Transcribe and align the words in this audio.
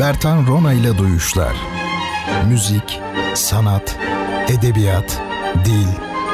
Bertan 0.00 0.46
Rona 0.46 0.72
ile 0.72 0.98
Duyuşlar 0.98 1.56
Müzik, 2.48 3.00
sanat, 3.34 3.98
edebiyat, 4.48 5.22
dil, 5.64 5.86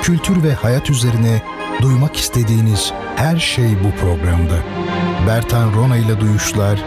kültür 0.02 0.42
ve 0.42 0.54
hayat 0.54 0.90
üzerine 0.90 1.42
duymak 1.82 2.16
istediğiniz 2.16 2.92
her 3.16 3.37
şey 3.37 3.84
bu 3.84 4.00
programda. 4.00 4.59
Bertan 5.27 5.73
Rona 5.73 5.96
ile 5.96 6.20
Duyuşlar 6.20 6.79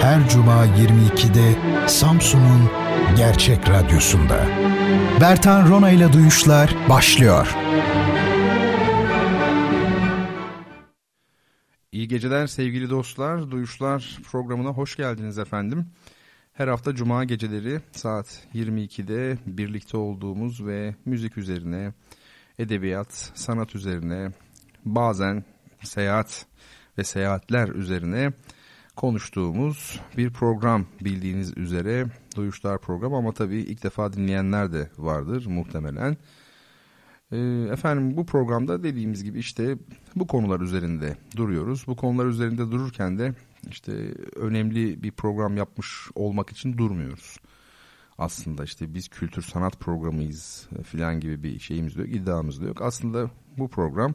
her 0.00 0.28
cuma 0.28 0.66
22'de 0.66 1.54
Samsun'un 1.88 2.70
Gerçek 3.16 3.68
Radyosu'nda. 3.68 4.46
Bertan 5.20 5.68
Rona 5.68 5.90
ile 5.90 6.12
Duyuşlar 6.12 6.74
başlıyor. 6.88 7.56
İyi 11.92 12.08
geceler 12.08 12.46
sevgili 12.46 12.90
dostlar. 12.90 13.50
Duyuşlar 13.50 14.18
programına 14.30 14.68
hoş 14.68 14.96
geldiniz 14.96 15.38
efendim. 15.38 15.86
Her 16.52 16.68
hafta 16.68 16.94
cuma 16.94 17.24
geceleri 17.24 17.80
saat 17.92 18.46
22'de 18.54 19.38
birlikte 19.46 19.96
olduğumuz 19.96 20.66
ve 20.66 20.94
müzik 21.04 21.38
üzerine, 21.38 21.92
edebiyat, 22.58 23.32
sanat 23.34 23.74
üzerine, 23.74 24.32
bazen 24.84 25.44
seyahat 25.82 26.46
ve 26.98 27.04
seyahatler 27.04 27.68
üzerine 27.68 28.32
konuştuğumuz 28.96 30.00
bir 30.16 30.32
program 30.32 30.86
bildiğiniz 31.00 31.56
üzere 31.56 32.06
Duyuşlar 32.36 32.78
programı 32.80 33.16
ama 33.16 33.32
tabii 33.32 33.60
ilk 33.60 33.82
defa 33.82 34.12
dinleyenler 34.12 34.72
de 34.72 34.90
vardır 34.98 35.46
muhtemelen. 35.46 36.16
Ee, 37.32 37.38
efendim 37.72 38.16
bu 38.16 38.26
programda 38.26 38.82
dediğimiz 38.82 39.24
gibi 39.24 39.38
işte 39.38 39.76
bu 40.16 40.26
konular 40.26 40.60
üzerinde 40.60 41.16
duruyoruz. 41.36 41.84
Bu 41.86 41.96
konular 41.96 42.26
üzerinde 42.26 42.70
dururken 42.70 43.18
de 43.18 43.34
işte 43.70 44.14
önemli 44.36 45.02
bir 45.02 45.10
program 45.10 45.56
yapmış 45.56 46.08
olmak 46.14 46.50
için 46.50 46.78
durmuyoruz. 46.78 47.36
Aslında 48.18 48.64
işte 48.64 48.94
biz 48.94 49.08
kültür 49.08 49.42
sanat 49.42 49.80
programıyız 49.80 50.68
filan 50.84 51.20
gibi 51.20 51.42
bir 51.42 51.58
şeyimiz 51.58 51.96
yok, 51.96 52.08
iddiamız 52.08 52.60
da 52.60 52.66
yok. 52.66 52.82
Aslında 52.82 53.30
bu 53.58 53.68
program 53.68 54.14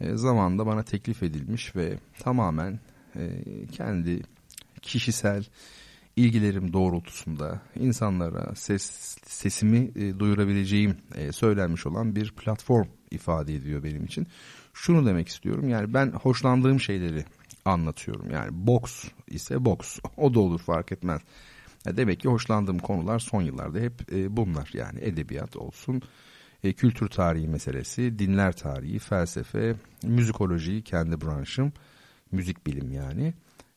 e, 0.00 0.16
zamanında 0.16 0.66
bana 0.66 0.82
teklif 0.82 1.22
edilmiş 1.22 1.76
ve 1.76 1.98
tamamen 2.18 2.80
e, 3.16 3.42
kendi 3.72 4.22
kişisel 4.82 5.44
ilgilerim 6.16 6.72
doğrultusunda 6.72 7.60
insanlara 7.76 8.54
ses 8.54 8.82
sesimi 9.26 9.90
e, 9.96 10.18
duyurabileceğim 10.18 10.96
e, 11.14 11.32
söylenmiş 11.32 11.86
olan 11.86 12.16
bir 12.16 12.32
platform 12.32 12.86
ifade 13.10 13.54
ediyor 13.54 13.82
benim 13.82 14.04
için. 14.04 14.26
Şunu 14.74 15.06
demek 15.06 15.28
istiyorum 15.28 15.68
yani 15.68 15.94
ben 15.94 16.12
hoşlandığım 16.12 16.80
şeyleri 16.80 17.24
anlatıyorum. 17.64 18.30
Yani 18.30 18.48
boks 18.52 19.04
ise 19.28 19.64
boks 19.64 19.98
o 20.16 20.34
da 20.34 20.40
olur 20.40 20.60
fark 20.60 20.92
etmez. 20.92 21.20
Demek 21.86 22.20
ki 22.20 22.28
hoşlandığım 22.28 22.78
konular 22.78 23.18
son 23.18 23.42
yıllarda 23.42 23.78
hep 23.78 24.12
e, 24.12 24.36
bunlar 24.36 24.70
yani 24.72 25.00
edebiyat 25.02 25.56
olsun, 25.56 26.02
e, 26.62 26.72
kültür 26.72 27.08
tarihi 27.08 27.48
meselesi, 27.48 28.18
dinler 28.18 28.56
tarihi, 28.56 28.98
felsefe, 28.98 29.76
müzikoloji 30.02 30.82
kendi 30.82 31.20
branşım, 31.20 31.72
müzik 32.32 32.66
bilim 32.66 32.92
yani. 32.92 33.34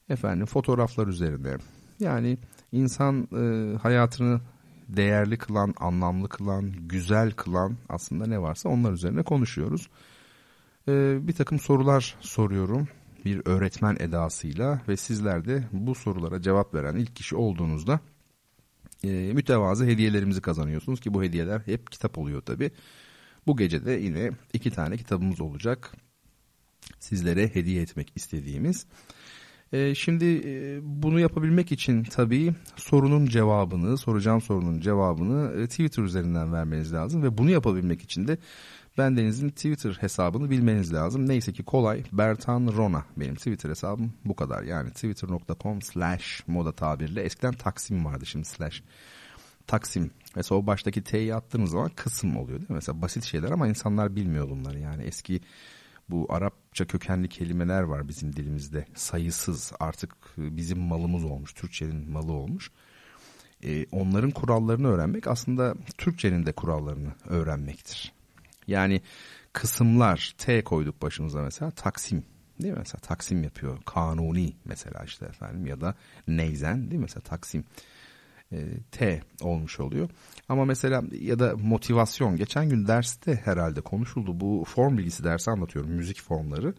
Efendim 0.09 0.45
fotoğraflar 0.45 1.07
üzerine 1.07 1.57
yani 1.99 2.37
insan 2.71 3.27
e, 3.35 3.77
hayatını 3.77 4.41
değerli 4.87 5.37
kılan, 5.37 5.73
anlamlı 5.79 6.29
kılan, 6.29 6.71
güzel 6.71 7.31
kılan 7.31 7.77
aslında 7.89 8.25
ne 8.25 8.41
varsa 8.41 8.69
onlar 8.69 8.91
üzerine 8.91 9.23
konuşuyoruz. 9.23 9.89
Bir 11.27 11.33
takım 11.33 11.59
sorular 11.59 12.15
soruyorum 12.21 12.87
bir 13.27 13.41
öğretmen 13.45 13.97
edasıyla 13.99 14.81
ve 14.87 14.97
sizler 14.97 15.45
de 15.45 15.63
bu 15.71 15.95
sorulara 15.95 16.41
cevap 16.41 16.73
veren 16.73 16.95
ilk 16.95 17.15
kişi 17.15 17.35
olduğunuzda 17.35 17.99
e, 19.03 19.07
mütevazı 19.33 19.85
hediyelerimizi 19.85 20.41
kazanıyorsunuz 20.41 20.99
ki 20.99 21.13
bu 21.13 21.23
hediyeler 21.23 21.61
hep 21.65 21.91
kitap 21.91 22.17
oluyor 22.17 22.41
tabi. 22.41 22.71
Bu 23.47 23.57
gece 23.57 23.85
de 23.85 23.91
yine 23.91 24.31
iki 24.53 24.71
tane 24.71 24.97
kitabımız 24.97 25.41
olacak 25.41 25.93
sizlere 26.99 27.55
hediye 27.55 27.81
etmek 27.81 28.11
istediğimiz. 28.15 28.85
E, 29.73 29.95
şimdi 29.95 30.41
e, 30.45 30.79
bunu 30.81 31.19
yapabilmek 31.19 31.71
için 31.71 32.03
tabii 32.03 32.53
sorunun 32.75 33.25
cevabını, 33.25 33.97
soracağım 33.97 34.41
sorunun 34.41 34.79
cevabını 34.79 35.61
e, 35.61 35.67
Twitter 35.67 36.03
üzerinden 36.03 36.53
vermeniz 36.53 36.93
lazım 36.93 37.23
ve 37.23 37.37
bunu 37.37 37.51
yapabilmek 37.51 38.01
için 38.01 38.27
de 38.27 38.37
ben 38.97 39.17
Deniz'in 39.17 39.49
Twitter 39.49 39.97
hesabını 39.99 40.49
bilmeniz 40.49 40.93
lazım. 40.93 41.29
Neyse 41.29 41.53
ki 41.53 41.63
kolay. 41.63 42.03
Bertan 42.11 42.73
Rona 42.77 43.05
benim 43.17 43.35
Twitter 43.35 43.69
hesabım 43.69 44.13
bu 44.25 44.35
kadar. 44.35 44.63
Yani 44.63 44.91
twitter.com 44.91 45.81
slash 45.81 46.43
moda 46.47 46.71
tabirle. 46.71 47.21
Eskiden 47.21 47.53
Taksim 47.53 48.05
vardı 48.05 48.25
şimdi 48.25 48.45
slash. 48.45 48.83
Taksim. 49.67 50.11
Mesela 50.35 50.59
o 50.59 50.67
baştaki 50.67 51.03
T'yi 51.03 51.35
attığınız 51.35 51.71
zaman 51.71 51.91
kısım 51.95 52.37
oluyor 52.37 52.59
değil 52.59 52.69
mi? 52.69 52.75
Mesela 52.75 53.01
basit 53.01 53.23
şeyler 53.23 53.51
ama 53.51 53.67
insanlar 53.67 54.15
bilmiyor 54.15 54.49
bunları. 54.49 54.79
Yani 54.79 55.03
eski 55.03 55.41
bu 56.09 56.27
Arapça 56.29 56.87
kökenli 56.87 57.29
kelimeler 57.29 57.81
var 57.81 58.07
bizim 58.07 58.35
dilimizde. 58.35 58.85
Sayısız 58.95 59.73
artık 59.79 60.15
bizim 60.37 60.79
malımız 60.79 61.23
olmuş. 61.23 61.53
Türkçenin 61.53 62.11
malı 62.11 62.31
olmuş. 62.31 62.71
Ee, 63.63 63.85
onların 63.91 64.31
kurallarını 64.31 64.87
öğrenmek 64.87 65.27
aslında 65.27 65.75
Türkçenin 65.97 66.45
de 66.45 66.51
kurallarını 66.51 67.11
öğrenmektir. 67.29 68.16
Yani 68.67 69.01
kısımlar 69.53 70.33
T 70.37 70.63
koyduk 70.63 71.01
başımıza 71.01 71.41
mesela 71.41 71.71
taksim 71.71 72.23
değil 72.61 72.73
mi? 72.73 72.79
Mesela 72.79 72.99
taksim 73.01 73.43
yapıyor. 73.43 73.77
Kanuni 73.85 74.53
mesela 74.65 75.03
işte 75.03 75.25
efendim 75.25 75.65
ya 75.65 75.81
da 75.81 75.95
neyzen 76.27 76.81
değil 76.81 76.99
mi? 76.99 77.01
Mesela 77.01 77.21
taksim 77.21 77.63
e, 78.51 78.57
T 78.91 79.21
olmuş 79.41 79.79
oluyor. 79.79 80.09
Ama 80.49 80.65
mesela 80.65 81.03
ya 81.11 81.39
da 81.39 81.55
motivasyon 81.57 82.37
geçen 82.37 82.69
gün 82.69 82.87
derste 82.87 83.35
herhalde 83.35 83.81
konuşuldu. 83.81 84.39
Bu 84.39 84.63
form 84.67 84.97
bilgisi 84.97 85.23
dersi 85.23 85.51
anlatıyorum 85.51 85.91
müzik 85.91 86.21
formları. 86.21 86.73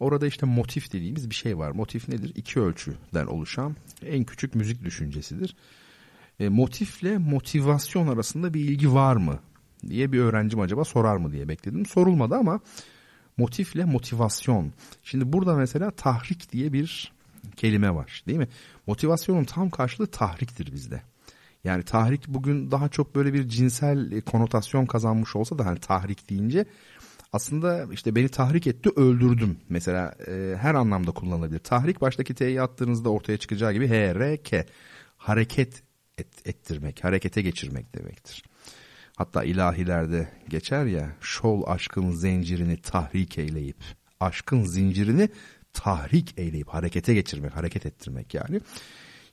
Orada 0.00 0.26
işte 0.26 0.46
motif 0.46 0.92
dediğimiz 0.92 1.30
bir 1.30 1.34
şey 1.34 1.58
var. 1.58 1.70
Motif 1.70 2.08
nedir? 2.08 2.32
İki 2.34 2.60
ölçüden 2.60 3.26
oluşan 3.26 3.76
en 4.06 4.24
küçük 4.24 4.54
müzik 4.54 4.84
düşüncesidir. 4.84 5.56
E, 6.40 6.48
motifle 6.48 7.18
motivasyon 7.18 8.06
arasında 8.08 8.54
bir 8.54 8.60
ilgi 8.60 8.94
var 8.94 9.16
mı 9.16 9.40
diye 9.88 10.12
bir 10.12 10.20
öğrencim 10.20 10.60
acaba 10.60 10.84
sorar 10.84 11.16
mı 11.16 11.32
diye 11.32 11.48
bekledim. 11.48 11.86
Sorulmadı 11.86 12.34
ama 12.34 12.60
motifle 13.36 13.84
motivasyon. 13.84 14.72
Şimdi 15.02 15.32
burada 15.32 15.54
mesela 15.54 15.90
tahrik 15.90 16.52
diye 16.52 16.72
bir 16.72 17.12
kelime 17.56 17.94
var 17.94 18.22
değil 18.26 18.38
mi? 18.38 18.48
Motivasyonun 18.86 19.44
tam 19.44 19.70
karşılığı 19.70 20.06
tahriktir 20.06 20.72
bizde. 20.72 21.02
Yani 21.64 21.82
tahrik 21.82 22.28
bugün 22.28 22.70
daha 22.70 22.88
çok 22.88 23.14
böyle 23.14 23.32
bir 23.32 23.48
cinsel 23.48 24.20
konotasyon 24.20 24.86
kazanmış 24.86 25.36
olsa 25.36 25.58
da 25.58 25.66
hani 25.66 25.78
tahrik 25.78 26.30
deyince 26.30 26.64
aslında 27.32 27.86
işte 27.92 28.14
beni 28.14 28.28
tahrik 28.28 28.66
etti 28.66 28.90
öldürdüm 28.96 29.58
mesela 29.68 30.14
e, 30.28 30.56
her 30.60 30.74
anlamda 30.74 31.10
kullanılabilir. 31.10 31.58
Tahrik 31.58 32.00
baştaki 32.00 32.34
T'yi 32.34 32.62
attığınızda 32.62 33.08
ortaya 33.08 33.38
çıkacağı 33.38 33.72
gibi 33.72 33.88
H, 33.88 34.14
R, 34.14 34.42
K 34.42 34.66
hareket 35.16 35.82
et, 36.18 36.46
ettirmek, 36.46 37.04
harekete 37.04 37.42
geçirmek 37.42 37.94
demektir. 37.94 38.42
Hatta 39.16 39.44
ilahilerde 39.44 40.28
geçer 40.48 40.86
ya 40.86 41.10
şol 41.20 41.62
aşkın 41.66 42.10
zincirini 42.10 42.76
tahrik 42.76 43.38
eyleyip 43.38 43.76
aşkın 44.20 44.62
zincirini 44.64 45.28
tahrik 45.72 46.38
eyleyip 46.38 46.68
harekete 46.68 47.14
geçirmek, 47.14 47.56
hareket 47.56 47.86
ettirmek 47.86 48.34
yani. 48.34 48.60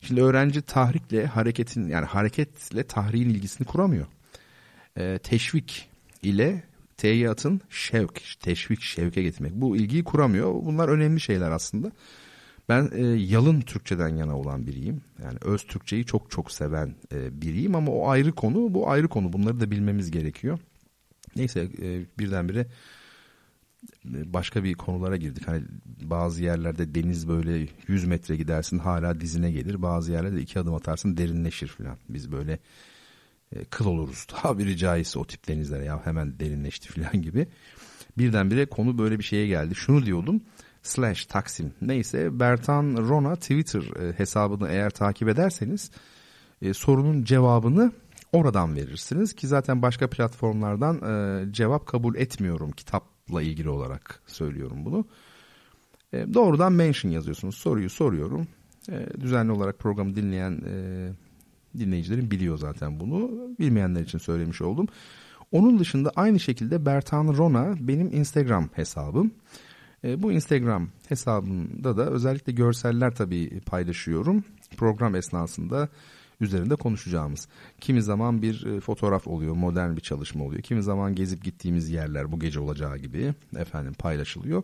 Şimdi 0.02 0.22
öğrenci 0.24 0.62
tahrikle 0.62 1.26
hareketin 1.26 1.88
yani 1.88 2.06
hareketle 2.06 2.84
tahriğin 2.84 3.30
ilgisini 3.30 3.68
kuramıyor. 3.68 4.06
Ee, 4.98 5.20
teşvik 5.24 5.90
ile 6.24 6.64
teyyatın 6.98 7.62
şevk, 7.70 8.22
teşvik, 8.40 8.82
şevke 8.82 9.24
getirmek. 9.24 9.52
Bu 9.54 9.78
ilgiyi 9.78 10.04
kuramıyor. 10.04 10.54
Bunlar 10.54 10.90
önemli 10.90 11.20
şeyler 11.20 11.52
aslında. 11.52 11.92
Ben 12.70 12.90
e, 12.94 13.02
yalın 13.06 13.62
Türkçeden 13.62 14.10
yana 14.10 14.40
olan 14.40 14.68
biriyim. 14.68 15.02
Yani 15.24 15.38
öz 15.42 15.64
Türkçeyi 15.64 16.06
çok 16.06 16.32
çok 16.32 16.52
seven 16.52 16.96
e, 17.14 17.42
biriyim 17.42 17.76
ama 17.76 17.92
o 17.92 18.10
ayrı 18.10 18.32
konu, 18.32 18.74
bu 18.74 18.90
ayrı 18.90 19.08
konu. 19.08 19.34
Bunları 19.34 19.60
da 19.60 19.72
bilmemiz 19.72 20.12
gerekiyor. 20.12 20.60
Neyse 21.36 21.70
e, 21.82 22.06
birdenbire 22.20 22.68
e, 24.06 24.34
başka 24.34 24.64
bir 24.64 24.74
konulara 24.74 25.18
girdik. 25.18 25.48
Hani 25.48 25.64
bazı 25.86 26.44
yerlerde 26.44 26.96
deniz 26.96 27.28
böyle 27.28 27.68
100 27.88 28.06
metre 28.06 28.36
gidersin 28.36 28.80
hala 28.80 29.22
dizine 29.22 29.52
gelir. 29.52 29.82
Bazı 29.82 30.12
yerlerde 30.12 30.42
iki 30.42 30.60
adım 30.60 30.74
atarsın 30.74 31.18
derinleşir 31.18 31.68
falan. 31.68 31.98
Biz 32.10 32.32
böyle 32.32 32.60
e, 33.56 33.66
kıl 33.66 33.86
oluruz 33.86 34.26
tabiri 34.28 34.78
caizse 34.78 35.20
o 35.20 35.26
tip 35.26 35.48
denizlere 35.48 35.86
ya 35.86 36.06
hemen 36.06 36.40
derinleşti 36.40 36.90
falan 36.90 37.22
gibi. 37.22 37.48
Birdenbire 38.18 38.66
konu 38.66 38.98
böyle 38.98 39.20
bir 39.20 39.24
şeye 39.24 39.48
geldi. 39.48 39.76
Şunu 39.76 40.06
diyordum 40.06 40.42
slash 40.84 41.26
Taksim 41.26 41.74
neyse 41.82 42.40
Bertan 42.40 42.98
Rona 42.98 43.36
Twitter 43.36 43.82
e, 43.82 44.14
hesabını 44.14 44.70
eğer 44.70 44.90
takip 44.90 45.30
ederseniz 45.30 45.92
e, 46.62 46.74
sorunun 46.74 47.24
cevabını 47.24 47.92
oradan 48.34 48.76
verirsiniz 48.76 49.34
ki 49.34 49.48
zaten 49.48 49.82
başka 49.82 50.10
platformlardan 50.10 50.96
e, 50.96 51.54
cevap 51.54 51.88
kabul 51.88 52.16
etmiyorum 52.16 52.72
kitapla 52.72 53.42
ilgili 53.42 53.70
olarak 53.70 54.22
söylüyorum 54.28 54.86
bunu. 54.86 55.06
E, 56.14 56.34
doğrudan 56.34 56.74
mention 56.74 57.12
yazıyorsunuz 57.12 57.56
soruyu 57.56 57.90
soruyorum 57.90 58.48
E, 58.92 59.22
düzenli 59.22 59.52
olarak 59.52 59.80
programı 59.80 60.16
dinleyen 60.16 60.62
e, 60.68 61.10
dinleyicilerin 61.78 62.32
biliyor 62.32 62.58
zaten 62.58 63.00
bunu. 63.00 63.32
Bilmeyenler 63.60 64.02
için 64.02 64.18
söylemiş 64.18 64.62
oldum. 64.62 64.88
Onun 65.52 65.80
dışında 65.80 66.12
aynı 66.16 66.40
şekilde 66.40 66.86
Bertan 66.86 67.38
Rona 67.38 67.76
benim 67.80 68.14
Instagram 68.14 68.70
hesabım. 68.74 69.32
E, 70.04 70.24
bu 70.24 70.32
Instagram 70.32 70.90
hesabında 71.08 71.98
da 71.98 72.10
özellikle 72.10 72.54
görseller 72.54 73.16
tabii 73.16 73.62
paylaşıyorum. 73.66 74.44
Program 74.78 75.16
esnasında 75.16 75.90
üzerinde 76.42 76.76
konuşacağımız. 76.76 77.48
Kimi 77.80 78.02
zaman 78.02 78.42
bir 78.42 78.66
e, 78.66 78.80
fotoğraf 78.80 79.28
oluyor, 79.28 79.56
modern 79.56 79.96
bir 79.96 80.02
çalışma 80.02 80.44
oluyor. 80.44 80.62
Kimi 80.62 80.84
zaman 80.84 81.16
gezip 81.16 81.44
gittiğimiz 81.44 81.90
yerler 81.90 82.32
bu 82.32 82.40
gece 82.40 82.60
olacağı 82.60 82.98
gibi 82.98 83.34
efendim 83.58 83.94
paylaşılıyor. 83.94 84.64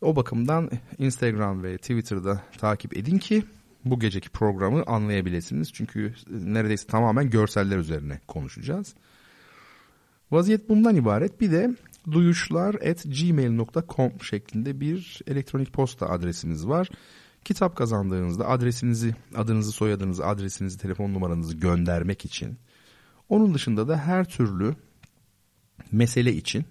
O 0.00 0.16
bakımdan 0.16 0.70
Instagram 0.98 1.62
ve 1.62 1.78
Twitter'da 1.78 2.42
takip 2.58 2.96
edin 2.96 3.18
ki 3.18 3.42
bu 3.84 4.00
geceki 4.00 4.28
programı 4.28 4.82
anlayabilirsiniz. 4.86 5.72
Çünkü 5.72 6.14
neredeyse 6.30 6.86
tamamen 6.86 7.30
görseller 7.30 7.76
üzerine 7.76 8.20
konuşacağız. 8.28 8.94
Vaziyet 10.30 10.68
bundan 10.68 10.96
ibaret. 10.96 11.40
Bir 11.40 11.52
de 11.52 11.74
duyuşlar@gmail.com 12.12 14.12
şeklinde 14.22 14.80
bir 14.80 15.20
elektronik 15.26 15.72
posta 15.72 16.08
adresimiz 16.08 16.68
var. 16.68 16.88
Kitap 17.44 17.76
kazandığınızda 17.76 18.48
adresinizi, 18.48 19.14
adınızı, 19.34 19.72
soyadınızı, 19.72 20.26
adresinizi, 20.26 20.78
telefon 20.78 21.14
numaranızı 21.14 21.56
göndermek 21.56 22.24
için 22.24 22.58
onun 23.28 23.54
dışında 23.54 23.88
da 23.88 23.98
her 23.98 24.24
türlü 24.24 24.74
mesele 25.92 26.32
için 26.32 26.64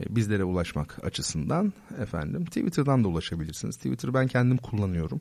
e, 0.00 0.16
bizlere 0.16 0.44
ulaşmak 0.44 1.04
açısından 1.04 1.72
efendim 1.98 2.44
Twitter'dan 2.44 3.04
da 3.04 3.08
ulaşabilirsiniz. 3.08 3.76
Twitter 3.76 4.14
ben 4.14 4.26
kendim 4.26 4.56
kullanıyorum. 4.56 5.20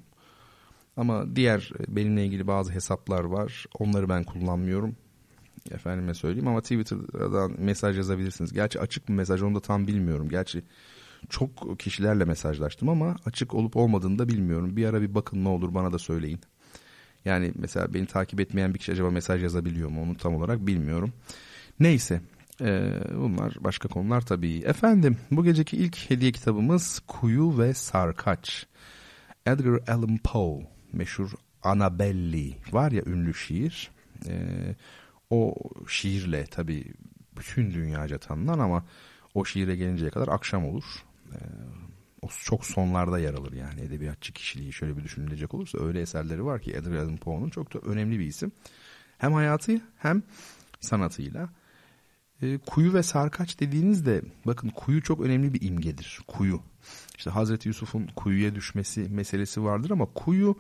Ama 0.98 1.36
diğer 1.36 1.72
e, 1.80 1.96
benimle 1.96 2.26
ilgili 2.26 2.48
bazı 2.48 2.72
hesaplar 2.72 3.24
var. 3.24 3.66
Onları 3.80 4.10
ben 4.10 4.24
kullanmıyorum. 4.24 4.96
Efendime 5.72 6.14
söyleyeyim 6.14 6.48
ama 6.48 6.62
Twitter'dan 6.62 7.56
mesaj 7.58 7.98
yazabilirsiniz. 7.98 8.54
Gerçi 8.54 8.80
açık 8.80 9.10
mı 9.10 9.16
mesaj 9.16 9.42
onu 9.42 9.56
da 9.56 9.60
tam 9.60 9.88
bilmiyorum. 9.88 10.30
Gerçi 10.30 10.64
çok 11.30 11.80
kişilerle 11.80 12.26
mesajlaştım 12.26 12.90
ama 12.90 13.16
açık 13.26 13.54
olup 13.54 13.76
olmadığını 13.76 14.20
da 14.20 14.28
bilmiyorum. 14.28 14.76
Bir 14.76 14.86
ara 14.86 15.02
bir 15.02 15.16
bakın 15.16 15.44
ne 15.44 15.50
olur 15.50 15.74
bana 15.74 15.94
da 15.94 16.00
söyleyin. 16.00 16.40
Yani 17.26 17.52
mesela 17.56 17.94
beni 17.94 18.06
takip 18.06 18.40
etmeyen 18.40 18.74
bir 18.74 18.80
kişi 18.80 18.92
acaba 18.92 19.12
mesaj 19.12 19.44
yazabiliyor 19.44 19.90
mu 19.90 20.04
onu 20.04 20.18
tam 20.18 20.36
olarak 20.36 20.68
bilmiyorum. 20.68 21.14
Neyse 21.80 22.22
ee, 22.62 22.94
bunlar 23.16 23.54
başka 23.60 23.88
konular 23.88 24.22
tabii. 24.22 24.58
Efendim 24.58 25.18
bu 25.32 25.44
geceki 25.44 25.78
ilk 25.78 26.10
hediye 26.10 26.32
kitabımız 26.32 27.02
Kuyu 27.08 27.58
ve 27.60 27.74
Sarkaç. 27.74 28.68
Edgar 29.46 29.80
Allan 29.88 30.18
Poe 30.18 30.68
meşhur 30.94 31.32
Annabelli 31.64 32.56
var 32.72 32.92
ya 32.92 33.04
ünlü 33.06 33.34
şiir. 33.34 33.92
Ee, 34.28 34.76
o 35.30 35.56
şiirle 35.88 36.46
tabii 36.46 36.94
bütün 37.38 37.74
dünyaca 37.74 38.18
tanınan 38.18 38.60
ama 38.60 38.86
o 39.34 39.46
şiire 39.46 39.76
gelinceye 39.76 40.12
kadar 40.12 40.28
akşam 40.28 40.66
olur. 40.66 40.84
Ee, 41.32 41.38
o 42.22 42.28
çok 42.46 42.66
sonlarda 42.66 43.20
yer 43.20 43.34
alır 43.34 43.54
yani 43.54 43.82
edebiyatçı 43.82 44.34
kişiliği 44.34 44.74
şöyle 44.74 44.98
bir 44.98 45.04
düşünülecek 45.04 45.54
olursa 45.54 45.80
öyle 45.80 46.02
eserleri 46.02 46.46
var 46.46 46.62
ki 46.62 46.72
Edgar 46.72 46.98
Allan 46.98 47.18
Poe'nun 47.18 47.50
çok 47.50 47.74
da 47.74 47.80
önemli 47.80 48.20
bir 48.20 48.26
isim. 48.26 48.52
Hem 49.18 49.34
hayatı 49.34 49.82
hem 49.98 50.24
sanatıyla. 50.80 51.50
E, 52.42 52.58
kuyu 52.58 52.94
ve 52.94 53.04
sarkaç 53.04 53.60
dediğinizde 53.60 54.22
bakın 54.46 54.70
kuyu 54.70 55.04
çok 55.04 55.22
önemli 55.22 55.54
bir 55.54 55.62
imgedir. 55.62 56.20
Kuyu. 56.28 56.62
İşte 57.18 57.30
Hazreti 57.30 57.68
Yusuf'un 57.68 58.08
kuyuya 58.16 58.56
düşmesi 58.56 59.02
meselesi 59.10 59.64
vardır 59.64 59.90
ama 59.90 60.06
kuyu 60.06 60.58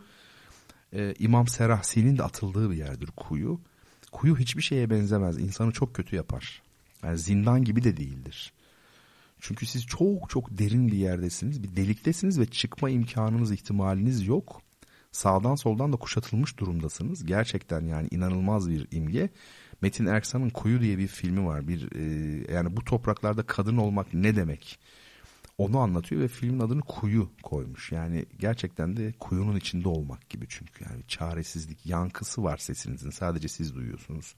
e, 0.93 1.13
İmam 1.19 1.47
Serahsi'nin 1.47 2.17
de 2.17 2.23
atıldığı 2.23 2.71
bir 2.71 2.75
yerdir 2.75 3.09
kuyu. 3.15 3.59
Kuyu 4.11 4.37
hiçbir 4.37 4.61
şeye 4.61 4.89
benzemez. 4.89 5.37
İnsanı 5.37 5.71
çok 5.71 5.93
kötü 5.93 6.15
yapar. 6.15 6.61
Yani 7.03 7.17
zindan 7.17 7.63
gibi 7.63 7.83
de 7.83 7.97
değildir. 7.97 8.53
Çünkü 9.39 9.65
siz 9.65 9.85
çok 9.85 10.29
çok 10.29 10.57
derin 10.57 10.87
bir 10.87 10.97
yerdesiniz. 10.97 11.63
Bir 11.63 11.75
deliktesiniz 11.75 12.39
ve 12.39 12.45
çıkma 12.45 12.89
imkanınız, 12.89 13.51
ihtimaliniz 13.51 14.27
yok. 14.27 14.61
Sağdan 15.11 15.55
soldan 15.55 15.93
da 15.93 15.97
kuşatılmış 15.97 16.57
durumdasınız. 16.57 17.25
Gerçekten 17.25 17.81
yani 17.81 18.07
inanılmaz 18.11 18.69
bir 18.69 18.87
imge. 18.91 19.29
Metin 19.81 20.05
Erksan'ın 20.05 20.49
Kuyu 20.49 20.81
diye 20.81 20.97
bir 20.97 21.07
filmi 21.07 21.45
var. 21.45 21.67
Bir 21.67 21.95
e, 21.95 22.03
yani 22.53 22.77
bu 22.77 22.85
topraklarda 22.85 23.43
kadın 23.43 23.77
olmak 23.77 24.13
ne 24.13 24.35
demek? 24.35 24.79
Onu 25.59 25.79
anlatıyor 25.79 26.21
ve 26.21 26.27
filmin 26.27 26.59
adını 26.59 26.81
Kuyu 26.81 27.29
koymuş. 27.43 27.91
Yani 27.91 28.25
gerçekten 28.39 28.97
de 28.97 29.13
kuyunun 29.19 29.55
içinde 29.55 29.89
olmak 29.89 30.29
gibi 30.29 30.45
çünkü 30.49 30.85
yani 30.89 31.03
çaresizlik, 31.07 31.85
yankısı 31.85 32.43
var 32.43 32.57
sesinizin. 32.57 33.09
Sadece 33.09 33.47
siz 33.47 33.75
duyuyorsunuz. 33.75 34.35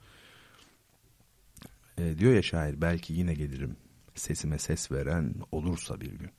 E, 1.98 2.18
diyor 2.18 2.34
ya 2.34 2.42
şair 2.42 2.82
belki 2.82 3.14
yine 3.14 3.34
gelirim 3.34 3.76
sesime 4.16 4.58
ses 4.58 4.92
veren 4.92 5.34
olursa 5.52 6.02
bir 6.02 6.12
gün. 6.12 6.30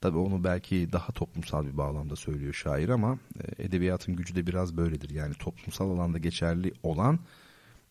Tabii 0.00 0.18
onu 0.18 0.44
belki 0.44 0.92
daha 0.92 1.12
toplumsal 1.12 1.66
bir 1.66 1.76
bağlamda 1.76 2.16
söylüyor 2.16 2.54
şair 2.54 2.88
ama 2.88 3.18
e, 3.40 3.64
edebiyatın 3.64 4.16
gücü 4.16 4.34
de 4.34 4.46
biraz 4.46 4.76
böyledir. 4.76 5.10
Yani 5.10 5.34
toplumsal 5.34 5.90
alanda 5.90 6.18
geçerli 6.18 6.72
olan 6.82 7.18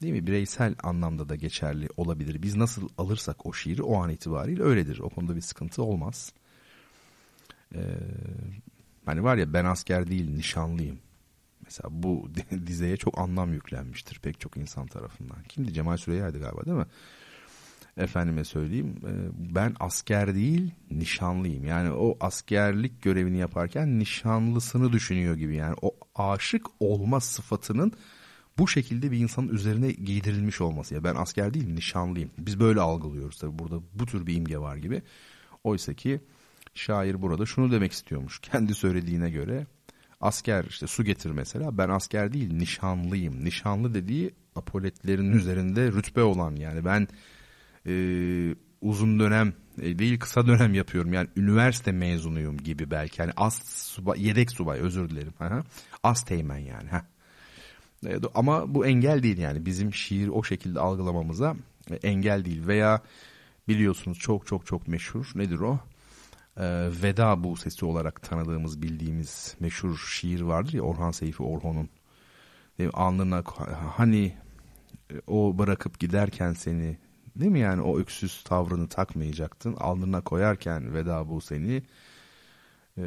değil 0.05 0.15
mi 0.15 0.27
bireysel 0.27 0.75
anlamda 0.83 1.29
da 1.29 1.35
geçerli 1.35 1.87
olabilir. 1.97 2.41
Biz 2.41 2.55
nasıl 2.55 2.89
alırsak 2.97 3.45
o 3.45 3.53
şiiri 3.53 3.83
o 3.83 4.03
an 4.03 4.09
itibariyle 4.09 4.63
öyledir. 4.63 4.99
O 4.99 5.09
konuda 5.09 5.35
bir 5.35 5.41
sıkıntı 5.41 5.83
olmaz. 5.83 6.33
Ee, 7.75 7.79
hani 9.05 9.23
var 9.23 9.37
ya 9.37 9.53
ben 9.53 9.65
asker 9.65 10.07
değil 10.07 10.29
nişanlıyım. 10.35 10.99
Mesela 11.63 11.89
bu 11.91 12.29
dizeye 12.67 12.97
çok 12.97 13.19
anlam 13.19 13.53
yüklenmiştir 13.53 14.19
pek 14.19 14.39
çok 14.39 14.57
insan 14.57 14.87
tarafından. 14.87 15.43
Kimdi? 15.49 15.73
Cemal 15.73 15.97
Süreyya'ydı 15.97 16.39
galiba 16.39 16.65
değil 16.65 16.77
mi? 16.77 16.87
Efendime 17.97 18.43
söyleyeyim 18.43 18.95
e, 19.07 19.13
ben 19.55 19.75
asker 19.79 20.35
değil 20.35 20.71
nişanlıyım. 20.91 21.65
Yani 21.65 21.91
o 21.91 22.17
askerlik 22.19 23.01
görevini 23.01 23.37
yaparken 23.37 23.99
nişanlısını 23.99 24.93
düşünüyor 24.93 25.35
gibi. 25.35 25.55
Yani 25.55 25.75
o 25.81 25.95
aşık 26.15 26.65
olma 26.79 27.19
sıfatının 27.19 27.93
bu 28.57 28.67
şekilde 28.67 29.11
bir 29.11 29.19
insanın 29.19 29.47
üzerine 29.47 29.91
giydirilmiş 29.91 30.61
olması. 30.61 30.93
Ya 30.93 31.03
ben 31.03 31.15
asker 31.15 31.53
değil 31.53 31.73
nişanlıyım. 31.73 32.31
Biz 32.37 32.59
böyle 32.59 32.81
algılıyoruz 32.81 33.37
tabii 33.37 33.59
burada 33.59 33.79
bu 33.93 34.05
tür 34.05 34.27
bir 34.27 34.35
imge 34.35 34.57
var 34.57 34.75
gibi. 34.75 35.01
Oysa 35.63 35.93
ki 35.93 36.21
şair 36.73 37.21
burada 37.21 37.45
şunu 37.45 37.71
demek 37.71 37.91
istiyormuş. 37.91 38.39
Kendi 38.41 38.75
söylediğine 38.75 39.29
göre 39.29 39.67
asker 40.21 40.65
işte 40.69 40.87
su 40.87 41.03
getir 41.03 41.31
mesela 41.31 41.77
ben 41.77 41.89
asker 41.89 42.33
değil 42.33 42.53
nişanlıyım. 42.53 43.45
Nişanlı 43.45 43.93
dediği 43.93 44.33
apoletlerin 44.55 45.31
üzerinde 45.31 45.91
rütbe 45.91 46.23
olan 46.23 46.55
yani 46.55 46.85
ben 46.85 47.07
e, 47.87 47.93
uzun 48.81 49.19
dönem 49.19 49.53
e, 49.81 49.99
değil 49.99 50.19
kısa 50.19 50.47
dönem 50.47 50.73
yapıyorum. 50.73 51.13
Yani 51.13 51.29
üniversite 51.35 51.91
mezunuyum 51.91 52.57
gibi 52.57 52.91
belki. 52.91 53.21
Yani 53.21 53.31
as 53.37 53.63
subay, 53.65 54.27
yedek 54.27 54.51
subay 54.51 54.79
özür 54.79 55.09
dilerim. 55.09 55.33
Aha. 55.39 55.63
As 56.03 56.25
teğmen 56.25 56.57
yani. 56.57 56.89
Ha. 56.89 57.05
E, 58.05 58.19
ama 58.35 58.75
bu 58.75 58.85
engel 58.85 59.23
değil 59.23 59.37
yani 59.37 59.65
bizim 59.65 59.93
şiir 59.93 60.27
o 60.27 60.43
şekilde 60.43 60.79
algılamamıza 60.79 61.55
e, 61.91 61.95
engel 61.95 62.45
değil. 62.45 62.67
Veya 62.67 63.01
biliyorsunuz 63.67 64.19
çok 64.19 64.47
çok 64.47 64.65
çok 64.65 64.87
meşhur 64.87 65.31
nedir 65.35 65.59
o? 65.59 65.79
Ee, 66.57 66.89
Veda 67.03 67.43
bu 67.43 67.57
sesi 67.57 67.85
olarak 67.85 68.21
tanıdığımız 68.21 68.81
bildiğimiz 68.81 69.55
meşhur 69.59 69.97
şiir 69.97 70.41
vardır 70.41 70.73
ya 70.73 70.81
Orhan 70.81 71.11
Seyfi 71.11 71.43
Orhon'un. 71.43 71.89
Alnına 72.93 73.43
hani 73.95 74.33
o 75.27 75.57
bırakıp 75.57 75.99
giderken 75.99 76.53
seni 76.53 76.97
Değil 77.35 77.51
mi 77.51 77.59
yani 77.59 77.81
o 77.81 77.99
öksüz 77.99 78.43
tavrını 78.43 78.87
takmayacaktın. 78.87 79.75
Alnına 79.75 80.21
koyarken 80.21 80.93
veda 80.93 81.29
bu 81.29 81.41
seni 81.41 81.83
e, 82.97 83.03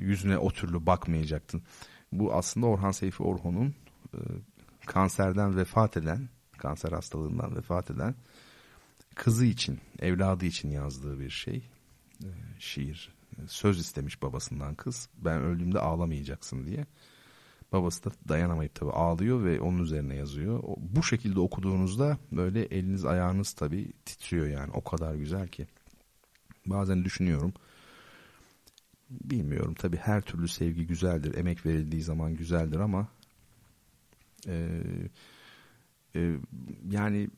yüzüne 0.00 0.38
o 0.38 0.50
türlü 0.50 0.86
bakmayacaktın. 0.86 1.62
Bu 2.12 2.34
aslında 2.34 2.66
Orhan 2.66 2.90
Seyfi 2.90 3.22
Orhon'un 3.22 3.74
e, 4.14 4.18
kanserden 4.86 5.56
vefat 5.56 5.96
eden, 5.96 6.28
kanser 6.58 6.92
hastalığından 6.92 7.56
vefat 7.56 7.90
eden 7.90 8.14
kızı 9.18 9.44
için, 9.44 9.78
evladı 9.98 10.44
için 10.44 10.70
yazdığı 10.70 11.20
bir 11.20 11.30
şey. 11.30 11.70
E, 12.24 12.28
şiir. 12.58 13.12
Söz 13.46 13.80
istemiş 13.80 14.22
babasından 14.22 14.74
kız. 14.74 15.08
Ben 15.16 15.40
öldüğümde 15.40 15.80
ağlamayacaksın 15.80 16.66
diye. 16.66 16.86
Babası 17.72 18.04
da 18.04 18.10
dayanamayıp 18.28 18.74
tabii 18.74 18.90
ağlıyor 18.90 19.44
ve 19.44 19.60
onun 19.60 19.78
üzerine 19.78 20.14
yazıyor. 20.16 20.62
Bu 20.76 21.02
şekilde 21.02 21.40
okuduğunuzda 21.40 22.18
böyle 22.32 22.62
eliniz 22.62 23.04
ayağınız 23.04 23.52
tabii 23.52 23.92
titriyor 24.04 24.46
yani 24.46 24.70
o 24.72 24.84
kadar 24.84 25.14
güzel 25.14 25.48
ki. 25.48 25.66
Bazen 26.66 27.04
düşünüyorum. 27.04 27.52
Bilmiyorum 29.10 29.74
tabii 29.74 29.96
her 29.96 30.22
türlü 30.22 30.48
sevgi 30.48 30.86
güzeldir. 30.86 31.34
Emek 31.34 31.66
verildiği 31.66 32.02
zaman 32.02 32.34
güzeldir 32.34 32.78
ama 32.80 33.08
e, 34.46 34.80
e, 36.16 36.36
yani 36.90 37.30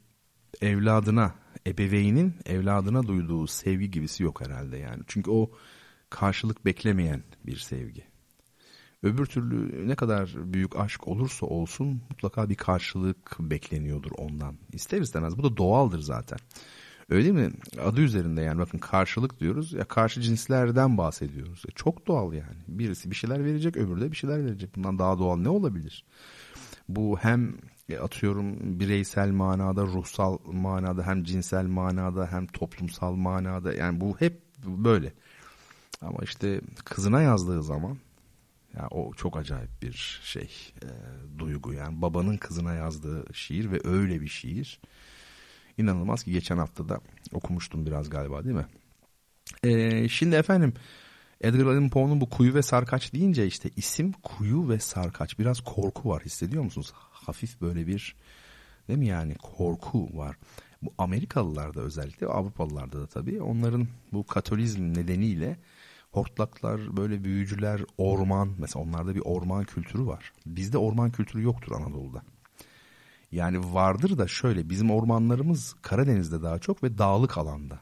evladına, 0.61 1.35
ebeveynin 1.67 2.35
evladına 2.47 3.03
duyduğu 3.03 3.47
sevgi 3.47 3.91
gibisi 3.91 4.23
yok 4.23 4.41
herhalde 4.41 4.77
yani. 4.77 5.03
Çünkü 5.07 5.31
o 5.31 5.51
karşılık 6.11 6.65
beklemeyen 6.65 7.23
bir 7.47 7.57
sevgi 7.57 8.11
Öbür 9.03 9.27
türlü 9.27 9.89
ne 9.89 9.95
kadar 9.95 10.35
büyük 10.37 10.77
aşk 10.77 11.09
olursa 11.09 11.47
olsun 11.47 12.03
mutlaka 12.11 12.49
bir 12.49 12.55
karşılık 12.55 13.37
bekleniyordur 13.41 14.11
ondan. 14.19 14.57
İster 14.73 15.01
istemez 15.01 15.39
bu 15.39 15.43
da 15.43 15.57
doğaldır 15.57 16.01
zaten. 16.01 16.39
Öyle 17.11 17.25
değil 17.25 17.47
mi? 17.47 17.53
Adı 17.85 18.01
üzerinde 18.01 18.43
yani 18.43 18.59
bakın 18.59 18.79
karşılık 18.79 19.41
diyoruz. 19.41 19.73
Ya 19.73 19.85
karşı 19.85 20.21
cinslerden 20.21 20.99
bahsediyoruz. 20.99 21.63
E 21.69 21.71
çok 21.71 22.07
doğal 22.07 22.33
yani. 22.33 22.59
Birisi 22.69 23.11
bir 23.11 23.17
şeyler 23.17 23.45
verecek, 23.45 23.77
öbürü 23.77 24.01
de 24.01 24.11
bir 24.11 24.17
şeyler 24.17 24.45
verecek. 24.45 24.77
Bundan 24.77 24.99
daha 24.99 25.19
doğal 25.19 25.37
ne 25.37 25.49
olabilir? 25.49 26.05
Bu 26.97 27.19
hem 27.19 27.57
e, 27.89 27.99
atıyorum 27.99 28.81
bireysel 28.81 29.31
manada, 29.31 29.83
ruhsal 29.83 30.39
manada, 30.45 31.07
hem 31.07 31.25
cinsel 31.25 31.67
manada, 31.67 32.33
hem 32.33 32.47
toplumsal 32.47 33.15
manada. 33.15 33.75
Yani 33.75 34.01
bu 34.01 34.17
hep 34.19 34.43
böyle. 34.65 35.13
Ama 36.01 36.19
işte 36.23 36.61
kızına 36.85 37.23
yazdığı 37.23 37.63
zaman 37.63 37.99
ya 38.77 38.89
o 38.91 39.13
çok 39.15 39.37
acayip 39.37 39.83
bir 39.83 40.21
şey, 40.25 40.73
e, 40.83 40.89
duygu 41.39 41.73
yani 41.73 42.03
babanın 42.03 42.37
kızına 42.37 42.75
yazdığı 42.75 43.35
şiir 43.35 43.71
ve 43.71 43.81
öyle 43.85 44.21
bir 44.21 44.29
şiir. 44.29 44.81
İnanılmaz 45.79 46.25
ki 46.25 46.33
geçen 46.33 46.59
hafta 46.59 46.89
da 46.89 47.01
okumuştum 47.33 47.87
biraz 47.87 48.11
galiba 48.11 48.45
değil 48.45 48.57
mi? 48.57 48.67
E, 49.63 50.09
şimdi 50.09 50.37
efendim 50.37 50.75
Edgar 51.41 51.67
Allan 51.67 51.89
Poe'nun 51.89 52.21
bu 52.21 52.31
kuyu 52.31 52.55
ve 52.55 52.63
sarkaç 52.63 53.13
deyince 53.13 53.47
işte 53.47 53.71
isim 53.77 54.13
kuyu 54.13 54.69
ve 54.69 54.79
sarkaç 54.79 55.39
biraz 55.39 55.61
korku 55.61 56.09
var 56.09 56.23
hissediyor 56.23 56.65
musunuz? 56.65 56.93
Hafif 57.11 57.61
böyle 57.61 57.87
bir 57.87 58.17
değil 58.89 58.99
mi 58.99 59.07
yani 59.07 59.35
korku 59.35 60.19
var. 60.19 60.37
Bu 60.83 60.93
Amerikalılarda 60.99 61.81
özellikle 61.81 62.27
Avrupalılarda 62.27 63.01
da 63.01 63.07
tabii 63.07 63.43
onların 63.43 63.89
bu 64.13 64.27
Katolizm 64.27 64.95
nedeniyle 64.95 65.57
hortlaklar, 66.11 66.97
böyle 66.97 67.25
büyücüler, 67.25 67.81
orman 67.99 68.55
mesela 68.59 68.85
onlarda 68.85 69.15
bir 69.15 69.23
orman 69.25 69.65
kültürü 69.65 70.07
var. 70.07 70.33
Bizde 70.47 70.79
orman 70.79 71.11
kültürü 71.11 71.43
yoktur 71.43 71.73
Anadolu'da. 71.73 72.23
Yani 73.33 73.75
vardır 73.75 74.19
da 74.19 74.29
şöyle 74.29 74.71
bizim 74.71 74.91
ormanlarımız 74.91 75.77
Karadeniz'de 75.83 76.43
daha 76.43 76.59
çok 76.59 76.83
ve 76.83 76.99
dağlık 76.99 77.39
alanda. 77.39 77.81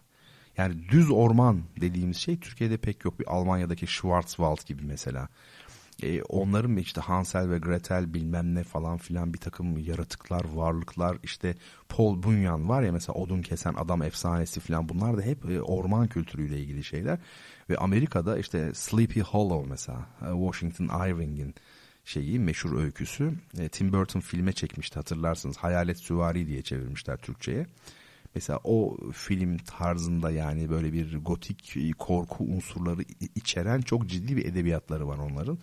Yani 0.59 0.89
düz 0.89 1.11
orman 1.11 1.63
dediğimiz 1.81 2.17
şey 2.17 2.41
Türkiye'de 2.41 2.77
pek 2.77 3.05
yok. 3.05 3.21
Bir 3.21 3.35
Almanya'daki 3.35 3.87
Schwarzwald 3.87 4.67
gibi 4.67 4.83
mesela. 4.83 5.29
E, 6.03 6.23
onların 6.23 6.77
işte 6.77 7.01
Hansel 7.01 7.51
ve 7.51 7.59
Gretel 7.59 8.15
bilmem 8.15 8.55
ne 8.55 8.65
falan 8.65 8.99
filan 8.99 9.35
bir 9.35 9.39
takım 9.39 9.79
yaratıklar, 9.79 10.45
varlıklar 10.55 11.19
işte 11.23 11.55
Paul 11.89 12.23
Bunyan 12.23 12.69
var 12.69 12.83
ya 12.83 12.93
mesela 12.93 13.15
odun 13.15 13.43
kesen 13.43 13.75
adam 13.75 14.03
efsanesi 14.03 14.61
filan 14.61 14.89
bunlar 14.89 15.19
da 15.19 15.23
hep 15.23 15.51
e, 15.51 15.63
orman 15.63 16.07
kültürüyle 16.07 16.59
ilgili 16.61 16.85
şeyler. 16.85 17.19
Ve 17.71 17.77
Amerika'da 17.77 18.39
işte 18.39 18.75
Sleepy 18.75 19.21
Hollow 19.21 19.71
mesela 19.71 20.07
e, 20.23 20.51
Washington 20.51 21.09
Irving'in 21.09 21.55
şeyi 22.05 22.39
meşhur 22.39 22.79
öyküsü. 22.79 23.33
E, 23.59 23.69
Tim 23.69 23.93
Burton 23.93 24.21
filme 24.21 24.53
çekmişti 24.53 24.95
hatırlarsınız. 24.95 25.57
Hayalet 25.57 25.99
Süvari 25.99 26.47
diye 26.47 26.63
çevirmişler 26.63 27.17
Türkçe'ye. 27.17 27.67
Mesela 28.39 28.61
o 28.65 28.97
film 29.13 29.59
tarzında 29.59 30.31
yani 30.31 30.71
böyle 30.71 30.93
bir 30.93 31.17
gotik 31.17 31.77
korku 31.99 32.45
unsurları 32.45 33.03
içeren 33.35 33.81
çok 33.81 34.07
ciddi 34.07 34.37
bir 34.37 34.45
edebiyatları 34.45 35.09
var 35.09 35.19
onların. 35.19 35.59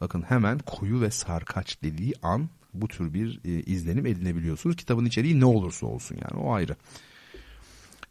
Bakın 0.00 0.22
hemen 0.22 0.58
kuyu 0.58 1.00
ve 1.00 1.10
sarkaç 1.10 1.82
dediği 1.82 2.14
an 2.22 2.48
bu 2.74 2.88
tür 2.88 3.14
bir 3.14 3.40
e, 3.44 3.48
izlenim 3.50 4.06
edinebiliyorsunuz. 4.06 4.76
Kitabın 4.76 5.04
içeriği 5.04 5.40
ne 5.40 5.44
olursa 5.44 5.86
olsun 5.86 6.16
yani 6.16 6.42
o 6.42 6.52
ayrı. 6.52 6.76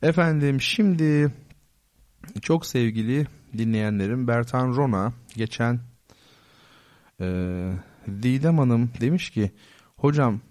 Efendim 0.02 0.62
şimdi 0.62 1.32
çok 2.42 2.66
sevgili 2.66 3.28
dinleyenlerim 3.58 4.28
Bertan 4.28 4.76
Rona 4.76 5.14
geçen 5.36 5.80
e, 7.22 7.28
Didem 8.08 8.58
Hanım 8.58 8.92
demiş 9.02 9.30
ki 9.30 9.52
hocam 9.98 10.42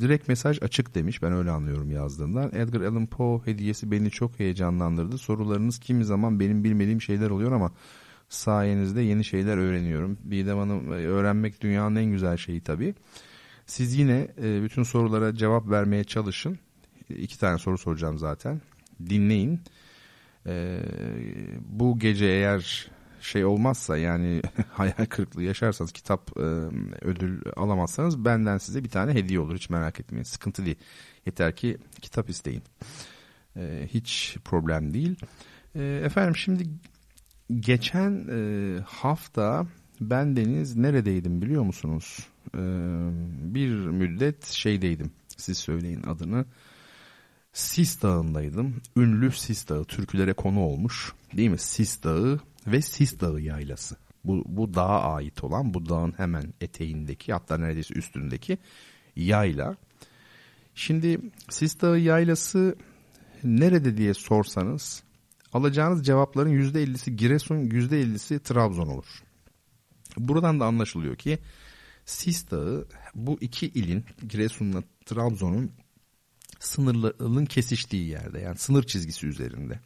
direkt 0.00 0.28
mesaj 0.28 0.62
açık 0.62 0.94
demiş 0.94 1.22
ben 1.22 1.32
öyle 1.32 1.50
anlıyorum 1.50 1.90
yazdığından. 1.90 2.50
Edgar 2.54 2.80
Allan 2.80 3.06
Poe 3.06 3.46
hediyesi 3.46 3.90
beni 3.90 4.10
çok 4.10 4.40
heyecanlandırdı. 4.40 5.18
Sorularınız 5.18 5.78
kimi 5.78 6.04
zaman 6.04 6.40
benim 6.40 6.64
bilmediğim 6.64 7.02
şeyler 7.02 7.30
oluyor 7.30 7.52
ama 7.52 7.72
sayenizde 8.28 9.00
yeni 9.00 9.24
şeyler 9.24 9.56
öğreniyorum. 9.56 10.18
Didem 10.30 10.58
Hanım 10.58 10.92
e, 10.92 10.96
öğrenmek 10.96 11.60
dünyanın 11.60 11.96
en 11.96 12.12
güzel 12.12 12.36
şeyi 12.36 12.60
tabii. 12.60 12.94
Siz 13.66 13.94
yine 13.94 14.28
e, 14.42 14.62
bütün 14.62 14.82
sorulara 14.82 15.34
cevap 15.34 15.70
vermeye 15.70 16.04
çalışın. 16.04 16.58
İki 17.08 17.38
tane 17.38 17.58
soru 17.58 17.78
soracağım 17.78 18.18
zaten. 18.18 18.60
Dinleyin. 19.08 19.60
E, 20.46 20.80
bu 21.68 21.98
gece 21.98 22.26
eğer 22.26 22.90
şey 23.20 23.44
olmazsa 23.44 23.96
yani 23.96 24.42
hayal 24.72 25.06
kırıklığı 25.08 25.42
yaşarsanız 25.42 25.92
kitap 25.92 26.36
ödül 27.02 27.42
alamazsanız 27.56 28.24
benden 28.24 28.58
size 28.58 28.84
bir 28.84 28.88
tane 28.88 29.14
hediye 29.14 29.40
olur. 29.40 29.54
Hiç 29.54 29.70
merak 29.70 30.00
etmeyin. 30.00 30.24
Sıkıntı 30.24 30.66
değil. 30.66 30.78
Yeter 31.26 31.56
ki 31.56 31.78
kitap 32.00 32.30
isteyin. 32.30 32.62
Hiç 33.86 34.36
problem 34.44 34.94
değil. 34.94 35.16
Efendim 36.04 36.36
şimdi 36.36 36.64
geçen 37.60 38.28
hafta 38.86 39.66
ben 40.00 40.36
Deniz 40.36 40.76
neredeydim 40.76 41.42
biliyor 41.42 41.62
musunuz? 41.62 42.26
Bir 43.54 43.70
müddet 43.70 44.46
şeydeydim. 44.46 45.10
Siz 45.36 45.58
söyleyin 45.58 46.02
adını. 46.02 46.44
Sis 47.52 48.02
Dağı'ndaydım. 48.02 48.76
Ünlü 48.96 49.32
Sis 49.32 49.68
Dağı. 49.68 49.84
Türkülere 49.84 50.32
konu 50.32 50.60
olmuş. 50.60 51.12
Değil 51.36 51.50
mi? 51.50 51.58
Sis 51.58 52.02
Dağı 52.02 52.40
ve 52.66 52.82
Sis 52.82 53.20
Dağı 53.20 53.40
yaylası. 53.40 53.96
Bu, 54.24 54.44
bu 54.46 54.74
dağa 54.74 55.14
ait 55.14 55.44
olan 55.44 55.74
bu 55.74 55.88
dağın 55.88 56.14
hemen 56.16 56.54
eteğindeki 56.60 57.32
hatta 57.32 57.58
neredeyse 57.58 57.94
üstündeki 57.94 58.58
yayla. 59.16 59.76
Şimdi 60.74 61.20
Sis 61.50 61.80
Dağı 61.80 61.98
yaylası 61.98 62.76
nerede 63.44 63.96
diye 63.96 64.14
sorsanız 64.14 65.02
alacağınız 65.52 66.06
cevapların 66.06 66.50
%50'si 66.50 67.10
Giresun 67.10 67.56
%50'si 67.56 68.42
Trabzon 68.42 68.86
olur. 68.86 69.22
Buradan 70.16 70.60
da 70.60 70.66
anlaşılıyor 70.66 71.16
ki 71.16 71.38
Sis 72.04 72.50
Dağı 72.50 72.88
bu 73.14 73.38
iki 73.40 73.66
ilin 73.66 74.04
Giresun'la 74.28 74.82
Trabzon'un 75.06 75.72
sınırların 76.58 77.46
kesiştiği 77.46 78.08
yerde 78.08 78.40
yani 78.40 78.58
sınır 78.58 78.82
çizgisi 78.82 79.26
üzerinde. 79.26 79.80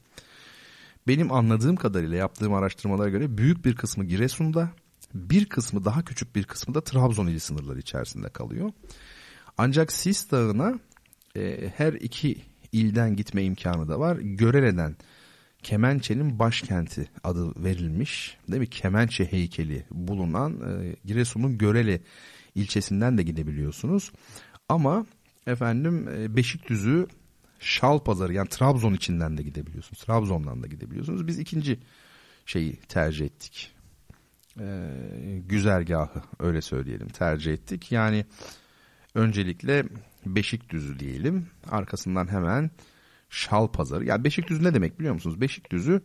Benim 1.07 1.33
anladığım 1.33 1.77
kadarıyla 1.77 2.17
yaptığım 2.17 2.55
araştırmalara 2.55 3.09
göre 3.09 3.39
büyük 3.39 3.65
bir 3.65 3.77
kısmı 3.77 4.05
Giresun'da, 4.05 4.71
bir 5.15 5.45
kısmı 5.45 5.85
daha 5.85 6.05
küçük 6.05 6.37
bir 6.37 6.45
kısmı 6.45 6.75
da 6.75 6.81
Trabzon 6.81 7.27
ili 7.27 7.41
sınırları 7.41 7.79
içerisinde 7.79 8.29
kalıyor. 8.29 8.73
Ancak 9.59 9.93
Sis 9.93 10.31
Dağı'na 10.31 10.79
e, 11.37 11.73
her 11.77 11.93
iki 11.93 12.43
ilden 12.73 13.17
gitme 13.17 13.43
imkanı 13.43 13.89
da 13.89 14.01
var. 14.01 14.17
Görele'den 14.17 14.97
Kemençe'nin 15.63 16.39
başkenti 16.39 17.09
adı 17.25 17.65
verilmiş. 17.65 18.37
Değil 18.49 18.61
mi? 18.61 18.71
Kemençe 18.71 19.25
heykeli 19.25 19.87
bulunan 19.91 20.53
e, 20.53 20.97
Giresun'un 21.05 21.59
Görele 21.59 22.01
ilçesinden 22.55 23.19
de 23.19 23.23
gidebiliyorsunuz. 23.23 24.13
Ama 24.69 25.07
efendim 25.47 26.09
e, 26.09 26.37
Beşikdüzü 26.37 27.07
Şal 27.61 27.99
Pazarı 27.99 28.33
yani 28.33 28.49
Trabzon 28.49 28.95
içinden 28.95 29.39
de 29.39 29.43
gidebiliyorsunuz. 29.43 30.03
Trabzon'dan 30.03 30.63
da 30.63 30.67
gidebiliyorsunuz. 30.67 31.27
Biz 31.27 31.39
ikinci 31.39 31.81
şeyi 32.47 32.77
tercih 32.77 33.27
ettik. 33.27 33.71
Ee, 34.61 34.89
güzergahı 35.49 36.23
öyle 36.41 36.63
söyleyelim 36.63 37.09
tercih 37.09 37.53
ettik. 37.53 37.93
Yani 37.93 38.25
öncelikle 39.15 39.85
Beşikdüzü 40.27 40.99
diyelim. 40.99 41.47
Arkasından 41.71 42.31
hemen 42.31 42.71
Şal 43.31 43.69
Pazarı. 43.69 44.05
Yani 44.05 44.25
Beşikdüzü 44.25 44.65
ne 44.65 44.75
demek 44.75 44.99
biliyor 44.99 45.15
musunuz? 45.15 45.41
Beşikdüzü 45.41 46.03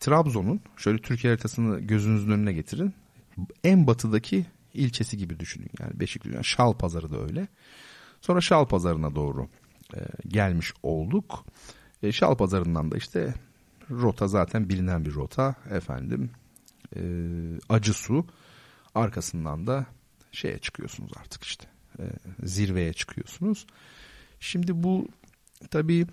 Trabzon'un 0.00 0.60
şöyle 0.76 0.98
Türkiye 0.98 1.32
haritasını 1.32 1.80
gözünüzün 1.80 2.30
önüne 2.30 2.52
getirin. 2.52 2.94
En 3.64 3.86
batıdaki 3.86 4.46
ilçesi 4.74 5.18
gibi 5.18 5.40
düşünün. 5.40 5.70
Yani 5.80 6.00
Beşikdüzü. 6.00 6.34
Yani 6.34 6.44
Şal 6.44 6.72
Pazarı 6.72 7.10
da 7.10 7.22
öyle. 7.22 7.48
Sonra 8.20 8.40
Şal 8.40 8.66
Pazarı'na 8.66 9.14
doğru 9.14 9.48
e, 9.94 9.98
gelmiş 10.28 10.72
olduk. 10.82 11.46
E, 12.02 12.12
Şal 12.12 12.36
Pazarı'ndan 12.36 12.90
da 12.90 12.96
işte 12.96 13.34
rota 13.90 14.28
zaten 14.28 14.68
bilinen 14.68 15.04
bir 15.04 15.14
rota 15.14 15.54
efendim. 15.70 16.30
E, 16.96 17.00
acı 17.68 17.94
su 17.94 18.26
arkasından 18.94 19.66
da 19.66 19.86
şeye 20.32 20.58
çıkıyorsunuz 20.58 21.12
artık 21.16 21.44
işte 21.44 21.66
e, 21.98 22.04
zirveye 22.42 22.92
çıkıyorsunuz. 22.92 23.66
Şimdi 24.40 24.82
bu 24.82 25.08
tabii 25.70 26.06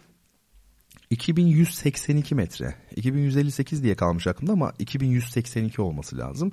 2182 1.10 2.36
metre. 2.36 2.76
2158 2.96 3.84
diye 3.84 3.96
kalmış 3.96 4.28
aklımda 4.28 4.52
ama 4.54 4.74
2182 4.80 5.82
olması 5.82 6.18
lazım. 6.18 6.52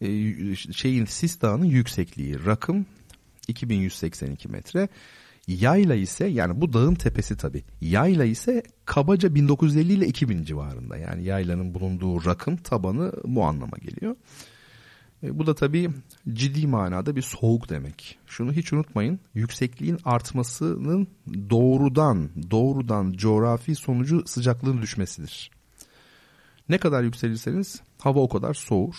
E, 0.00 0.06
şeyin 0.54 1.04
Sis 1.04 1.40
Dağı'nın 1.42 1.64
yüksekliği 1.64 2.46
rakım 2.46 2.86
2182 3.48 4.48
metre. 4.48 4.88
Yayla 5.46 5.94
ise 5.94 6.26
yani 6.26 6.60
bu 6.60 6.72
dağın 6.72 6.94
tepesi 6.94 7.36
tabi. 7.36 7.64
Yayla 7.80 8.24
ise 8.24 8.62
kabaca 8.84 9.34
1950 9.34 9.92
ile 9.92 10.06
2000 10.06 10.44
civarında. 10.44 10.96
Yani 10.96 11.24
yaylanın 11.24 11.74
bulunduğu 11.74 12.24
rakım 12.24 12.56
tabanı 12.56 13.12
bu 13.24 13.44
anlama 13.44 13.76
geliyor. 13.78 14.16
E, 15.22 15.38
bu 15.38 15.46
da 15.46 15.54
tabii 15.54 15.90
ciddi 16.32 16.66
manada 16.66 17.16
bir 17.16 17.22
soğuk 17.22 17.68
demek. 17.68 18.18
Şunu 18.26 18.52
hiç 18.52 18.72
unutmayın. 18.72 19.20
Yüksekliğin 19.34 19.98
artmasının 20.04 21.08
doğrudan 21.50 22.30
doğrudan 22.50 23.12
coğrafi 23.12 23.74
sonucu 23.74 24.22
sıcaklığın 24.26 24.82
düşmesidir. 24.82 25.50
Ne 26.68 26.78
kadar 26.78 27.02
yükselirseniz 27.02 27.80
hava 27.98 28.20
o 28.20 28.28
kadar 28.28 28.54
soğur. 28.54 28.94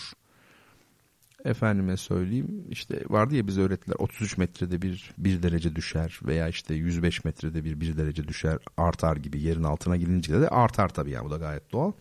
Efendime 1.46 1.98
söyleyeyim 1.98 2.66
işte 2.70 3.04
vardı 3.10 3.36
ya 3.36 3.48
bize 3.48 3.62
öğrettiler 3.62 3.96
33 4.00 4.38
metrede 4.38 4.82
bir 4.82 5.12
1 5.18 5.44
derece 5.44 5.76
düşer 5.76 6.20
veya 6.26 6.48
işte 6.48 6.74
105 6.74 7.26
metrede 7.26 7.64
bir 7.64 7.80
1 7.80 7.98
derece 7.98 8.28
düşer 8.28 8.58
artar 8.78 9.18
gibi 9.18 9.42
yerin 9.42 9.64
altına 9.64 9.98
gidince 9.98 10.42
de 10.42 10.50
artar 10.50 10.90
tabii 10.90 11.12
yani 11.12 11.26
bu 11.26 11.32
da 11.32 11.38
gayet 11.38 11.72
doğal. 11.72 11.92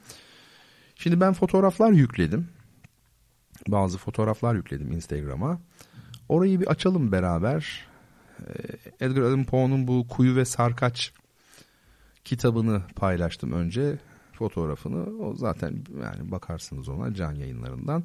Şimdi 0.94 1.20
ben 1.20 1.32
fotoğraflar 1.32 1.92
yükledim 1.92 2.48
bazı 3.68 3.98
fotoğraflar 3.98 4.54
yükledim 4.54 4.92
Instagram'a. 4.92 5.60
Orayı 6.28 6.60
bir 6.60 6.66
açalım 6.66 7.12
beraber. 7.12 7.86
Ee, 8.40 9.06
Edgar 9.06 9.22
Allan 9.22 9.44
Poe'nun 9.44 9.88
bu 9.88 10.08
Kuyu 10.08 10.36
ve 10.36 10.44
Sarkaç 10.44 11.12
kitabını 12.24 12.82
paylaştım 12.96 13.52
önce 13.52 13.98
fotoğrafını. 14.32 15.24
O 15.24 15.34
zaten 15.34 15.84
yani 16.02 16.30
bakarsınız 16.30 16.88
ona 16.88 17.14
can 17.14 17.32
yayınlarından. 17.32 18.04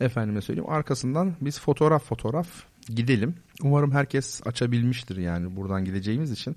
Efendime 0.00 0.40
söyleyeyim 0.40 0.70
arkasından 0.70 1.34
biz 1.40 1.60
fotoğraf 1.60 2.04
fotoğraf 2.04 2.48
gidelim. 2.88 3.34
Umarım 3.62 3.92
herkes 3.92 4.40
açabilmiştir 4.46 5.16
yani 5.16 5.56
buradan 5.56 5.84
gideceğimiz 5.84 6.30
için 6.30 6.56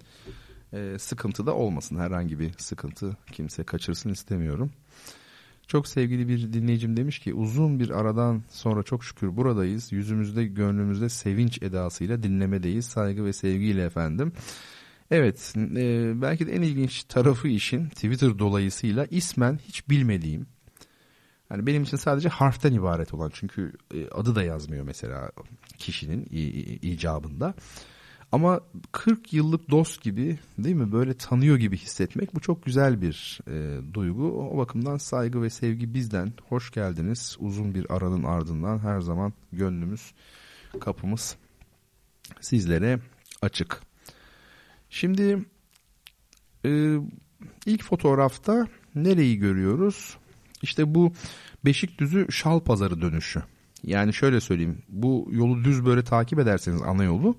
e, 0.74 0.96
sıkıntı 1.00 1.46
da 1.46 1.56
olmasın. 1.56 2.00
Herhangi 2.00 2.40
bir 2.40 2.52
sıkıntı 2.58 3.18
kimse 3.32 3.64
kaçırsın 3.64 4.10
istemiyorum. 4.10 4.72
Çok 5.68 5.88
sevgili 5.88 6.28
bir 6.28 6.54
dinleyicim 6.54 6.98
demiş 6.98 7.20
ki 7.20 7.34
uzun 7.34 7.80
bir 7.80 7.90
aradan 7.90 8.44
sonra 8.50 8.84
çok 8.84 9.04
şükür 9.04 9.38
buradayız. 9.38 9.92
Yüzümüzde 9.92 10.46
gönlümüzde 10.46 11.10
sevinç 11.10 11.62
edasıyla 11.62 12.24
dinlemedeyiz. 12.24 12.86
Saygı 12.86 13.26
ve 13.26 13.34
sevgiyle 13.34 13.84
efendim. 13.84 14.34
Evet 15.12 15.54
e, 15.58 16.22
belki 16.22 16.48
de 16.48 16.56
en 16.56 16.62
ilginç 16.62 17.04
tarafı 17.04 17.48
işin 17.48 17.86
Twitter 17.90 18.40
dolayısıyla 18.40 19.06
ismen 19.06 19.60
hiç 19.68 19.90
bilmediğim 19.90 20.48
yani 21.52 21.68
benim 21.68 21.84
için 21.84 21.98
sadece 21.98 22.30
harften 22.30 22.74
ibaret 22.74 23.14
olan 23.14 23.32
çünkü 23.34 23.74
e, 23.94 24.08
adı 24.08 24.36
da 24.36 24.44
yazmıyor 24.44 24.86
mesela 24.86 25.32
kişinin 25.78 26.28
icabında. 26.82 27.54
Ama 28.32 28.62
40 28.92 29.34
yıllık 29.34 29.70
dost 29.72 30.02
gibi 30.02 30.40
değil 30.58 30.76
mi 30.76 30.92
böyle 30.92 31.14
tanıyor 31.14 31.58
gibi 31.58 31.78
hissetmek 31.78 32.36
bu 32.36 32.40
çok 32.40 32.66
güzel 32.66 33.02
bir 33.02 33.40
e, 33.48 33.80
duygu. 33.94 34.50
O 34.52 34.58
bakımdan 34.58 34.98
saygı 34.98 35.42
ve 35.42 35.50
sevgi 35.50 35.94
bizden. 35.94 36.34
Hoş 36.50 36.72
geldiniz. 36.72 37.38
Uzun 37.40 37.76
bir 37.76 37.96
aranın 37.96 38.24
ardından 38.24 38.80
her 38.80 39.02
zaman 39.02 39.34
gönlümüz, 39.52 40.14
kapımız 40.80 41.36
sizlere 42.42 43.00
açık. 43.42 43.82
Şimdi 44.90 45.46
e, 46.66 46.98
ilk 47.66 47.84
fotoğrafta 47.84 48.68
nereyi 48.96 49.38
görüyoruz? 49.38 50.18
İşte 50.62 50.96
bu 50.96 51.14
Beşikdüzü 51.66 52.28
Şal 52.32 52.60
Pazarı 52.60 53.02
dönüşü. 53.02 53.44
Yani 53.84 54.14
şöyle 54.14 54.42
söyleyeyim 54.42 54.82
bu 54.90 55.28
yolu 55.32 55.64
düz 55.64 55.86
böyle 55.86 56.04
takip 56.04 56.40
ederseniz 56.40 56.82
ana 56.82 57.04
yolu 57.04 57.36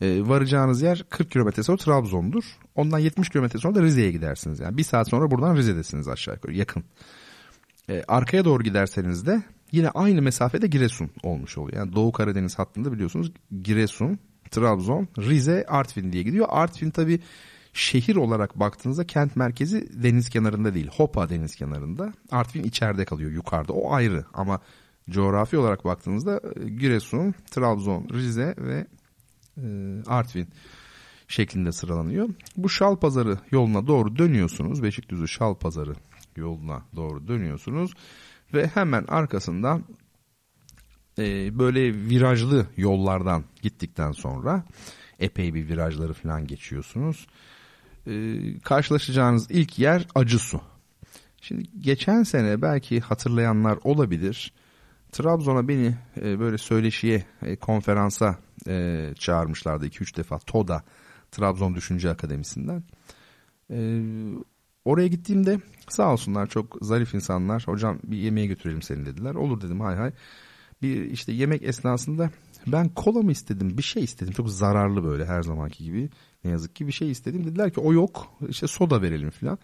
e, 0.00 0.28
varacağınız 0.28 0.82
yer 0.82 1.04
40 1.10 1.30
kilometre 1.30 1.62
sonra 1.62 1.78
Trabzon'dur. 1.78 2.44
Ondan 2.74 2.98
70 2.98 3.28
kilometre 3.28 3.58
sonra 3.58 3.74
da 3.74 3.82
Rize'ye 3.82 4.10
gidersiniz. 4.12 4.60
Yani 4.60 4.76
bir 4.76 4.82
saat 4.82 5.08
sonra 5.08 5.30
buradan 5.30 5.56
Rize'desiniz 5.56 6.08
aşağı 6.08 6.34
yukarı 6.34 6.54
yakın. 6.54 6.84
E, 7.90 8.04
arkaya 8.08 8.44
doğru 8.44 8.62
giderseniz 8.62 9.26
de 9.26 9.42
yine 9.72 9.88
aynı 9.90 10.22
mesafede 10.22 10.66
Giresun 10.66 11.10
olmuş 11.22 11.58
oluyor. 11.58 11.76
Yani 11.76 11.92
Doğu 11.92 12.12
Karadeniz 12.12 12.58
hattında 12.58 12.92
biliyorsunuz 12.92 13.32
Giresun, 13.62 14.18
Trabzon, 14.50 15.08
Rize, 15.18 15.64
Artvin 15.68 16.12
diye 16.12 16.22
gidiyor. 16.22 16.46
Artvin 16.50 16.90
tabi 16.90 17.20
şehir 17.78 18.16
olarak 18.16 18.60
baktığınızda 18.60 19.06
kent 19.06 19.36
merkezi 19.36 20.02
deniz 20.02 20.28
kenarında 20.28 20.74
değil. 20.74 20.88
Hopa 20.96 21.28
deniz 21.28 21.56
kenarında. 21.56 22.12
Artvin 22.30 22.62
içeride 22.62 23.04
kalıyor 23.04 23.30
yukarıda. 23.30 23.72
O 23.72 23.92
ayrı 23.92 24.24
ama 24.34 24.60
coğrafi 25.10 25.58
olarak 25.58 25.84
baktığınızda 25.84 26.40
e, 26.56 26.68
Giresun, 26.68 27.34
Trabzon, 27.50 28.08
Rize 28.12 28.54
ve 28.58 28.86
e, 29.56 29.66
Artvin 30.06 30.48
şeklinde 31.28 31.72
sıralanıyor. 31.72 32.28
Bu 32.56 32.68
Şal 32.68 32.96
Pazarı 32.96 33.38
yoluna 33.50 33.86
doğru 33.86 34.18
dönüyorsunuz. 34.18 34.82
Beşikdüzü 34.82 35.28
Şal 35.28 35.54
Pazarı 35.54 35.94
yoluna 36.36 36.82
doğru 36.96 37.28
dönüyorsunuz. 37.28 37.94
Ve 38.54 38.66
hemen 38.66 39.04
arkasından 39.08 39.84
e, 41.18 41.58
böyle 41.58 41.94
virajlı 41.94 42.66
yollardan 42.76 43.44
gittikten 43.62 44.12
sonra 44.12 44.64
epey 45.18 45.54
bir 45.54 45.68
virajları 45.68 46.12
falan 46.12 46.46
geçiyorsunuz. 46.46 47.26
E, 48.08 48.14
karşılaşacağınız 48.60 49.46
ilk 49.50 49.78
yer 49.78 50.06
Acısu. 50.14 50.60
Şimdi 51.40 51.64
geçen 51.80 52.22
sene 52.22 52.62
belki 52.62 53.00
hatırlayanlar 53.00 53.78
olabilir. 53.84 54.52
Trabzon'a 55.12 55.68
beni 55.68 55.96
e, 56.20 56.40
böyle 56.40 56.58
söyleşiye, 56.58 57.24
e, 57.42 57.56
konferansa 57.56 58.38
çağırmışlardı 59.18 59.86
2-3 59.86 60.16
defa. 60.16 60.38
TODA, 60.38 60.82
Trabzon 61.30 61.74
Düşünce 61.74 62.10
Akademisi'nden. 62.10 62.82
Oraya 64.84 65.06
gittiğimde 65.06 65.60
sağ 65.88 66.12
olsunlar 66.12 66.46
çok 66.46 66.78
zarif 66.82 67.14
insanlar. 67.14 67.62
Hocam 67.66 67.98
bir 68.04 68.16
yemeğe 68.16 68.46
götürelim 68.46 68.82
seni 68.82 69.06
dediler. 69.06 69.34
Olur 69.34 69.60
dedim 69.60 69.80
hay 69.80 69.96
hay. 69.96 70.12
Bir 70.82 71.04
işte 71.04 71.32
yemek 71.32 71.62
esnasında 71.62 72.30
ben 72.66 72.88
kola 72.88 73.22
mı 73.22 73.32
istedim 73.32 73.78
bir 73.78 73.82
şey 73.82 74.04
istedim. 74.04 74.32
Çok 74.32 74.50
zararlı 74.50 75.04
böyle 75.04 75.26
her 75.26 75.42
zamanki 75.42 75.84
gibi. 75.84 76.10
Ne 76.44 76.50
yazık 76.50 76.76
ki 76.76 76.86
bir 76.86 76.92
şey 76.92 77.10
istedim. 77.10 77.44
Dediler 77.44 77.72
ki 77.72 77.80
o 77.80 77.92
yok 77.92 78.26
işte 78.48 78.66
soda 78.66 79.02
verelim 79.02 79.30
filan. 79.30 79.58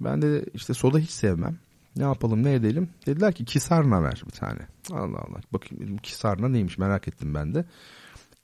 Ben 0.00 0.22
de 0.22 0.44
işte 0.54 0.74
soda 0.74 0.98
hiç 0.98 1.10
sevmem. 1.10 1.58
Ne 1.96 2.02
yapalım 2.02 2.42
ne 2.42 2.54
edelim? 2.54 2.90
Dediler 3.06 3.32
ki 3.32 3.44
kisarna 3.44 4.02
ver 4.02 4.22
bir 4.26 4.32
tane. 4.32 4.60
Allah 4.92 5.18
Allah. 5.18 5.40
Bakayım 5.52 5.84
dedim 5.84 5.96
kisarna 5.96 6.48
neymiş 6.48 6.78
merak 6.78 7.08
ettim 7.08 7.34
ben 7.34 7.54
de. 7.54 7.64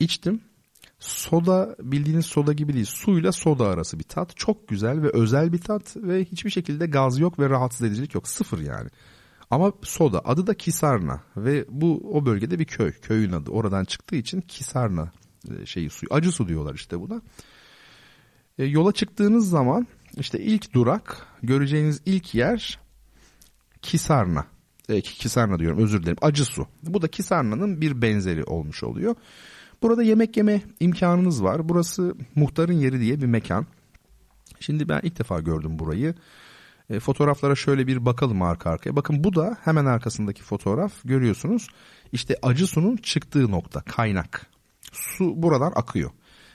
İçtim. 0.00 0.40
Soda 0.98 1.76
bildiğiniz 1.82 2.26
soda 2.26 2.52
gibi 2.52 2.74
değil. 2.74 2.86
Suyla 2.86 3.32
soda 3.32 3.66
arası 3.66 3.98
bir 3.98 4.04
tat. 4.04 4.36
Çok 4.36 4.68
güzel 4.68 5.02
ve 5.02 5.10
özel 5.12 5.52
bir 5.52 5.58
tat 5.58 5.96
ve 5.96 6.24
hiçbir 6.24 6.50
şekilde 6.50 6.86
gaz 6.86 7.18
yok 7.18 7.38
ve 7.38 7.50
rahatsız 7.50 7.86
edicilik 7.86 8.14
yok. 8.14 8.28
Sıfır 8.28 8.58
yani. 8.58 8.88
Ama 9.50 9.72
soda 9.82 10.20
adı 10.24 10.46
da 10.46 10.54
Kisarna 10.54 11.22
ve 11.36 11.64
bu 11.68 12.10
o 12.12 12.26
bölgede 12.26 12.58
bir 12.58 12.64
köy. 12.64 12.92
Köyün 12.92 13.32
adı. 13.32 13.50
Oradan 13.50 13.84
çıktığı 13.84 14.16
için 14.16 14.40
Kisarna 14.40 15.12
şeyi 15.64 15.90
suyu. 15.90 16.14
Acı 16.14 16.32
su 16.32 16.48
diyorlar 16.48 16.74
işte 16.74 17.00
buna. 17.00 17.22
E, 18.58 18.64
yola 18.64 18.92
çıktığınız 18.92 19.50
zaman 19.50 19.86
işte 20.16 20.38
ilk 20.40 20.74
durak 20.74 21.26
göreceğiniz 21.42 22.00
ilk 22.06 22.34
yer 22.34 22.78
Kisarna. 23.82 24.46
E, 24.88 25.00
Kisarna 25.00 25.58
diyorum 25.58 25.78
özür 25.78 26.02
dilerim. 26.02 26.18
Acı 26.22 26.44
su. 26.44 26.66
Bu 26.82 27.02
da 27.02 27.08
Kisarna'nın 27.08 27.80
bir 27.80 28.02
benzeri 28.02 28.44
olmuş 28.44 28.82
oluyor. 28.82 29.14
Burada 29.82 30.02
yemek 30.02 30.36
yeme 30.36 30.62
imkanınız 30.80 31.42
var. 31.42 31.68
Burası 31.68 32.14
muhtarın 32.34 32.72
yeri 32.72 33.00
diye 33.00 33.20
bir 33.20 33.26
mekan. 33.26 33.66
Şimdi 34.60 34.88
ben 34.88 35.00
ilk 35.02 35.18
defa 35.18 35.40
gördüm 35.40 35.78
burayı. 35.78 36.14
E, 36.90 37.00
fotoğraflara 37.00 37.54
şöyle 37.54 37.86
bir 37.86 38.06
bakalım 38.06 38.42
arka 38.42 38.70
arkaya. 38.70 38.96
Bakın 38.96 39.24
bu 39.24 39.34
da 39.34 39.56
hemen 39.64 39.84
arkasındaki 39.84 40.42
fotoğraf 40.42 40.92
görüyorsunuz. 41.04 41.68
İşte 42.12 42.36
acı 42.42 42.66
sunun 42.66 42.96
çıktığı 42.96 43.50
nokta 43.50 43.80
kaynak. 43.80 44.46
Su 44.92 45.42
buradan 45.42 45.72
akıyor. 45.74 46.10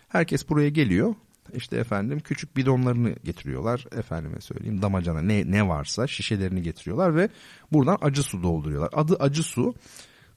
Herkes 0.08 0.50
buraya 0.50 0.70
geliyor. 0.70 1.16
İşte 1.54 1.78
efendim 1.78 2.20
küçük 2.20 2.58
bidonlarını 2.58 3.10
getiriyorlar. 3.24 3.86
Efendime 3.92 4.42
söyleyeyim 4.42 4.82
damacana 4.82 5.22
ne, 5.22 5.52
ne 5.52 5.68
varsa 5.68 6.08
şişelerini 6.08 6.62
getiriyorlar 6.62 7.16
ve 7.16 7.30
buradan 7.72 7.98
acı 8.02 8.24
su 8.24 8.44
dolduruyorlar. 8.44 8.90
Adı 8.94 9.16
acı 9.20 9.44
su. 9.44 9.76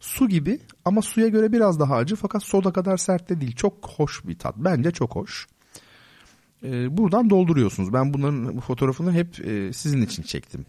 Su 0.00 0.28
gibi 0.28 0.60
ama 0.84 1.02
suya 1.02 1.28
göre 1.28 1.52
biraz 1.52 1.80
daha 1.80 1.96
acı 1.96 2.16
fakat 2.16 2.42
soda 2.42 2.72
kadar 2.72 2.96
sert 2.96 3.28
de 3.28 3.40
değil. 3.40 3.56
Çok 3.56 3.90
hoş 3.96 4.26
bir 4.26 4.38
tat. 4.38 4.54
Bence 4.56 4.90
çok 4.90 5.16
hoş. 5.16 5.46
Ee, 6.64 6.96
buradan 6.96 7.30
dolduruyorsunuz. 7.30 7.92
Ben 7.92 8.14
bunların 8.14 8.56
bu 8.56 8.60
fotoğrafını 8.60 9.12
hep 9.12 9.46
e, 9.46 9.72
sizin 9.72 10.02
için 10.02 10.22
çektim. 10.22 10.66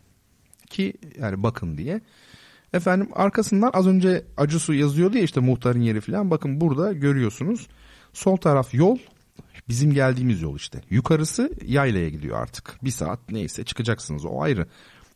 Ki 0.69 0.93
yani 1.19 1.43
bakın 1.43 1.77
diye. 1.77 2.01
Efendim 2.73 3.09
arkasından 3.13 3.71
az 3.73 3.87
önce 3.87 4.25
acı 4.37 4.59
su 4.59 4.73
yazıyordu 4.73 5.17
ya 5.17 5.23
işte 5.23 5.39
muhtarın 5.39 5.81
yeri 5.81 6.01
falan. 6.01 6.31
Bakın 6.31 6.61
burada 6.61 6.93
görüyorsunuz. 6.93 7.67
Sol 8.13 8.37
taraf 8.37 8.73
yol, 8.73 8.97
Bizim 9.69 9.93
geldiğimiz 9.93 10.41
yol 10.41 10.55
işte. 10.55 10.81
Yukarısı 10.89 11.51
yaylaya 11.65 12.09
gidiyor 12.09 12.41
artık. 12.41 12.77
Bir 12.83 12.91
saat 12.91 13.19
neyse 13.31 13.63
çıkacaksınız 13.63 14.25
o 14.25 14.41
ayrı. 14.41 14.67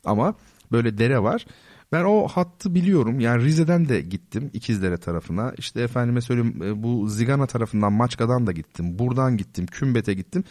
Ama 0.06 0.36
böyle 0.72 0.98
dere 0.98 1.24
var. 1.24 1.46
Ben 1.92 2.04
o 2.04 2.28
hattı 2.28 2.76
biliyorum. 2.76 3.20
Yani 3.20 3.44
Rize'den 3.44 3.90
de 3.90 4.02
gittim 4.02 4.50
İkizdere 4.54 4.98
tarafına. 4.98 5.54
İşte 5.58 5.82
efendime 5.82 6.22
söyleyeyim 6.22 6.64
e, 6.64 6.84
bu 6.84 7.08
Zigana 7.08 7.46
tarafından 7.46 7.94
Maçka'dan 7.94 8.48
da 8.48 8.52
gittim. 8.52 9.00
Buradan 9.00 9.38
gittim. 9.38 9.66
Kümbet'e 9.66 10.14
gittim. 10.14 10.44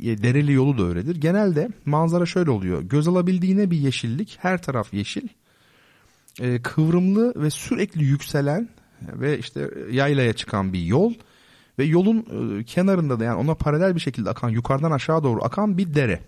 E, 0.00 0.22
dereli 0.22 0.52
yolu 0.52 0.78
da 0.78 0.82
öyledir. 0.82 1.16
Genelde 1.16 1.68
manzara 1.84 2.26
şöyle 2.26 2.50
oluyor. 2.50 2.82
Göz 2.82 3.08
alabildiğine 3.08 3.70
bir 3.70 3.78
yeşillik. 3.78 4.38
Her 4.40 4.62
taraf 4.62 4.94
yeşil. 4.94 5.28
E, 6.40 6.62
kıvrımlı 6.62 7.32
ve 7.36 7.50
sürekli 7.50 8.04
yükselen 8.04 8.68
ve 9.02 9.38
işte 9.38 9.70
yaylaya 9.90 10.32
çıkan 10.32 10.72
bir 10.72 10.80
yol 10.82 11.14
ve 11.78 11.84
yolun 11.84 12.18
e, 12.60 12.64
kenarında 12.64 13.20
da 13.20 13.24
yani 13.24 13.36
ona 13.36 13.54
paralel 13.54 13.94
bir 13.94 14.00
şekilde 14.00 14.30
akan 14.30 14.48
yukarıdan 14.48 14.90
aşağı 14.90 15.22
doğru 15.22 15.44
akan 15.44 15.78
bir 15.78 15.94
dere. 15.94 16.20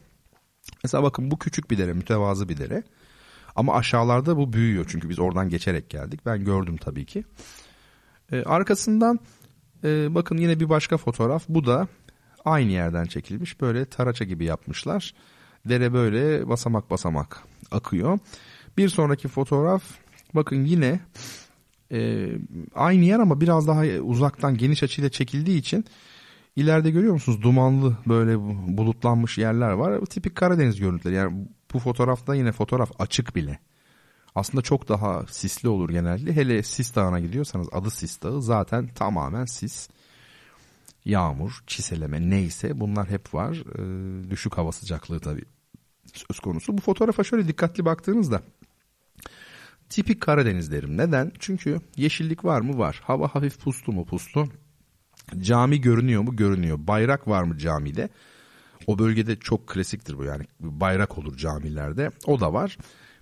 Mesela 0.85 1.03
bakın 1.03 1.31
bu 1.31 1.39
küçük 1.39 1.71
bir 1.71 1.79
dere, 1.79 1.93
mütevazı 1.93 2.49
bir 2.49 2.57
dere. 2.57 2.83
Ama 3.57 3.75
aşağılarda 3.75 4.37
bu 4.37 4.53
büyüyor 4.53 4.87
çünkü 4.89 5.09
biz 5.09 5.19
oradan 5.19 5.49
geçerek 5.49 5.91
geldik. 5.91 6.21
Ben 6.27 6.45
gördüm 6.45 6.77
tabii 6.77 7.07
ki. 7.07 7.25
Ee, 8.33 8.43
arkasından 8.43 9.21
e, 9.85 10.15
bakın 10.15 10.37
yine 10.37 10.61
bir 10.61 10.69
başka 10.69 10.97
fotoğraf. 10.97 11.45
Bu 11.49 11.67
da 11.67 11.89
aynı 12.45 12.73
yerden 12.73 13.05
çekilmiş. 13.05 13.61
Böyle 13.61 13.85
taraça 13.85 14.25
gibi 14.25 14.45
yapmışlar. 14.45 15.15
Dere 15.69 15.93
böyle 15.93 16.49
basamak 16.49 16.91
basamak 16.91 17.43
akıyor. 17.71 18.19
Bir 18.79 18.89
sonraki 18.89 19.29
fotoğraf 19.29 19.83
bakın 20.35 20.65
yine 20.65 21.01
e, 21.93 22.29
aynı 22.75 23.05
yer 23.05 23.19
ama 23.19 23.41
biraz 23.41 23.67
daha 23.69 23.83
uzaktan 23.83 24.57
geniş 24.57 24.83
açıyla 24.83 25.11
çekildiği 25.11 25.59
için 25.59 25.85
ileride 26.57 26.91
görüyor 26.91 27.13
musunuz 27.13 27.43
dumanlı 27.43 27.97
böyle 28.07 28.39
bulutlanmış 28.77 29.39
yerler 29.39 29.71
var. 29.71 30.01
Tipik 30.01 30.37
Karadeniz 30.37 30.81
görüntüleri 30.81 31.15
yani 31.17 31.49
bu 31.75 31.79
fotoğrafta 31.79 32.35
yine 32.35 32.53
fotoğraf 32.53 32.91
açık 32.99 33.37
bile. 33.37 33.59
Aslında 34.35 34.63
çok 34.63 34.89
daha 34.89 35.27
sisli 35.27 35.69
olur 35.69 35.89
genelde. 35.91 36.37
Hele 36.37 36.63
Sis 36.63 36.95
Dağı'na 36.95 37.21
gidiyorsanız 37.21 37.69
adı 37.73 37.91
Sis 37.91 38.23
Dağı 38.23 38.43
zaten 38.43 38.89
tamamen 38.89 39.45
sis. 39.45 39.89
Yağmur, 41.05 41.63
çiseleme 41.67 42.31
neyse 42.31 42.81
bunlar 42.81 43.09
hep 43.09 43.35
var. 43.35 43.57
Ee, 43.79 44.31
düşük 44.31 44.59
hava 44.59 44.73
sıcaklığı 44.73 45.21
tabii 45.21 45.45
söz 46.15 46.41
konusu. 46.41 46.79
Bu 46.79 46.83
fotoğrafa 46.83 47.25
şöyle 47.25 47.49
dikkatli 47.49 47.85
baktığınızda 47.85 48.43
tipik 49.89 50.21
Karadeniz 50.21 50.73
derim. 50.73 50.97
Neden? 50.97 51.33
Çünkü 51.39 51.81
yeşillik 51.97 52.45
var 52.45 52.61
mı? 52.61 52.79
Var. 52.79 53.01
Hava 53.05 53.29
hafif 53.29 53.61
puslu 53.61 53.93
mu? 53.93 54.05
Puslu. 54.05 54.49
Cami 55.41 55.81
görünüyor 55.81 56.23
mu? 56.23 56.37
Görünüyor. 56.37 56.79
Bayrak 56.81 57.29
var 57.29 57.43
mı 57.43 57.59
camide? 57.59 58.09
O 58.87 58.99
bölgede 58.99 59.37
çok 59.37 59.67
klasiktir 59.67 60.19
bu 60.19 60.25
yani 60.25 60.45
bayrak 60.61 61.19
olur 61.19 61.37
camilerde. 61.37 62.11
O 62.27 62.41
da 62.41 62.53
var. 62.53 62.79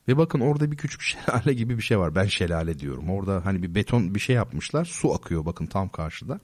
Ve 0.09 0.17
bakın 0.17 0.41
orada 0.41 0.71
bir 0.71 0.77
küçük 0.77 1.01
şelale 1.03 1.55
gibi 1.55 1.77
bir 1.77 1.83
şey 1.83 1.99
var. 1.99 2.15
Ben 2.15 2.27
şelale 2.27 2.79
diyorum. 2.79 3.11
Orada 3.11 3.45
hani 3.45 3.63
bir 3.63 3.75
beton 3.75 4.15
bir 4.15 4.21
şey 4.21 4.37
yapmışlar. 4.37 4.85
Su 4.85 5.15
akıyor 5.15 5.47
bakın 5.47 5.67
tam 5.67 5.89
karşıda. 5.89 6.41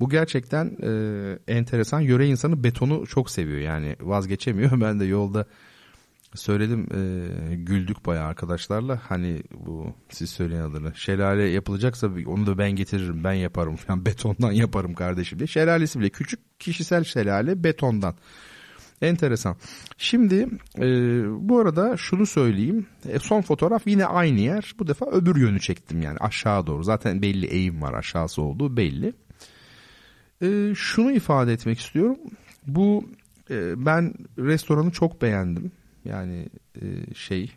Bu 0.00 0.08
gerçekten 0.08 0.76
e, 0.82 1.52
enteresan. 1.52 2.00
Yöre 2.00 2.26
insanı 2.26 2.64
betonu 2.64 3.06
çok 3.06 3.30
seviyor 3.30 3.58
yani 3.58 3.96
vazgeçemiyor. 4.00 4.70
Ben 4.80 5.00
de 5.00 5.04
yolda 5.04 5.46
söyledim 6.34 6.86
e, 6.94 7.54
güldük 7.54 8.06
bayağı 8.06 8.26
arkadaşlarla. 8.26 9.00
Hani 9.08 9.42
bu 9.66 9.94
siz 10.10 10.30
söyleyin 10.30 10.60
adını. 10.60 10.94
Şelale 10.94 11.42
yapılacaksa 11.42 12.10
onu 12.26 12.46
da 12.46 12.58
ben 12.58 12.70
getiririm 12.70 13.24
ben 13.24 13.32
yaparım 13.32 13.76
falan 13.76 14.06
betondan 14.06 14.52
yaparım 14.52 14.94
kardeşim 14.94 15.38
diye. 15.38 15.46
Şelalesi 15.46 16.00
bile 16.00 16.10
küçük 16.10 16.60
kişisel 16.60 17.04
şelale 17.04 17.64
betondan. 17.64 18.14
Enteresan. 19.02 19.56
Şimdi 19.98 20.48
e, 20.78 20.86
bu 21.48 21.58
arada 21.58 21.96
şunu 21.96 22.26
söyleyeyim. 22.26 22.86
E, 23.08 23.18
son 23.18 23.42
fotoğraf 23.42 23.86
yine 23.86 24.06
aynı 24.06 24.40
yer. 24.40 24.72
Bu 24.78 24.88
defa 24.88 25.06
öbür 25.06 25.36
yönü 25.36 25.60
çektim 25.60 26.02
yani 26.02 26.18
aşağı 26.18 26.66
doğru. 26.66 26.84
Zaten 26.84 27.22
belli 27.22 27.46
eğim 27.46 27.82
var 27.82 27.94
aşağısı 27.94 28.42
olduğu 28.42 28.76
belli. 28.76 29.12
E, 30.42 30.74
şunu 30.74 31.12
ifade 31.12 31.52
etmek 31.52 31.78
istiyorum. 31.78 32.18
Bu 32.66 33.04
e, 33.50 33.86
ben 33.86 34.14
restoranı 34.38 34.90
çok 34.90 35.22
beğendim. 35.22 35.72
Yani 36.04 36.48
e, 36.82 37.14
şey 37.14 37.52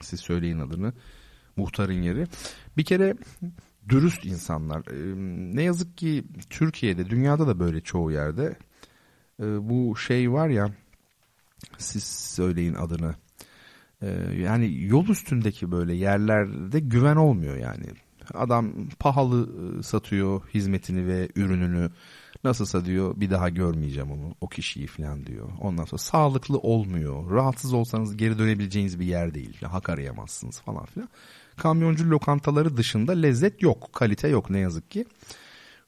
siz 0.00 0.20
söyleyin 0.20 0.58
adını. 0.58 0.92
Muhtarın 1.56 2.02
yeri. 2.02 2.26
Bir 2.76 2.84
kere 2.84 3.14
dürüst 3.88 4.24
insanlar. 4.24 4.80
E, 4.80 5.14
ne 5.56 5.62
yazık 5.62 5.96
ki 5.96 6.24
Türkiye'de, 6.50 7.10
dünyada 7.10 7.46
da 7.46 7.58
böyle 7.58 7.80
çoğu 7.80 8.12
yerde 8.12 8.56
e, 9.40 9.44
bu 9.68 9.96
şey 9.96 10.32
var 10.32 10.48
ya 10.48 10.70
siz 11.78 12.04
söyleyin 12.04 12.74
adını. 12.74 13.14
E, 14.02 14.08
yani 14.36 14.84
yol 14.84 15.08
üstündeki 15.08 15.70
böyle 15.70 15.94
yerlerde 15.94 16.80
güven 16.80 17.16
olmuyor 17.16 17.56
yani. 17.56 17.86
Adam 18.34 18.88
pahalı 18.98 19.48
e, 19.78 19.82
satıyor 19.82 20.42
hizmetini 20.54 21.06
ve 21.06 21.28
ürününü. 21.36 21.90
Nasılsa 22.44 22.84
diyor 22.84 23.20
bir 23.20 23.30
daha 23.30 23.48
görmeyeceğim 23.48 24.10
onu 24.10 24.34
o 24.40 24.48
kişiyi 24.48 24.86
falan 24.86 25.26
diyor. 25.26 25.48
Ondan 25.60 25.84
sonra 25.84 25.98
sağlıklı 25.98 26.58
olmuyor. 26.58 27.30
Rahatsız 27.30 27.72
olsanız 27.72 28.16
geri 28.16 28.38
dönebileceğiniz 28.38 29.00
bir 29.00 29.06
yer 29.06 29.34
değil. 29.34 29.62
Hak 29.62 29.90
arayamazsınız 29.90 30.60
falan 30.60 30.84
filan. 30.84 31.08
Kamyoncu 31.56 32.10
lokantaları 32.10 32.76
dışında 32.76 33.12
lezzet 33.12 33.62
yok. 33.62 33.90
Kalite 33.92 34.28
yok 34.28 34.50
ne 34.50 34.58
yazık 34.58 34.90
ki. 34.90 35.04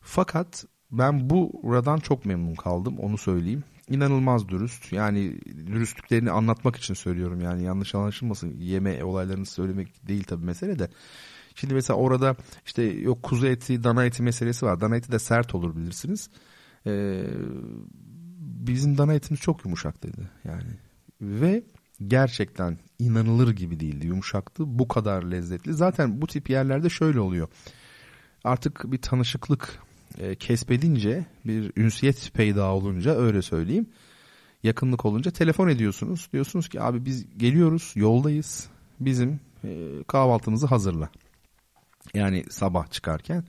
Fakat 0.01 0.65
ben 0.91 1.31
buradan 1.31 1.99
çok 1.99 2.25
memnun 2.25 2.55
kaldım 2.55 2.99
onu 2.99 3.19
söyleyeyim. 3.19 3.65
İnanılmaz 3.89 4.49
dürüst. 4.49 4.93
Yani 4.93 5.41
dürüstlüklerini 5.67 6.31
anlatmak 6.31 6.77
için 6.77 6.95
söylüyorum 6.95 7.41
yani 7.41 7.63
yanlış 7.63 7.95
anlaşılmasın. 7.95 8.57
Yeme 8.59 9.05
olaylarını 9.05 9.47
söylemek 9.47 10.09
değil 10.09 10.25
tabii 10.25 10.45
mesele 10.45 10.79
de. 10.79 10.89
Şimdi 11.55 11.75
mesela 11.75 11.97
orada 11.97 12.37
işte 12.67 12.83
yok 12.83 13.23
kuzu 13.23 13.47
eti, 13.47 13.85
dana 13.85 14.05
eti 14.05 14.23
meselesi 14.23 14.67
var. 14.67 14.81
Dana 14.81 14.97
eti 14.97 15.13
de 15.13 15.19
sert 15.19 15.55
olur 15.55 15.77
bilirsiniz. 15.77 16.31
Ee, 16.87 17.25
bizim 18.39 18.99
dana 18.99 19.15
etimiz 19.15 19.41
çok 19.41 19.65
yumuşak 19.65 20.03
dedi 20.03 20.31
yani. 20.45 20.71
Ve 21.21 21.63
gerçekten 22.07 22.79
inanılır 22.99 23.53
gibi 23.57 23.81
değildi. 23.81 24.07
Yumuşaktı. 24.07 24.79
Bu 24.79 24.89
kadar 24.89 25.23
lezzetli. 25.23 25.75
Zaten 25.75 26.23
bu 26.23 26.27
tip 26.27 26.51
yerlerde 26.51 26.89
şöyle 26.89 27.21
oluyor. 27.21 27.49
Artık 28.45 28.93
bir 28.93 28.99
tanışıklık 28.99 29.79
e, 30.19 30.35
kesbedince 30.35 31.27
bir 31.45 31.73
ünsiyet 31.77 32.35
peyda 32.35 32.73
olunca 32.73 33.15
öyle 33.15 33.43
söyleyeyim. 33.43 33.87
Yakınlık 34.63 35.05
olunca 35.05 35.31
telefon 35.31 35.69
ediyorsunuz. 35.69 36.29
Diyorsunuz 36.33 36.69
ki 36.69 36.81
abi 36.81 37.05
biz 37.05 37.39
geliyoruz 37.39 37.93
yoldayız. 37.95 38.69
Bizim 39.01 39.41
e, 39.65 40.03
kahvaltımızı 40.07 40.67
hazırla. 40.67 41.11
Yani 42.15 42.45
sabah 42.51 42.91
çıkarken 42.91 43.45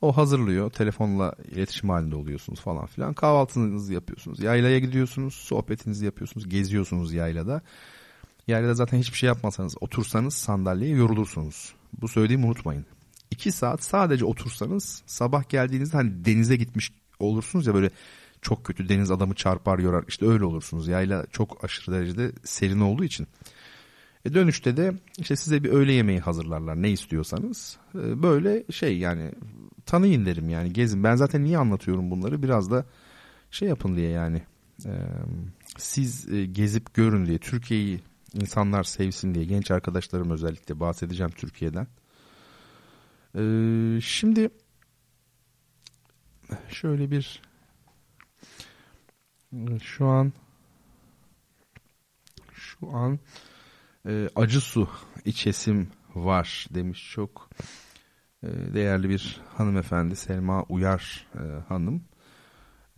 o 0.00 0.16
hazırlıyor. 0.16 0.70
Telefonla 0.70 1.34
iletişim 1.50 1.88
halinde 1.90 2.16
oluyorsunuz 2.16 2.60
falan 2.60 2.86
filan. 2.86 3.14
Kahvaltınızı 3.14 3.92
yapıyorsunuz. 3.92 4.40
Yaylaya 4.40 4.78
gidiyorsunuz. 4.78 5.34
Sohbetinizi 5.34 6.04
yapıyorsunuz. 6.04 6.48
Geziyorsunuz 6.48 7.12
yaylada. 7.12 7.62
Yaylada 8.46 8.74
zaten 8.74 8.98
hiçbir 8.98 9.18
şey 9.18 9.26
yapmasanız 9.26 9.74
otursanız 9.80 10.34
sandalyeye 10.34 10.96
yorulursunuz. 10.96 11.74
Bu 12.00 12.08
söylediğimi 12.08 12.46
unutmayın. 12.46 12.86
2 13.30 13.52
saat 13.52 13.84
sadece 13.84 14.24
otursanız 14.24 15.02
sabah 15.06 15.48
geldiğinizde 15.48 15.96
hani 15.96 16.24
denize 16.24 16.56
gitmiş 16.56 16.92
olursunuz 17.18 17.66
ya 17.66 17.74
böyle 17.74 17.90
çok 18.42 18.64
kötü 18.64 18.88
deniz 18.88 19.10
adamı 19.10 19.34
çarpar 19.34 19.78
yorar 19.78 20.04
işte 20.08 20.26
öyle 20.26 20.44
olursunuz. 20.44 20.88
Yayla 20.88 21.26
çok 21.32 21.64
aşırı 21.64 21.94
derecede 21.94 22.32
serin 22.44 22.80
olduğu 22.80 23.04
için. 23.04 23.26
E 24.24 24.34
dönüşte 24.34 24.76
de 24.76 24.94
işte 25.18 25.36
size 25.36 25.64
bir 25.64 25.70
öğle 25.70 25.92
yemeği 25.92 26.20
hazırlarlar 26.20 26.82
ne 26.82 26.90
istiyorsanız. 26.90 27.76
E 27.94 28.22
böyle 28.22 28.64
şey 28.72 28.98
yani 28.98 29.32
tanıyın 29.86 30.26
derim 30.26 30.48
yani 30.48 30.72
gezin. 30.72 31.04
Ben 31.04 31.16
zaten 31.16 31.44
niye 31.44 31.58
anlatıyorum 31.58 32.10
bunları 32.10 32.42
biraz 32.42 32.70
da 32.70 32.84
şey 33.50 33.68
yapın 33.68 33.96
diye 33.96 34.10
yani. 34.10 34.42
E, 34.84 34.92
siz 35.76 36.32
e, 36.32 36.46
gezip 36.46 36.94
görün 36.94 37.26
diye 37.26 37.38
Türkiye'yi 37.38 38.00
insanlar 38.34 38.82
sevsin 38.82 39.34
diye 39.34 39.44
genç 39.44 39.70
arkadaşlarım 39.70 40.30
özellikle 40.30 40.80
bahsedeceğim 40.80 41.32
Türkiye'den. 41.32 41.86
Ee, 43.36 44.00
şimdi 44.00 44.50
şöyle 46.68 47.10
bir 47.10 47.42
şu 49.82 50.06
an 50.06 50.32
şu 52.52 52.90
an 52.92 53.18
e, 54.06 54.28
acı 54.36 54.60
su 54.60 54.88
içesim 55.24 55.88
var 56.14 56.66
demiş 56.74 57.10
çok 57.12 57.50
e, 58.42 58.48
değerli 58.74 59.08
bir 59.08 59.40
hanımefendi 59.56 60.16
Selma 60.16 60.62
Uyar 60.62 61.26
e, 61.34 61.42
hanım. 61.68 62.04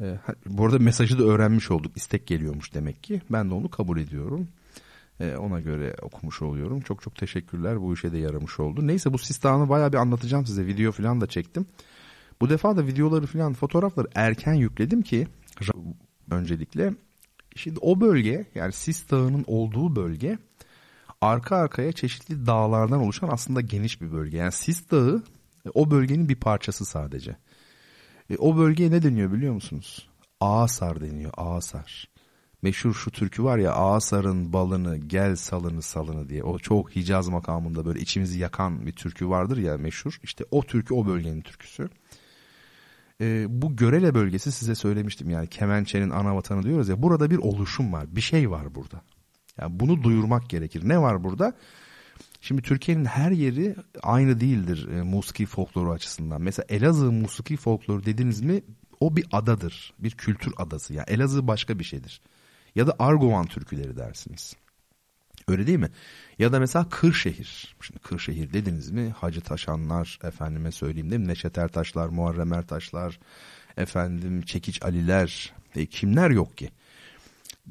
E, 0.01 0.19
bu 0.47 0.65
arada 0.65 0.79
mesajı 0.79 1.19
da 1.19 1.25
öğrenmiş 1.25 1.71
olduk. 1.71 1.97
istek 1.97 2.27
geliyormuş 2.27 2.75
demek 2.75 3.03
ki. 3.03 3.23
Ben 3.31 3.51
de 3.51 3.55
onu 3.55 3.71
kabul 3.71 3.99
ediyorum. 3.99 4.49
E, 5.21 5.37
ona 5.37 5.61
göre 5.61 5.95
okumuş 6.03 6.43
oluyorum. 6.43 6.81
Çok 6.81 7.03
çok 7.03 7.17
teşekkürler. 7.17 7.81
Bu 7.81 7.95
işe 7.95 8.13
de 8.13 8.19
yaramış 8.19 8.61
oldu. 8.61 8.87
Neyse 8.87 9.13
bu 9.13 9.19
sistanı 9.19 9.69
bayağı 9.69 9.93
bir 9.93 9.99
anlatacağım 9.99 10.47
size. 10.47 10.67
Video 10.67 10.93
falan 10.93 11.21
da 11.21 11.27
çektim. 11.27 11.67
Bu 12.41 12.51
defa 12.51 12.77
da 12.77 12.87
videoları 12.87 13.27
falan 13.27 13.53
fotoğrafları 13.53 14.09
erken 14.15 14.55
yükledim 14.55 15.03
ki 15.03 15.29
öncelikle 16.31 16.95
şimdi 17.57 17.79
o 17.83 18.01
bölge 18.01 18.47
yani 18.55 18.73
Sis 18.73 19.11
Dağı'nın 19.11 19.45
olduğu 19.47 19.97
bölge 19.97 20.39
arka 21.21 21.57
arkaya 21.57 21.93
çeşitli 21.93 22.47
dağlardan 22.47 23.01
oluşan 23.01 23.29
aslında 23.29 23.61
geniş 23.61 24.01
bir 24.01 24.13
bölge. 24.13 24.37
Yani 24.37 24.53
Sis 24.53 24.91
Dağı 24.91 25.23
e, 25.67 25.69
o 25.75 25.91
bölgenin 25.91 26.29
bir 26.29 26.37
parçası 26.37 26.85
sadece. 26.85 27.37
E, 28.31 28.37
o 28.37 28.57
bölgeye 28.57 28.91
ne 28.91 29.03
deniyor 29.03 29.33
biliyor 29.33 29.55
musunuz? 29.55 30.09
Ağasar 30.41 31.01
deniyor. 31.01 31.33
Ağasar. 31.37 32.09
meşhur 32.63 32.95
şu 32.95 33.11
türkü 33.11 33.45
var 33.45 33.59
ya 33.59 33.73
Ağasar'ın 33.73 34.53
balını 34.53 34.97
gel 34.97 35.37
salını 35.37 35.83
salını 35.83 36.29
diye. 36.29 36.43
O 36.45 36.59
çok 36.59 36.97
Hicaz 36.97 37.29
makamında 37.29 37.87
böyle 37.87 38.01
içimizi 38.01 38.39
yakan 38.39 38.87
bir 38.87 38.93
türkü 38.93 39.29
vardır 39.29 39.57
ya 39.57 39.79
meşhur. 39.79 40.19
İşte 40.23 40.45
o 40.51 40.63
türkü 40.63 40.95
o 40.95 41.07
bölgenin 41.07 41.41
türküsü. 41.41 41.89
Ee, 43.21 43.47
bu 43.49 43.77
Görele 43.77 44.15
bölgesi 44.15 44.53
size 44.53 44.75
söylemiştim 44.75 45.31
yani 45.31 45.47
Kemençe'nin 45.47 46.11
ana 46.11 46.37
vatanı 46.37 46.63
diyoruz 46.63 46.89
ya. 46.89 47.03
Burada 47.03 47.31
bir 47.31 47.39
oluşum 47.39 47.93
var 47.93 48.17
bir 48.17 48.21
şey 48.21 48.51
var 48.51 48.75
burada. 48.75 49.03
Yani 49.61 49.81
bunu 49.81 50.03
duyurmak 50.03 50.51
gerekir. 50.51 50.89
Ne 50.89 51.01
var 51.01 51.25
burada? 51.25 51.53
Şimdi 52.41 52.63
Türkiye'nin 52.63 53.05
her 53.05 53.31
yeri 53.31 53.77
aynı 54.03 54.41
değildir 54.41 54.89
e, 54.89 55.03
musiki 55.03 55.47
folkloru 55.47 55.93
açısından. 55.93 56.43
Mesela 56.43 56.67
Elazığ 56.69 57.13
musiki 57.13 57.57
folkloru 57.57 58.05
dediniz 58.05 58.41
mi 58.41 58.63
o 59.01 59.17
bir 59.17 59.27
adadır. 59.33 59.95
Bir 59.99 60.11
kültür 60.11 60.53
adası. 60.57 60.95
Yani 60.95 61.07
Elazığ 61.09 61.47
başka 61.47 61.79
bir 61.79 61.85
şeydir. 61.85 62.21
Ya 62.75 62.87
da 62.87 62.97
Argovan 62.99 63.47
türküleri 63.47 63.97
dersiniz. 63.97 64.57
Öyle 65.49 65.67
değil 65.67 65.79
mi? 65.79 65.91
Ya 66.39 66.53
da 66.53 66.61
mesela 66.61 66.89
Kırşehir. 66.89 67.77
Şimdi 67.81 68.01
Kırşehir 68.01 68.53
dediniz 68.53 68.91
mi? 68.91 69.15
Hacı 69.17 69.41
Taşanlar, 69.41 70.19
efendime 70.23 70.73
söyleyeyim 70.73 71.11
değil 71.11 71.23
mi? 71.23 71.29
Neşet 71.29 71.59
Ertaşlar, 71.59 72.09
Muharrem 72.09 72.53
Ertaşlar, 72.53 73.19
efendim 73.77 74.43
Çekiç 74.43 74.83
Aliler. 74.83 75.53
E, 75.77 75.87
kimler 75.87 76.31
yok 76.31 76.57
ki? 76.57 76.71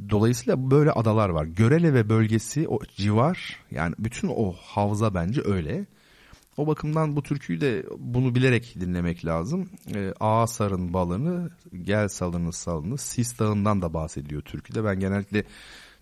Dolayısıyla 0.09 0.71
böyle 0.71 0.91
adalar 0.91 1.29
var. 1.29 1.45
Görele 1.45 1.93
ve 1.93 2.09
bölgesi 2.09 2.67
o 2.67 2.79
civar 2.95 3.59
yani 3.71 3.95
bütün 3.99 4.27
o 4.27 4.53
havza 4.53 5.13
bence 5.13 5.41
öyle. 5.45 5.85
O 6.57 6.67
bakımdan 6.67 7.15
bu 7.15 7.23
türküyü 7.23 7.61
de 7.61 7.85
bunu 7.97 8.35
bilerek 8.35 8.75
dinlemek 8.79 9.25
lazım. 9.25 9.69
E, 9.95 10.13
Ağa 10.19 10.47
sarın 10.47 10.93
balını, 10.93 11.49
gel 11.83 12.07
salını 12.07 12.53
salını, 12.53 12.97
Sis 12.97 13.39
Dağı'ndan 13.39 13.81
da 13.81 13.93
bahsediyor 13.93 14.41
türküde. 14.41 14.83
Ben 14.83 14.99
genellikle 14.99 15.43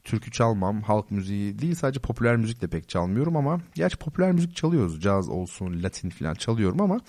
türkü 0.04 0.32
çalmam, 0.32 0.82
halk 0.82 1.12
müziği 1.12 1.60
değil 1.60 1.76
sadece 1.76 2.00
popüler 2.00 2.36
müzik 2.36 2.62
de 2.62 2.68
pek 2.68 2.90
çalmıyorum 2.90 3.38
ama 3.38 3.62
gerçi 3.76 3.98
popüler 3.98 4.32
müzik 4.32 4.56
çalıyoruz. 4.56 5.02
Caz 5.02 5.30
olsun, 5.30 5.84
Latin 5.84 6.10
falan 6.10 6.34
çalıyorum 6.34 6.82
ama 6.82 7.00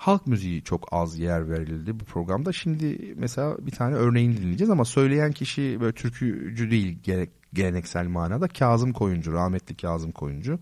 halk 0.00 0.26
müziği 0.26 0.62
çok 0.62 0.88
az 0.92 1.18
yer 1.18 1.50
verildi 1.50 2.00
bu 2.00 2.04
programda. 2.04 2.52
Şimdi 2.52 3.14
mesela 3.16 3.56
bir 3.66 3.70
tane 3.70 3.94
örneğini 3.94 4.36
dinleyeceğiz 4.36 4.70
ama 4.70 4.84
söyleyen 4.84 5.32
kişi 5.32 5.78
böyle 5.80 5.92
türkücü 5.92 6.70
değil 6.70 6.98
geleneksel 7.52 8.06
manada 8.06 8.48
Kazım 8.48 8.92
Koyuncu, 8.92 9.32
rahmetli 9.32 9.76
Kazım 9.76 10.12
Koyuncu. 10.12 10.58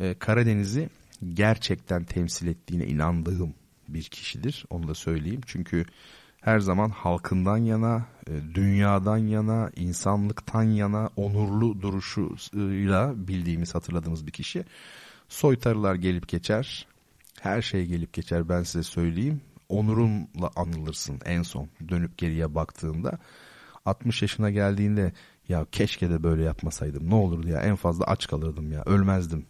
Ee, 0.00 0.14
Karadeniz'i 0.18 0.88
gerçekten 1.34 2.04
temsil 2.04 2.46
ettiğine 2.46 2.86
inandığım 2.86 3.54
bir 3.88 4.02
kişidir. 4.02 4.64
Onu 4.70 4.88
da 4.88 4.94
söyleyeyim. 4.94 5.40
Çünkü 5.46 5.84
her 6.40 6.58
zaman 6.60 6.90
halkından 6.90 7.56
yana, 7.56 8.06
e, 8.26 8.54
dünyadan 8.54 9.18
yana, 9.18 9.70
insanlıktan 9.76 10.62
yana 10.62 11.10
onurlu 11.16 11.82
duruşuyla 11.82 13.14
bildiğimiz, 13.16 13.74
hatırladığımız 13.74 14.26
bir 14.26 14.32
kişi. 14.32 14.64
Soytarılar 15.28 15.94
gelip 15.94 16.28
geçer. 16.28 16.86
Her 17.44 17.62
şey 17.62 17.86
gelip 17.86 18.12
geçer 18.12 18.48
ben 18.48 18.62
size 18.62 18.82
söyleyeyim. 18.82 19.40
Onurunla 19.68 20.50
anılırsın 20.56 21.20
en 21.24 21.42
son 21.42 21.68
dönüp 21.88 22.18
geriye 22.18 22.54
baktığında. 22.54 23.18
60 23.84 24.22
yaşına 24.22 24.50
geldiğinde 24.50 25.12
ya 25.48 25.66
keşke 25.72 26.10
de 26.10 26.22
böyle 26.22 26.42
yapmasaydım 26.42 27.10
ne 27.10 27.14
olurdu 27.14 27.48
ya 27.48 27.60
en 27.60 27.76
fazla 27.76 28.04
aç 28.04 28.26
kalırdım 28.26 28.72
ya 28.72 28.82
ölmezdim 28.86 29.46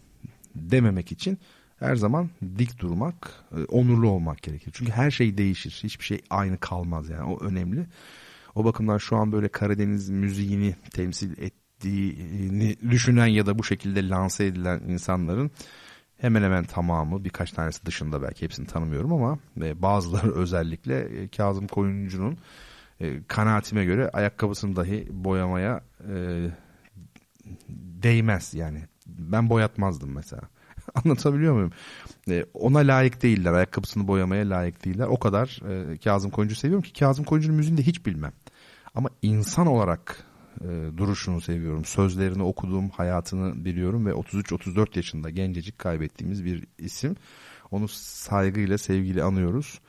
dememek 0.54 1.12
için 1.12 1.38
her 1.76 1.96
zaman 1.96 2.30
dik 2.59 2.78
durmak, 2.78 3.30
e, 3.57 3.64
onurlu 3.64 4.09
olmak 4.09 4.42
gerekir. 4.42 4.72
Çünkü 4.74 4.92
her 4.92 5.11
şey 5.11 5.38
değişir. 5.38 5.80
Hiçbir 5.85 6.04
şey 6.04 6.20
aynı 6.30 6.59
kalmaz 6.59 7.09
yani. 7.09 7.24
O 7.24 7.44
önemli. 7.44 7.87
O 8.54 8.64
bakımdan 8.64 8.98
şu 8.98 9.16
an 9.16 9.33
böyle 9.33 9.48
Karadeniz 9.48 10.11
müziğini 10.11 10.74
temsil 10.90 11.38
ettiğini 11.38 12.76
düşünen 12.90 13.26
ya 13.26 13.46
da 13.46 13.59
bu 13.59 13.64
şekilde 13.64 14.09
lanse 14.09 14.46
edilen 14.46 14.80
insanların 14.88 15.50
hemen 16.24 16.42
hemen 16.42 16.64
tamamı 16.64 17.24
birkaç 17.24 17.52
tanesi 17.52 17.87
dışında 17.87 18.22
belki 18.22 18.42
hepsini 18.42 18.66
tanımıyorum 18.66 19.12
ama 19.12 19.38
e, 19.62 19.82
bazıları 19.82 20.34
özellikle 20.34 21.00
e, 21.00 21.28
Kazım 21.28 21.66
Koyuncu'nun 21.66 22.38
kanaatime 23.28 23.84
göre 23.84 24.10
ayakkabısını 24.12 24.76
dahi 24.76 25.08
boyamaya 25.10 25.80
değmez 28.02 28.54
yani. 28.54 28.82
Ben 29.06 29.50
boyatmazdım 29.50 30.14
mesela. 30.14 30.42
Anlatabiliyor 31.04 31.54
muyum? 31.54 31.70
E, 32.30 32.44
ona 32.54 32.78
layık 32.78 33.22
değiller. 33.22 33.52
Ayakkabısını 33.52 34.08
boyamaya 34.08 34.50
layık 34.50 34.84
değiller. 34.84 35.06
O 35.06 35.18
kadar 35.18 35.60
e, 35.70 35.98
Kazım 35.98 36.30
Koyuncu 36.30 36.54
seviyorum 36.54 36.82
ki 36.82 36.92
Kazım 36.92 37.24
Koyuncu'nun 37.24 37.56
müziğini 37.56 37.78
de 37.78 37.82
hiç 37.82 38.06
bilmem. 38.06 38.32
Ama 38.94 39.08
insan 39.22 39.66
olarak 39.66 40.24
e, 40.60 40.96
duruşunu 40.96 41.40
seviyorum. 41.40 41.84
Sözlerini 41.84 42.42
okudum, 42.42 42.90
hayatını 42.90 43.64
biliyorum 43.64 44.06
ve 44.06 44.10
33-34 44.10 44.96
yaşında 44.96 45.30
gencecik 45.30 45.78
kaybettiğimiz 45.78 46.44
bir 46.44 46.64
isim. 46.78 47.16
Onu 47.70 47.88
saygıyla, 47.88 48.78
sevgiyle 48.78 49.22
anıyoruz. 49.22 49.80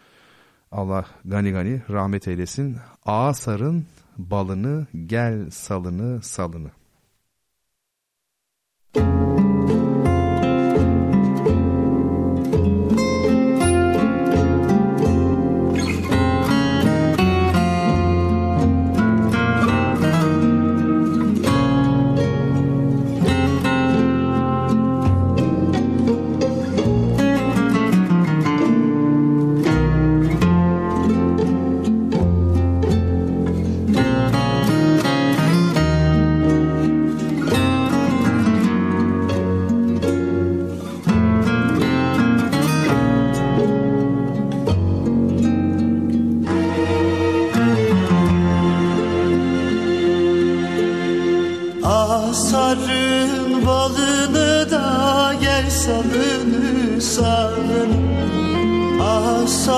Allah 0.72 1.06
gani 1.26 1.52
gani 1.52 1.82
rahmet 1.90 2.28
eylesin. 2.28 2.78
Ağa 3.06 3.34
sarın 3.34 3.86
balını, 4.18 4.88
gel 5.06 5.50
salını 5.50 6.22
salını. 6.22 6.72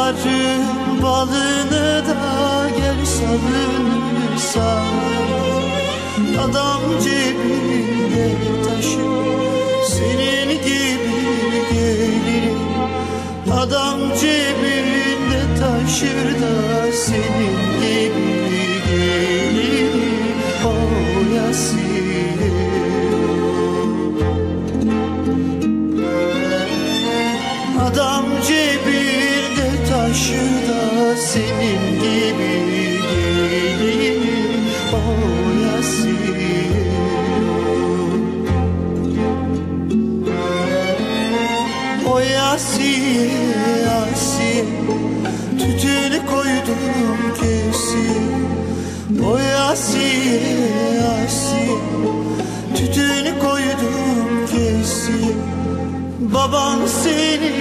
Arın 0.08 1.02
balını 1.04 2.04
da 2.08 2.70
gel 2.78 3.06
savun 3.06 4.38
savun 4.38 5.68
Adamcı 6.38 7.17
Baban 56.52 56.88
seni 56.88 57.52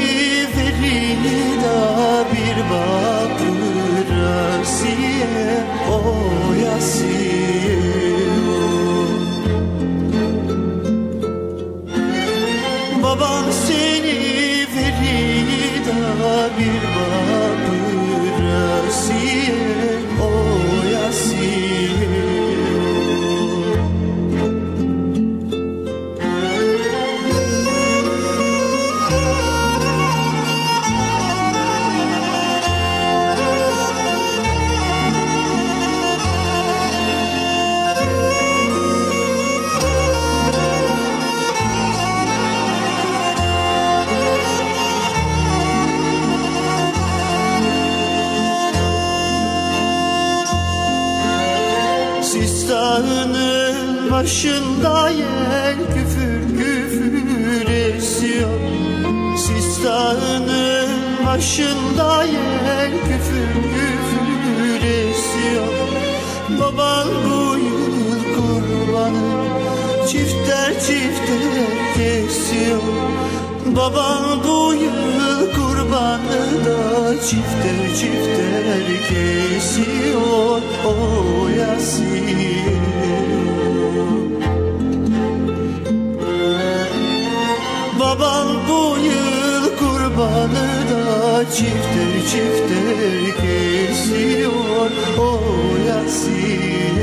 verida 0.57 2.25
bir 2.33 2.57
bakır 2.71 4.23
asiye 4.61 5.65
o 5.91 6.03
yasiye 6.55 7.26
başında 54.27 55.11
yel 55.11 55.77
küfür 55.95 56.59
küfür 56.59 57.69
esiyor. 57.69 58.61
Sis 59.39 59.85
dağının 59.85 60.89
başında 61.27 62.25
yel 62.25 62.91
küfür 62.91 63.53
küfür 63.75 64.83
esiyor. 64.87 65.73
Baban 66.61 67.09
bu 67.25 67.59
yıl 67.59 68.21
kurbanı 68.35 69.47
çifter 70.09 70.73
çifter 70.73 71.95
kesiyor. 71.97 72.83
Baban 73.67 74.45
bu 74.45 74.75
yıl 74.75 75.53
kurbanı 75.53 76.65
da 76.67 77.13
çifter 77.21 77.95
çifter 78.01 78.87
kesiyor. 79.09 80.61
O 80.85 81.49
Yasin 81.49 82.27
Baban 88.01 88.47
bu 88.69 88.97
yıl 89.05 89.77
kurbanı 89.79 90.69
da 90.91 91.45
çifter 91.51 92.15
çifter 92.31 93.37
kesiyor. 93.41 94.91
O 95.19 95.41
Yasin 95.89 96.97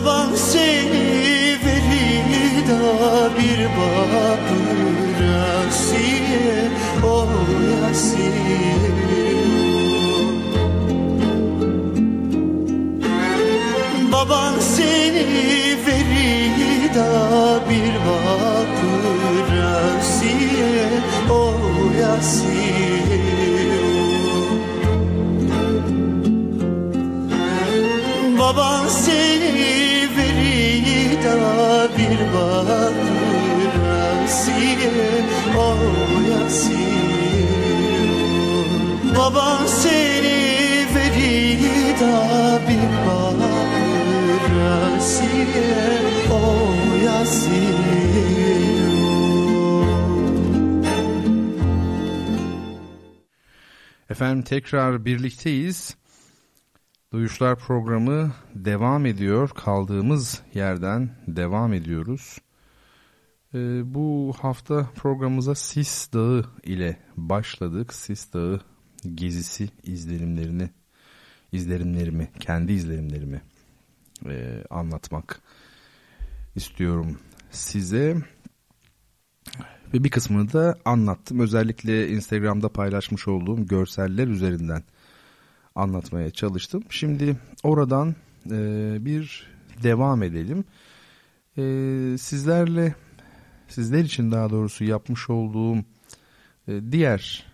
Baban 0.00 0.36
seni 0.36 0.99
Efendim 54.20 54.42
tekrar 54.42 55.04
birlikteyiz. 55.04 55.96
Duyuşlar 57.12 57.58
programı 57.58 58.32
devam 58.54 59.06
ediyor. 59.06 59.48
Kaldığımız 59.48 60.42
yerden 60.54 61.10
devam 61.26 61.72
ediyoruz. 61.72 62.38
Ee, 63.54 63.94
bu 63.94 64.34
hafta 64.40 64.90
programımıza 64.96 65.54
Sis 65.54 66.12
Dağı 66.12 66.44
ile 66.64 66.96
başladık. 67.16 67.94
Sis 67.94 68.32
Dağı 68.32 68.60
gezisi 69.14 69.68
izlenimlerini, 69.82 70.70
izlenimlerimi, 71.52 72.28
kendi 72.40 72.72
izlenimlerimi 72.72 73.42
e, 74.26 74.64
anlatmak 74.70 75.40
istiyorum 76.56 77.18
size. 77.50 78.16
Ve 79.94 80.04
bir 80.04 80.10
kısmını 80.10 80.52
da 80.52 80.78
anlattım. 80.84 81.40
Özellikle 81.40 82.08
Instagram'da 82.08 82.68
paylaşmış 82.68 83.28
olduğum 83.28 83.66
görseller 83.66 84.28
üzerinden 84.28 84.82
anlatmaya 85.74 86.30
çalıştım. 86.30 86.82
Şimdi 86.90 87.36
oradan 87.62 88.14
e, 88.50 88.96
bir 89.00 89.46
devam 89.82 90.22
edelim. 90.22 90.64
E, 91.58 91.62
sizlerle, 92.18 92.94
sizler 93.68 94.04
için 94.04 94.32
daha 94.32 94.50
doğrusu 94.50 94.84
yapmış 94.84 95.30
olduğum 95.30 95.76
e, 96.68 96.92
diğer 96.92 97.46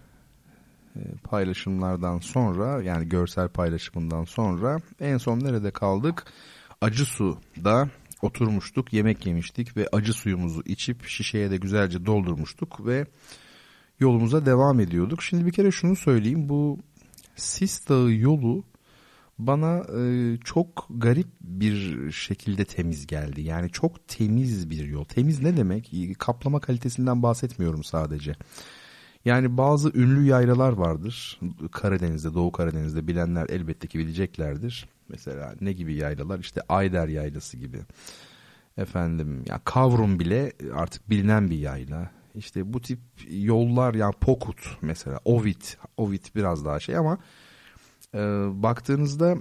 e, 0.97 1.01
paylaşımlardan 1.25 2.19
sonra 2.19 2.83
yani 2.83 3.09
görsel 3.09 3.49
paylaşımından 3.49 4.25
sonra 4.25 4.79
en 5.01 5.19
son 5.19 5.41
nerede 5.41 5.71
kaldık? 5.71 6.25
Acı 6.81 7.05
Su'da 7.05 7.89
oturmuştuk, 8.23 8.93
yemek 8.93 9.27
yemiştik 9.27 9.77
ve 9.77 9.89
acı 9.93 10.13
suyumuzu 10.13 10.63
içip 10.65 11.07
şişeye 11.07 11.51
de 11.51 11.57
güzelce 11.57 12.07
doldurmuştuk 12.07 12.87
ve 12.87 13.07
yolumuza 14.01 14.47
devam 14.47 14.81
ediyorduk. 14.81 15.23
Şimdi 15.23 15.47
bir 15.47 15.53
kere 15.53 15.71
şunu 15.71 15.97
söyleyeyim. 15.97 16.49
Bu 16.49 16.79
Sis 17.37 17.89
Dağı 17.89 18.13
yolu 18.13 18.65
bana 19.39 19.85
e, 20.01 20.37
çok 20.45 20.87
garip 20.91 21.29
bir 21.41 22.11
şekilde 22.13 22.65
temiz 22.65 23.07
geldi. 23.07 23.43
Yani 23.43 23.71
çok 23.71 24.09
temiz 24.09 24.71
bir 24.71 24.85
yol. 24.85 25.05
Temiz 25.05 25.43
ne 25.43 25.57
demek? 25.57 25.93
Kaplama 26.19 26.61
kalitesinden 26.61 27.23
bahsetmiyorum 27.23 27.85
sadece. 27.85 28.35
Yani 29.25 29.57
bazı 29.57 29.91
ünlü 29.95 30.27
yaylalar 30.27 30.73
vardır. 30.73 31.41
Karadeniz'de, 31.73 32.35
Doğu 32.35 32.53
Karadeniz'de 32.53 33.07
bilenler 33.07 33.49
elbette 33.49 33.89
ki 33.89 33.99
bileceklerdir. 33.99 34.89
Mesela 35.09 35.55
ne 35.61 35.73
gibi 35.73 35.95
yaylalar? 35.95 36.39
İşte 36.39 36.61
Ayder 36.69 37.09
Yaylası 37.09 37.57
gibi. 37.57 37.81
Efendim 38.77 39.45
ya 39.49 39.61
Kavrum 39.65 40.21
bile 40.21 40.53
artık 40.75 41.11
bilinen 41.11 41.51
bir 41.51 41.59
yayla. 41.59 42.11
İşte 42.35 42.73
bu 42.73 42.81
tip 42.81 43.01
yollar 43.31 43.95
yani 43.95 44.15
Pokut 44.21 44.79
mesela 44.83 45.21
Ovid. 45.25 45.63
Ovid 45.97 46.25
biraz 46.35 46.65
daha 46.65 46.81
şey 46.81 46.97
ama 46.97 47.19
e, 48.15 48.19
baktığınızda 48.63 49.37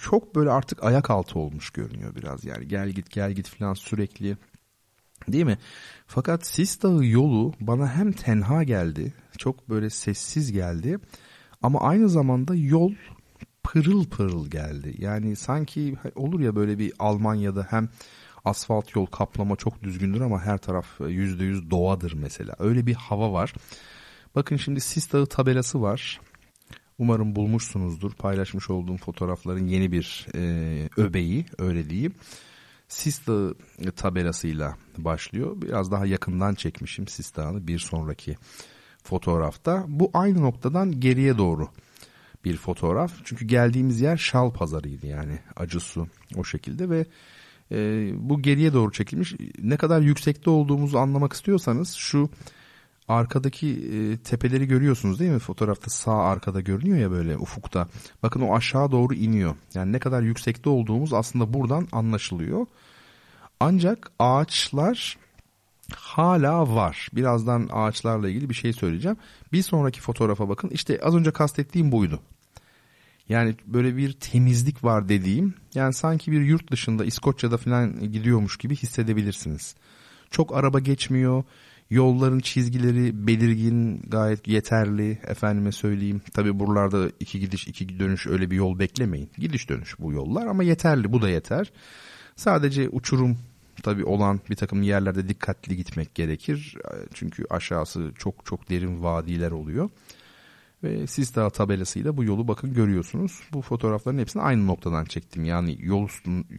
çok 0.00 0.34
böyle 0.34 0.50
artık 0.50 0.84
ayak 0.84 1.10
altı 1.10 1.38
olmuş 1.38 1.70
görünüyor 1.70 2.14
biraz. 2.14 2.44
Yani 2.44 2.68
gel 2.68 2.88
git 2.88 3.10
gel 3.10 3.32
git 3.32 3.48
falan 3.48 3.74
sürekli 3.74 4.36
Değil 5.28 5.44
mi? 5.44 5.58
Fakat 6.06 6.46
Sis 6.46 6.82
Dağı 6.82 7.04
yolu 7.04 7.52
bana 7.60 7.96
hem 7.96 8.12
tenha 8.12 8.62
geldi, 8.62 9.12
çok 9.38 9.68
böyle 9.68 9.90
sessiz 9.90 10.52
geldi 10.52 10.98
ama 11.62 11.80
aynı 11.80 12.08
zamanda 12.08 12.54
yol 12.54 12.92
pırıl 13.62 14.04
pırıl 14.04 14.50
geldi. 14.50 14.94
Yani 14.98 15.36
sanki 15.36 15.96
olur 16.14 16.40
ya 16.40 16.56
böyle 16.56 16.78
bir 16.78 16.92
Almanya'da 16.98 17.66
hem 17.70 17.88
asfalt 18.44 18.96
yol 18.96 19.06
kaplama 19.06 19.56
çok 19.56 19.82
düzgündür 19.82 20.20
ama 20.20 20.40
her 20.40 20.58
taraf 20.58 20.86
yüzde 21.00 21.44
yüz 21.44 21.70
doğadır 21.70 22.12
mesela. 22.12 22.54
Öyle 22.58 22.86
bir 22.86 22.94
hava 22.94 23.32
var. 23.32 23.54
Bakın 24.34 24.56
şimdi 24.56 24.80
Sis 24.80 25.12
Dağı 25.12 25.26
tabelası 25.26 25.82
var. 25.82 26.20
Umarım 26.98 27.36
bulmuşsunuzdur. 27.36 28.12
Paylaşmış 28.12 28.70
olduğum 28.70 28.96
fotoğrafların 28.96 29.66
yeni 29.66 29.92
bir 29.92 30.26
e, 30.34 30.40
öbeği 30.96 31.46
öyle 31.58 31.90
diyeyim. 31.90 32.14
Sis 32.88 33.26
Dağı 33.26 33.54
tabelasıyla 33.96 34.76
başlıyor. 34.98 35.62
Biraz 35.62 35.90
daha 35.90 36.06
yakından 36.06 36.54
çekmişim 36.54 37.08
Sis 37.08 37.36
Dağı'nı 37.36 37.66
bir 37.66 37.78
sonraki 37.78 38.36
fotoğrafta. 39.02 39.84
Bu 39.88 40.10
aynı 40.14 40.42
noktadan 40.42 41.00
geriye 41.00 41.38
doğru 41.38 41.68
bir 42.44 42.56
fotoğraf. 42.56 43.12
Çünkü 43.24 43.44
geldiğimiz 43.44 44.00
yer 44.00 44.16
Şal 44.16 44.50
Pazarı'ydı 44.50 45.06
yani 45.06 45.38
Acısu 45.56 46.08
o 46.36 46.44
şekilde 46.44 46.90
ve 46.90 47.06
e, 47.72 48.10
bu 48.16 48.42
geriye 48.42 48.72
doğru 48.72 48.92
çekilmiş. 48.92 49.34
Ne 49.62 49.76
kadar 49.76 50.00
yüksekte 50.00 50.50
olduğumuzu 50.50 50.98
anlamak 50.98 51.32
istiyorsanız 51.32 51.92
şu 51.92 52.30
arkadaki 53.08 53.68
e, 53.68 54.16
tepeleri 54.16 54.66
görüyorsunuz 54.66 55.20
değil 55.20 55.30
mi? 55.30 55.38
Fotoğrafta 55.38 55.90
sağ 55.90 56.18
arkada 56.18 56.60
görünüyor 56.60 56.98
ya 56.98 57.10
böyle 57.10 57.36
ufukta. 57.36 57.88
Bakın 58.22 58.40
o 58.40 58.56
aşağı 58.56 58.90
doğru 58.90 59.14
iniyor. 59.14 59.54
Yani 59.74 59.92
ne 59.92 59.98
kadar 59.98 60.22
yüksekte 60.22 60.70
olduğumuz 60.70 61.12
aslında 61.12 61.54
buradan 61.54 61.88
anlaşılıyor. 61.92 62.66
Ancak 63.60 64.12
ağaçlar 64.18 65.18
hala 65.96 66.74
var. 66.74 67.08
Birazdan 67.12 67.68
ağaçlarla 67.72 68.28
ilgili 68.28 68.48
bir 68.48 68.54
şey 68.54 68.72
söyleyeceğim. 68.72 69.16
Bir 69.52 69.62
sonraki 69.62 70.00
fotoğrafa 70.00 70.48
bakın. 70.48 70.68
İşte 70.68 71.00
az 71.02 71.14
önce 71.14 71.30
kastettiğim 71.30 71.92
buydu. 71.92 72.20
Yani 73.28 73.54
böyle 73.66 73.96
bir 73.96 74.12
temizlik 74.12 74.84
var 74.84 75.08
dediğim. 75.08 75.54
Yani 75.74 75.94
sanki 75.94 76.32
bir 76.32 76.40
yurt 76.40 76.70
dışında 76.70 77.04
İskoçya'da 77.04 77.56
falan 77.56 78.12
gidiyormuş 78.12 78.56
gibi 78.56 78.76
hissedebilirsiniz. 78.76 79.74
Çok 80.30 80.56
araba 80.56 80.80
geçmiyor 80.80 81.44
Yolların 81.90 82.40
çizgileri 82.40 83.26
belirgin, 83.26 84.02
gayet 84.08 84.48
yeterli. 84.48 85.18
Efendime 85.26 85.72
söyleyeyim. 85.72 86.22
Tabi 86.34 86.58
buralarda 86.58 87.10
iki 87.20 87.40
gidiş, 87.40 87.68
iki 87.68 87.98
dönüş 87.98 88.26
öyle 88.26 88.50
bir 88.50 88.56
yol 88.56 88.78
beklemeyin. 88.78 89.30
Gidiş 89.38 89.68
dönüş 89.68 89.98
bu 89.98 90.12
yollar 90.12 90.46
ama 90.46 90.62
yeterli. 90.62 91.12
Bu 91.12 91.22
da 91.22 91.28
yeter. 91.28 91.72
Sadece 92.36 92.88
uçurum 92.88 93.38
tabi 93.80 94.04
olan 94.04 94.40
bir 94.50 94.56
takım 94.56 94.82
yerlerde 94.82 95.28
dikkatli 95.28 95.76
gitmek 95.76 96.14
gerekir. 96.14 96.76
Çünkü 97.14 97.44
aşağısı 97.50 98.12
çok 98.18 98.46
çok 98.46 98.70
derin 98.70 99.02
vadiler 99.02 99.50
oluyor. 99.50 99.90
Ve 100.84 101.06
Sis 101.06 101.34
Dağı 101.34 101.50
tabelasıyla 101.50 102.16
bu 102.16 102.24
yolu 102.24 102.48
bakın 102.48 102.74
görüyorsunuz. 102.74 103.40
Bu 103.52 103.62
fotoğrafların 103.62 104.18
hepsini 104.18 104.42
aynı 104.42 104.66
noktadan 104.66 105.04
çektim. 105.04 105.44
Yani 105.44 105.76
yol 105.80 106.08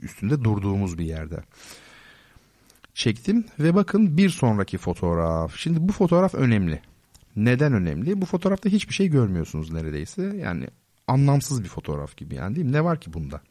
üstünde 0.02 0.44
durduğumuz 0.44 0.98
bir 0.98 1.06
yerde 1.06 1.44
çektim 2.94 3.46
ve 3.60 3.76
bakın 3.76 4.18
bir 4.18 4.30
sonraki 4.30 4.78
fotoğraf. 4.78 5.56
Şimdi 5.56 5.88
bu 5.88 5.92
fotoğraf 5.92 6.36
önemli. 6.36 6.82
Neden 7.36 7.74
önemli? 7.74 8.22
Bu 8.22 8.26
fotoğrafta 8.26 8.70
hiçbir 8.70 8.94
şey 8.94 9.08
görmüyorsunuz 9.08 9.72
neredeyse. 9.72 10.22
Yani 10.24 10.68
anlamsız 11.08 11.64
bir 11.64 11.70
fotoğraf 11.70 12.18
gibi 12.18 12.36
yani 12.36 12.56
değil 12.56 12.68
mi? 12.68 12.74
Ne 12.74 12.84
var 12.84 13.02
ki 13.02 13.14
bunda? 13.14 13.42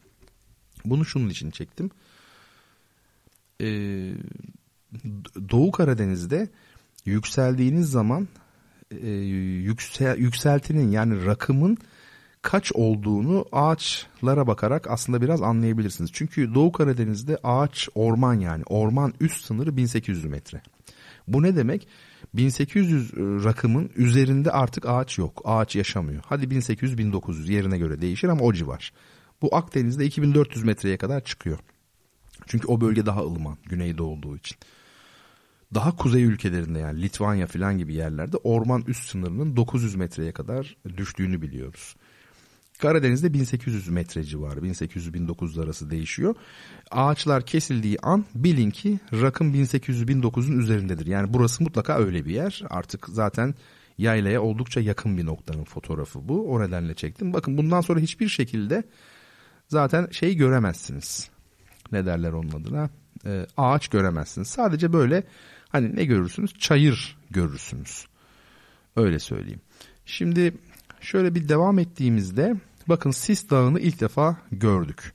Bunu 0.84 1.04
şunun 1.04 1.28
için 1.28 1.50
çektim. 1.50 1.90
Ee, 3.60 4.12
Doğu 5.50 5.70
Karadeniz'de 5.70 6.48
yükseldiğiniz 7.04 7.90
zaman 7.90 8.28
e, 8.90 9.08
yüksel, 9.08 10.18
yükseltinin 10.18 10.90
yani 10.90 11.26
rakımın 11.26 11.78
kaç 12.42 12.72
olduğunu 12.72 13.46
ağaçlara 13.52 14.46
bakarak 14.46 14.90
aslında 14.90 15.20
biraz 15.20 15.42
anlayabilirsiniz. 15.42 16.10
Çünkü 16.12 16.54
Doğu 16.54 16.72
Karadeniz'de 16.72 17.38
ağaç 17.44 17.88
orman 17.94 18.34
yani 18.34 18.62
orman 18.66 19.14
üst 19.20 19.44
sınırı 19.44 19.76
1800 19.76 20.24
metre. 20.24 20.62
Bu 21.28 21.42
ne 21.42 21.56
demek? 21.56 21.88
1800 22.34 23.12
rakımın 23.16 23.90
üzerinde 23.96 24.50
artık 24.50 24.86
ağaç 24.88 25.18
yok. 25.18 25.42
Ağaç 25.44 25.76
yaşamıyor. 25.76 26.22
Hadi 26.26 26.46
1800-1900 26.46 27.52
yerine 27.52 27.78
göre 27.78 28.00
değişir 28.00 28.28
ama 28.28 28.44
o 28.44 28.52
civar. 28.52 28.92
Bu 29.42 29.56
Akdeniz'de 29.56 30.04
2400 30.06 30.64
metreye 30.64 30.96
kadar 30.96 31.24
çıkıyor. 31.24 31.58
Çünkü 32.50 32.66
o 32.66 32.80
bölge 32.80 33.06
daha 33.06 33.20
ılıman 33.20 33.58
güneyde 33.64 34.02
olduğu 34.02 34.36
için. 34.36 34.58
Daha 35.74 35.96
kuzey 35.96 36.24
ülkelerinde 36.24 36.78
yani 36.78 37.02
Litvanya 37.02 37.46
falan 37.46 37.78
gibi 37.78 37.94
yerlerde 37.94 38.36
orman 38.36 38.84
üst 38.86 39.10
sınırının 39.10 39.56
900 39.56 39.94
metreye 39.94 40.32
kadar 40.32 40.76
düştüğünü 40.96 41.42
biliyoruz. 41.42 41.96
Karadeniz'de 42.78 43.34
1800 43.34 43.88
metre 43.88 44.24
civarı 44.24 44.60
1800-1900 44.60 45.64
arası 45.64 45.90
değişiyor. 45.90 46.34
Ağaçlar 46.90 47.46
kesildiği 47.46 47.98
an 48.02 48.24
bilin 48.34 48.70
ki 48.70 48.98
rakım 49.12 49.54
1800-1900'un 49.54 50.58
üzerindedir. 50.58 51.06
Yani 51.06 51.32
burası 51.32 51.62
mutlaka 51.62 51.98
öyle 51.98 52.24
bir 52.24 52.34
yer. 52.34 52.62
Artık 52.70 53.06
zaten 53.08 53.54
yaylaya 53.98 54.42
oldukça 54.42 54.80
yakın 54.80 55.16
bir 55.16 55.26
noktanın 55.26 55.64
fotoğrafı 55.64 56.28
bu. 56.28 56.52
O 56.52 56.60
nedenle 56.60 56.94
çektim. 56.94 57.32
Bakın 57.32 57.58
bundan 57.58 57.80
sonra 57.80 58.00
hiçbir 58.00 58.28
şekilde 58.28 58.82
zaten 59.68 60.08
şeyi 60.10 60.36
göremezsiniz. 60.36 61.30
Ne 61.92 62.06
derler 62.06 62.32
onun 62.32 62.50
adına? 62.50 62.90
Ee, 63.26 63.46
ağaç 63.56 63.88
göremezsiniz. 63.88 64.48
Sadece 64.48 64.92
böyle 64.92 65.24
hani 65.68 65.96
ne 65.96 66.04
görürsünüz? 66.04 66.54
Çayır 66.58 67.16
görürsünüz. 67.30 68.06
Öyle 68.96 69.18
söyleyeyim. 69.18 69.60
Şimdi 70.06 70.54
şöyle 71.00 71.34
bir 71.34 71.48
devam 71.48 71.78
ettiğimizde 71.78 72.56
Bakın 72.90 73.10
Sis 73.10 73.50
Dağı'nı 73.50 73.80
ilk 73.80 74.00
defa 74.00 74.36
gördük. 74.52 75.12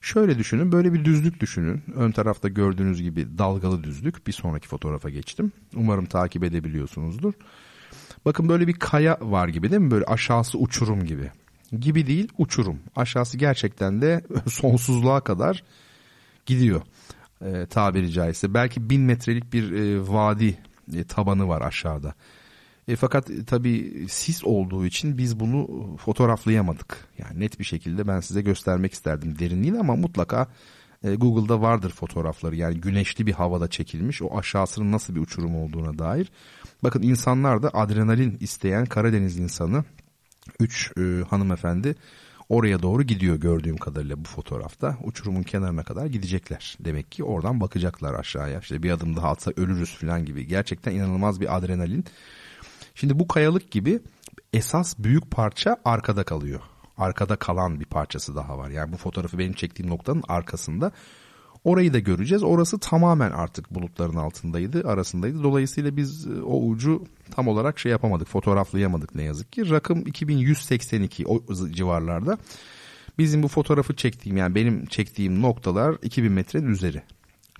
Şöyle 0.00 0.38
düşünün 0.38 0.72
böyle 0.72 0.92
bir 0.92 1.04
düzlük 1.04 1.40
düşünün. 1.40 1.82
Ön 1.94 2.10
tarafta 2.10 2.48
gördüğünüz 2.48 3.02
gibi 3.02 3.38
dalgalı 3.38 3.84
düzlük. 3.84 4.26
Bir 4.26 4.32
sonraki 4.32 4.68
fotoğrafa 4.68 5.10
geçtim. 5.10 5.52
Umarım 5.76 6.06
takip 6.06 6.44
edebiliyorsunuzdur. 6.44 7.32
Bakın 8.24 8.48
böyle 8.48 8.68
bir 8.68 8.72
kaya 8.72 9.18
var 9.20 9.48
gibi 9.48 9.70
değil 9.70 9.82
mi? 9.82 9.90
Böyle 9.90 10.04
aşağısı 10.04 10.58
uçurum 10.58 11.04
gibi. 11.04 11.30
Gibi 11.80 12.06
değil 12.06 12.28
uçurum. 12.38 12.78
Aşağısı 12.96 13.38
gerçekten 13.38 14.02
de 14.02 14.24
sonsuzluğa 14.48 15.20
kadar 15.20 15.64
gidiyor. 16.46 16.82
E, 17.40 17.66
tabiri 17.66 18.10
caizse. 18.10 18.54
Belki 18.54 18.90
bin 18.90 19.02
metrelik 19.02 19.52
bir 19.52 19.72
e, 19.72 20.08
vadi 20.08 20.58
e, 20.94 21.04
tabanı 21.04 21.48
var 21.48 21.60
aşağıda. 21.60 22.14
E, 22.88 22.96
fakat 22.96 23.30
e, 23.30 23.44
tabii 23.44 24.06
sis 24.08 24.44
olduğu 24.44 24.86
için 24.86 25.18
biz 25.18 25.40
bunu 25.40 25.96
fotoğraflayamadık. 25.96 27.08
Yani 27.18 27.40
net 27.40 27.58
bir 27.58 27.64
şekilde 27.64 28.06
ben 28.08 28.20
size 28.20 28.42
göstermek 28.42 28.92
isterdim 28.92 29.38
derinliğini 29.38 29.78
ama 29.78 29.96
mutlaka 29.96 30.48
e, 31.04 31.14
Google'da 31.14 31.60
vardır 31.60 31.90
fotoğrafları. 31.90 32.56
Yani 32.56 32.80
güneşli 32.80 33.26
bir 33.26 33.32
havada 33.32 33.68
çekilmiş 33.68 34.22
o 34.22 34.38
aşağısının 34.38 34.92
nasıl 34.92 35.14
bir 35.14 35.20
uçurum 35.20 35.56
olduğuna 35.56 35.98
dair. 35.98 36.32
Bakın 36.84 37.02
insanlar 37.02 37.62
da 37.62 37.70
adrenalin 37.74 38.36
isteyen 38.40 38.86
Karadeniz 38.86 39.38
insanı 39.38 39.84
3 40.60 40.92
e, 40.98 41.02
hanımefendi 41.30 41.94
oraya 42.52 42.82
doğru 42.82 43.02
gidiyor 43.02 43.36
gördüğüm 43.36 43.76
kadarıyla 43.76 44.24
bu 44.24 44.28
fotoğrafta. 44.28 44.96
Uçurumun 45.02 45.42
kenarına 45.42 45.84
kadar 45.84 46.06
gidecekler. 46.06 46.76
Demek 46.80 47.12
ki 47.12 47.24
oradan 47.24 47.60
bakacaklar 47.60 48.14
aşağıya. 48.14 48.60
İşte 48.60 48.82
bir 48.82 48.90
adım 48.90 49.16
daha 49.16 49.30
atsa 49.30 49.52
ölürüz 49.56 49.94
falan 49.94 50.24
gibi. 50.24 50.46
Gerçekten 50.46 50.92
inanılmaz 50.92 51.40
bir 51.40 51.56
adrenalin. 51.56 52.04
Şimdi 52.94 53.18
bu 53.18 53.28
kayalık 53.28 53.70
gibi 53.70 54.00
esas 54.52 54.98
büyük 54.98 55.30
parça 55.30 55.76
arkada 55.84 56.24
kalıyor. 56.24 56.60
Arkada 56.98 57.36
kalan 57.36 57.80
bir 57.80 57.84
parçası 57.84 58.36
daha 58.36 58.58
var. 58.58 58.70
Yani 58.70 58.92
bu 58.92 58.96
fotoğrafı 58.96 59.38
benim 59.38 59.52
çektiğim 59.52 59.90
noktanın 59.90 60.22
arkasında. 60.28 60.92
Orayı 61.64 61.92
da 61.92 61.98
göreceğiz. 61.98 62.42
Orası 62.42 62.78
tamamen 62.78 63.30
artık 63.30 63.74
bulutların 63.74 64.16
altındaydı, 64.16 64.88
arasındaydı. 64.88 65.42
Dolayısıyla 65.42 65.96
biz 65.96 66.26
e, 66.26 66.42
o 66.42 66.66
ucu 66.66 67.04
tam 67.30 67.48
olarak 67.48 67.78
şey 67.78 67.92
yapamadık, 67.92 68.28
fotoğraflayamadık 68.28 69.14
ne 69.14 69.22
yazık 69.22 69.52
ki. 69.52 69.70
Rakım 69.70 70.06
2182 70.06 71.26
o 71.26 71.54
civarlarda. 71.72 72.38
Bizim 73.18 73.42
bu 73.42 73.48
fotoğrafı 73.48 73.96
çektiğim 73.96 74.36
yani 74.36 74.54
benim 74.54 74.86
çektiğim 74.86 75.42
noktalar 75.42 75.96
2000 76.02 76.32
metrenin 76.32 76.68
üzeri. 76.68 77.02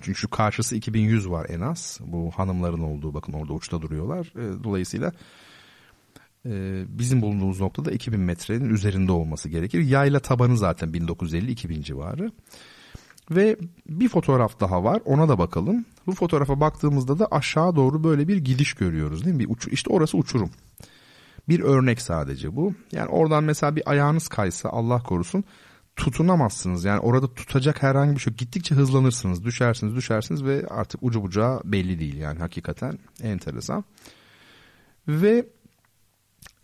Çünkü 0.01 0.19
şu 0.19 0.29
karşısı 0.29 0.75
2100 0.75 1.29
var 1.29 1.47
en 1.49 1.61
az. 1.61 1.99
Bu 2.05 2.31
hanımların 2.31 2.81
olduğu 2.81 3.13
bakın 3.13 3.33
orada 3.33 3.53
uçta 3.53 3.81
duruyorlar. 3.81 4.33
E, 4.35 4.63
dolayısıyla 4.63 5.11
e, 6.45 6.83
bizim 6.87 7.21
bulunduğumuz 7.21 7.59
noktada 7.59 7.91
2000 7.91 8.19
metrenin 8.19 8.69
üzerinde 8.69 9.11
olması 9.11 9.49
gerekir. 9.49 9.79
Yayla 9.81 10.19
tabanı 10.19 10.57
zaten 10.57 10.89
1950-2000 10.89 11.83
civarı. 11.83 12.31
Ve 13.31 13.57
bir 13.89 14.09
fotoğraf 14.09 14.59
daha 14.59 14.83
var 14.83 15.01
ona 15.05 15.29
da 15.29 15.37
bakalım. 15.37 15.85
Bu 16.07 16.11
fotoğrafa 16.11 16.59
baktığımızda 16.59 17.19
da 17.19 17.27
aşağı 17.31 17.75
doğru 17.75 18.03
böyle 18.03 18.27
bir 18.27 18.37
gidiş 18.37 18.73
görüyoruz 18.73 19.25
değil 19.25 19.35
mi? 19.35 19.39
Bir 19.39 19.49
uç, 19.49 19.67
işte 19.67 19.93
orası 19.93 20.17
uçurum. 20.17 20.49
Bir 21.49 21.59
örnek 21.59 22.01
sadece 22.01 22.55
bu. 22.55 22.73
Yani 22.91 23.07
oradan 23.07 23.43
mesela 23.43 23.75
bir 23.75 23.89
ayağınız 23.91 24.27
kaysa 24.27 24.69
Allah 24.69 25.03
korusun 25.03 25.43
tutunamazsınız. 25.95 26.85
Yani 26.85 26.99
orada 26.99 27.33
tutacak 27.33 27.83
herhangi 27.83 28.15
bir 28.15 28.19
şey. 28.19 28.33
Gittikçe 28.33 28.75
hızlanırsınız. 28.75 29.43
Düşersiniz 29.43 29.95
düşersiniz 29.95 30.43
ve 30.43 30.65
artık 30.69 31.03
ucu 31.03 31.23
bucağı 31.23 31.61
belli 31.65 31.99
değil 31.99 32.17
yani 32.17 32.39
hakikaten 32.39 32.99
enteresan. 33.23 33.83
Ve 35.07 35.45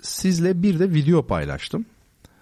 sizle 0.02 0.64
bir 0.64 0.80
de 0.80 0.94
video 0.94 1.28
paylaştım. 1.28 1.86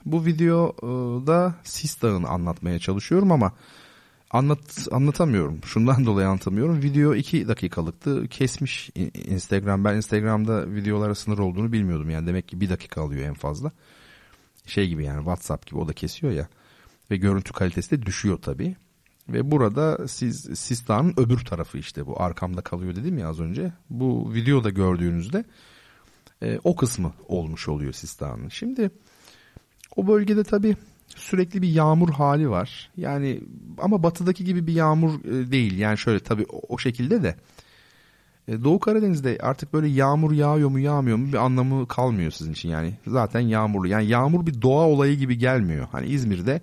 Bu 0.06 0.26
videoda 0.26 1.56
Sis 1.64 2.02
Dağı'nı 2.02 2.28
anlatmaya 2.28 2.80
çalışıyorum 2.80 3.32
ama 3.32 3.54
anlat 4.32 4.88
anlatamıyorum. 4.92 5.60
Şundan 5.66 6.06
dolayı 6.06 6.28
anlatamıyorum. 6.28 6.82
Video 6.82 7.16
2 7.16 7.48
dakikalıktı. 7.48 8.28
Kesmiş 8.28 8.90
Instagram. 9.14 9.86
Ben 9.86 9.96
Instagram'da 9.96 10.74
videolara 10.74 11.16
sınır 11.16 11.38
olduğunu 11.38 11.72
bilmiyordum. 11.72 12.10
Yani 12.10 12.28
demek 12.28 12.48
ki 12.48 12.62
bir 12.62 12.70
dakika 12.70 13.02
alıyor 13.02 13.28
en 13.28 13.34
fazla. 13.34 13.72
Şey 14.66 14.88
gibi 14.88 15.04
yani 15.04 15.18
WhatsApp 15.18 15.68
gibi 15.68 15.80
o 15.80 15.88
da 15.88 15.94
kesiyor 15.94 16.34
ya 16.34 16.48
ve 17.12 17.18
görüntü 17.18 17.54
kalitesi 17.54 17.92
de 17.92 18.06
düşüyor 18.06 18.38
tabii. 18.38 18.76
Ve 19.30 19.52
burada 19.52 20.08
siz 20.08 20.60
Sistan'ın 20.60 21.14
öbür 21.18 21.38
tarafı 21.38 21.78
işte 21.78 22.06
bu 22.06 22.22
arkamda 22.22 22.62
kalıyor 22.62 22.96
dedim 22.96 23.18
ya 23.18 23.30
az 23.30 23.40
önce. 23.40 23.74
Bu 23.90 24.34
videoda 24.34 24.70
gördüğünüzde 24.70 25.46
e, 26.42 26.60
o 26.64 26.76
kısmı 26.76 27.14
olmuş 27.28 27.68
oluyor 27.68 27.94
Sistan'ın. 27.94 28.50
Şimdi 28.50 28.92
o 29.96 30.08
bölgede 30.08 30.44
tabii 30.44 30.76
sürekli 31.16 31.62
bir 31.62 31.70
yağmur 31.70 32.10
hali 32.10 32.50
var. 32.50 32.92
Yani 32.98 33.42
ama 33.78 34.04
batıdaki 34.04 34.46
gibi 34.46 34.68
bir 34.68 34.74
yağmur 34.74 35.26
e, 35.26 35.52
değil. 35.52 35.78
Yani 35.78 35.98
şöyle 35.98 36.20
tabii 36.20 36.46
o, 36.50 36.62
o 36.70 36.78
şekilde 36.78 37.24
de 37.24 37.36
e, 38.48 38.64
Doğu 38.64 38.80
Karadeniz'de 38.80 39.38
artık 39.42 39.74
böyle 39.74 39.88
yağmur 39.88 40.32
yağıyor 40.32 40.70
mu 40.70 40.80
yağmıyor 40.80 41.18
mu 41.18 41.28
bir 41.28 41.46
anlamı 41.46 41.88
kalmıyor 41.88 42.32
sizin 42.32 42.54
için 42.54 42.70
yani. 42.70 42.98
Zaten 43.08 43.40
yağmurlu. 43.40 43.88
Yani 43.88 44.06
yağmur 44.06 44.46
bir 44.46 44.62
doğa 44.62 44.88
olayı 44.88 45.18
gibi 45.18 45.38
gelmiyor. 45.38 45.88
Hani 45.92 46.08
İzmir'de 46.08 46.62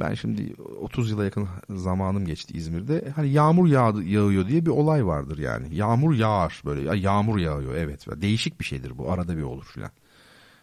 ben 0.00 0.14
şimdi 0.14 0.54
30 0.80 1.10
yıla 1.10 1.24
yakın 1.24 1.48
zamanım 1.70 2.26
geçti 2.26 2.54
İzmir'de. 2.56 3.12
Hani 3.16 3.30
yağmur 3.30 3.66
yağ, 3.66 3.92
yağıyor 4.04 4.48
diye 4.48 4.66
bir 4.66 4.70
olay 4.70 5.06
vardır 5.06 5.38
yani. 5.38 5.74
Yağmur 5.74 6.14
yağar 6.14 6.62
böyle. 6.64 6.80
Ya 6.80 6.94
yağmur 6.94 7.38
yağıyor 7.38 7.74
evet. 7.74 8.06
Değişik 8.16 8.60
bir 8.60 8.64
şeydir 8.64 8.98
bu. 8.98 9.12
Arada 9.12 9.36
bir 9.36 9.42
olur 9.42 9.64
filan. 9.64 9.90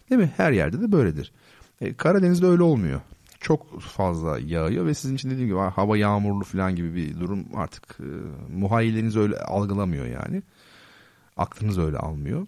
Değil 0.09 0.21
mi? 0.21 0.31
Her 0.37 0.51
yerde 0.51 0.81
de 0.81 0.91
böyledir. 0.91 1.31
E, 1.81 1.93
Karadeniz'de 1.93 2.45
öyle 2.45 2.63
olmuyor. 2.63 3.01
Çok 3.39 3.81
fazla 3.81 4.39
yağıyor 4.39 4.85
ve 4.85 4.93
sizin 4.93 5.15
için 5.15 5.29
dediğim 5.29 5.49
gibi 5.49 5.59
hava 5.59 5.97
yağmurlu 5.97 6.43
falan 6.43 6.75
gibi 6.75 6.95
bir 6.95 7.19
durum 7.19 7.45
artık 7.55 7.97
e, 7.99 8.09
muhayyileniz 8.53 9.17
öyle 9.17 9.37
algılamıyor 9.39 10.05
yani. 10.05 10.43
Aklınız 11.37 11.77
öyle 11.77 11.97
almıyor. 11.97 12.47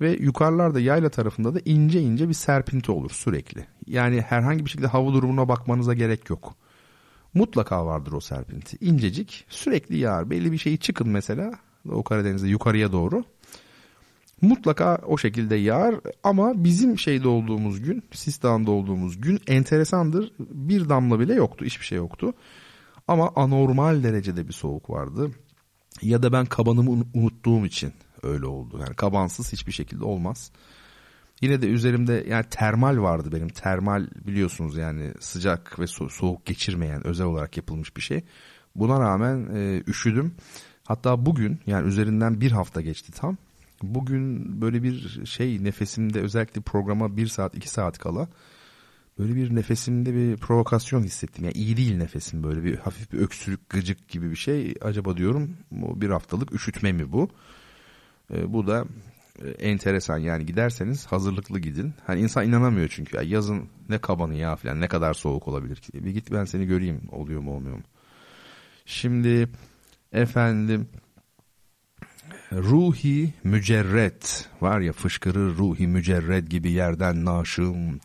Ve 0.00 0.10
yukarılarda 0.10 0.80
yayla 0.80 1.08
tarafında 1.08 1.54
da 1.54 1.60
ince 1.64 2.00
ince 2.00 2.28
bir 2.28 2.34
serpinti 2.34 2.92
olur 2.92 3.10
sürekli. 3.10 3.66
Yani 3.86 4.20
herhangi 4.20 4.64
bir 4.64 4.70
şekilde 4.70 4.86
hava 4.86 5.12
durumuna 5.12 5.48
bakmanıza 5.48 5.94
gerek 5.94 6.30
yok. 6.30 6.54
Mutlaka 7.34 7.86
vardır 7.86 8.12
o 8.12 8.20
serpinti. 8.20 8.76
İncecik 8.80 9.44
sürekli 9.48 9.98
yağar. 9.98 10.30
Belli 10.30 10.52
bir 10.52 10.58
şeyi 10.58 10.78
çıkın 10.78 11.08
mesela 11.08 11.52
o 11.90 12.02
Karadeniz'de 12.02 12.48
yukarıya 12.48 12.92
doğru. 12.92 13.24
Mutlaka 14.42 14.98
o 15.06 15.18
şekilde 15.18 15.54
yağar 15.56 15.94
ama 16.22 16.64
bizim 16.64 16.98
şeyde 16.98 17.28
olduğumuz 17.28 17.82
gün, 17.82 18.02
Sistan'da 18.12 18.70
olduğumuz 18.70 19.20
gün 19.20 19.40
enteresandır. 19.46 20.32
Bir 20.38 20.88
damla 20.88 21.20
bile 21.20 21.34
yoktu, 21.34 21.64
hiçbir 21.64 21.84
şey 21.84 21.98
yoktu. 21.98 22.32
Ama 23.08 23.32
anormal 23.36 24.02
derecede 24.02 24.48
bir 24.48 24.52
soğuk 24.52 24.90
vardı. 24.90 25.30
Ya 26.02 26.22
da 26.22 26.32
ben 26.32 26.46
kabanımı 26.46 27.04
unuttuğum 27.14 27.66
için 27.66 27.92
öyle 28.22 28.46
oldu. 28.46 28.78
Yani 28.80 28.94
kabansız 28.94 29.52
hiçbir 29.52 29.72
şekilde 29.72 30.04
olmaz. 30.04 30.52
Yine 31.40 31.62
de 31.62 31.68
üzerimde 31.68 32.24
yani 32.28 32.44
termal 32.50 32.98
vardı 32.98 33.32
benim. 33.32 33.48
Termal 33.48 34.06
biliyorsunuz 34.26 34.76
yani 34.76 35.12
sıcak 35.20 35.78
ve 35.78 35.84
so- 35.84 36.10
soğuk 36.10 36.46
geçirmeyen 36.46 37.06
özel 37.06 37.26
olarak 37.26 37.56
yapılmış 37.56 37.96
bir 37.96 38.02
şey. 38.02 38.20
Buna 38.74 39.00
rağmen 39.00 39.48
e, 39.54 39.82
üşüdüm. 39.86 40.34
Hatta 40.84 41.26
bugün 41.26 41.60
yani 41.66 41.88
üzerinden 41.88 42.40
bir 42.40 42.52
hafta 42.52 42.80
geçti 42.80 43.12
tam. 43.12 43.36
Bugün 43.82 44.60
böyle 44.60 44.82
bir 44.82 45.26
şey 45.26 45.64
nefesimde 45.64 46.20
özellikle 46.20 46.60
programa 46.60 47.16
bir 47.16 47.26
saat 47.26 47.54
iki 47.54 47.68
saat 47.68 47.98
kala 47.98 48.28
böyle 49.18 49.34
bir 49.34 49.54
nefesimde 49.54 50.14
bir 50.14 50.36
provokasyon 50.36 51.02
hissettim. 51.02 51.44
Yani 51.44 51.54
iyi 51.54 51.76
değil 51.76 51.96
nefesim 51.96 52.42
böyle 52.42 52.64
bir 52.64 52.76
hafif 52.78 53.12
bir 53.12 53.18
öksürük 53.18 53.68
gıcık 53.68 54.08
gibi 54.08 54.30
bir 54.30 54.36
şey. 54.36 54.74
Acaba 54.80 55.16
diyorum 55.16 55.56
bu 55.70 56.00
bir 56.00 56.10
haftalık 56.10 56.52
üşütme 56.52 56.92
mi 56.92 57.12
bu? 57.12 57.28
E, 58.34 58.52
bu 58.52 58.66
da 58.66 58.84
e, 59.44 59.48
enteresan 59.48 60.18
yani 60.18 60.46
giderseniz 60.46 61.06
hazırlıklı 61.06 61.58
gidin. 61.58 61.94
Hani 62.06 62.20
insan 62.20 62.48
inanamıyor 62.48 62.88
çünkü 62.88 63.16
ya 63.16 63.22
yazın 63.22 63.68
ne 63.88 63.98
kabanı 63.98 64.34
ya 64.34 64.56
falan 64.56 64.80
ne 64.80 64.88
kadar 64.88 65.14
soğuk 65.14 65.48
olabilir 65.48 65.76
ki. 65.76 66.04
Bir 66.04 66.10
git 66.10 66.32
ben 66.32 66.44
seni 66.44 66.66
göreyim 66.66 67.00
oluyor 67.12 67.40
mu 67.40 67.54
olmuyor 67.56 67.76
mu? 67.76 67.82
Şimdi 68.86 69.48
efendim 70.12 70.88
ruhi 72.52 73.34
mücerret 73.44 74.48
var 74.60 74.80
ya 74.80 74.92
fışkırır 74.92 75.56
ruhi 75.56 75.86
mücerret 75.86 76.50
gibi 76.50 76.70
yerden 76.70 77.24
naşım. 77.24 78.00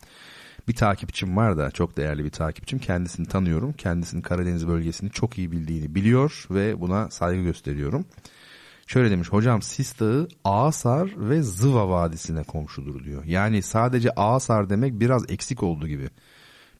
Bir 0.68 0.74
takipçim 0.74 1.36
var 1.36 1.58
da 1.58 1.70
çok 1.70 1.96
değerli 1.96 2.24
bir 2.24 2.30
takipçim. 2.30 2.78
Kendisini 2.78 3.26
tanıyorum. 3.26 3.72
Kendisinin 3.72 4.22
Karadeniz 4.22 4.68
bölgesini 4.68 5.10
çok 5.10 5.38
iyi 5.38 5.52
bildiğini 5.52 5.94
biliyor 5.94 6.46
ve 6.50 6.80
buna 6.80 7.10
saygı 7.10 7.42
gösteriyorum. 7.42 8.04
Şöyle 8.86 9.10
demiş 9.10 9.28
hocam 9.28 9.62
Sis 9.62 10.00
Dağı 10.00 10.28
Ağasar 10.44 11.10
ve 11.16 11.42
Zıva 11.42 11.88
Vadisi'ne 11.88 12.42
komşudur 12.42 13.04
diyor. 13.04 13.24
Yani 13.24 13.62
sadece 13.62 14.10
Ağasar 14.10 14.70
demek 14.70 15.00
biraz 15.00 15.30
eksik 15.30 15.62
oldu 15.62 15.88
gibi. 15.88 16.08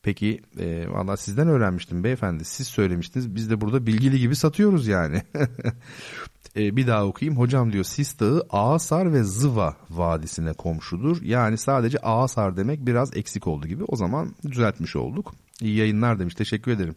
Peki 0.03 0.43
e, 0.59 0.89
valla 0.89 1.17
sizden 1.17 1.49
öğrenmiştim 1.49 2.05
beyefendi. 2.05 2.45
Siz 2.45 2.67
söylemiştiniz 2.67 3.35
biz 3.35 3.51
de 3.51 3.61
burada 3.61 3.87
bilgili 3.87 4.19
gibi 4.19 4.37
satıyoruz 4.37 4.87
yani. 4.87 5.23
e, 6.57 6.77
bir 6.77 6.87
daha 6.87 7.07
okuyayım. 7.07 7.39
Hocam 7.39 7.73
diyor 7.73 7.85
Sis 7.85 8.21
Dağı 8.21 8.47
Ağasar 8.51 9.13
ve 9.13 9.25
Zıva 9.25 9.77
Vadisi'ne 9.91 10.53
komşudur. 10.53 11.23
Yani 11.23 11.59
sadece 11.59 11.99
Ağasar 11.99 12.57
demek 12.57 12.87
biraz 12.87 13.17
eksik 13.17 13.47
oldu 13.47 13.67
gibi. 13.67 13.85
O 13.89 13.97
zaman 13.97 14.35
düzeltmiş 14.51 14.97
olduk. 14.97 15.35
İyi 15.61 15.77
yayınlar 15.77 16.19
demiş. 16.19 16.35
Teşekkür 16.35 16.73
ederim. 16.73 16.95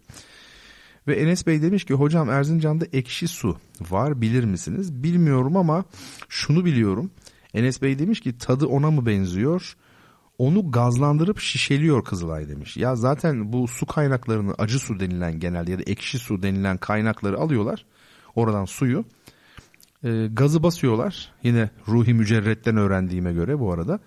Ve 1.08 1.16
Enes 1.16 1.47
Bey 1.47 1.62
demiş 1.62 1.86
ki 1.86 1.93
hocam 1.93 2.30
Erzincan'da 2.30 2.86
ekşi 2.93 3.28
su 3.28 3.58
var 3.89 4.22
bilir 4.22 4.43
misiniz? 4.43 5.03
Bilmiyorum 5.03 5.58
ama 5.58 5.86
şunu 6.30 6.66
biliyorum. 6.66 7.12
Enes 7.53 7.82
Bey 7.82 7.99
demiş 7.99 8.22
ki 8.22 8.38
tadı 8.38 8.66
ona 8.66 8.91
mı 8.91 9.05
benziyor? 9.05 9.76
Onu 10.38 10.72
gazlandırıp 10.72 11.39
şişeliyor 11.39 12.03
Kızılay 12.03 12.49
demiş. 12.49 12.78
Ya 12.78 12.95
zaten 12.95 13.53
bu 13.53 13.68
su 13.68 13.86
kaynaklarını 13.86 14.53
acı 14.58 14.80
su 14.80 14.99
denilen 14.99 15.39
genelde 15.39 15.72
ya 15.72 15.80
da 15.80 15.84
ekşi 15.84 16.20
su 16.20 16.43
denilen 16.43 16.78
kaynakları 16.78 17.38
alıyorlar. 17.38 17.86
Oradan 18.36 18.66
suyu 18.66 19.05
e, 20.04 20.28
gazı 20.28 20.64
basıyorlar. 20.64 21.32
Yine 21.43 21.70
ruhi 21.88 22.14
mücerretten 22.14 22.78
öğrendiğime 22.78 23.34
göre 23.34 23.60
bu 23.60 23.74
arada. 23.74 24.00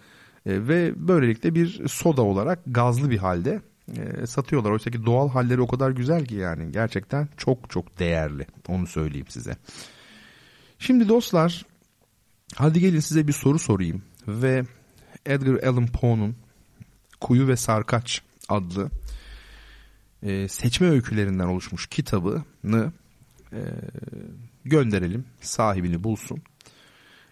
E, 0.47 0.69
ve 0.69 0.93
böylelikle 0.97 1.55
bir 1.55 1.89
soda 1.89 2.23
olarak 2.23 2.59
gazlı 2.67 3.11
bir 3.11 3.19
halde 3.19 3.61
e, 3.97 4.27
satıyorlar. 4.27 4.71
Oysa 4.71 4.91
ki 4.91 5.07
doğal 5.07 5.29
halleri 5.29 5.61
o 5.61 5.67
kadar 5.67 5.91
güzel 5.91 6.25
ki 6.25 6.35
yani 6.35 6.73
gerçekten 6.73 7.29
çok 7.37 7.71
çok 7.71 7.99
değerli. 7.99 8.47
Onu 8.69 8.87
söyleyeyim 8.87 9.27
size. 9.29 9.57
Şimdi 10.79 11.09
dostlar 11.09 11.67
hadi 12.55 12.81
gelin 12.81 13.01
size 13.01 13.29
bir 13.29 13.33
soru 13.33 13.59
sorayım 13.59 14.03
ve 14.29 14.65
Edgar 15.27 15.69
Allan 15.69 15.87
Poe'nun 15.87 16.37
Kuyu 17.21 17.49
ve 17.49 17.57
Sarkaç 17.57 18.23
adlı 18.49 18.91
e, 20.23 20.49
seçme 20.49 20.89
öykülerinden 20.91 21.47
oluşmuş 21.47 21.87
kitabını 21.87 22.93
e, 23.53 23.61
gönderelim 24.71 25.25
sahibini 25.41 26.05
bulsun. 26.05 26.43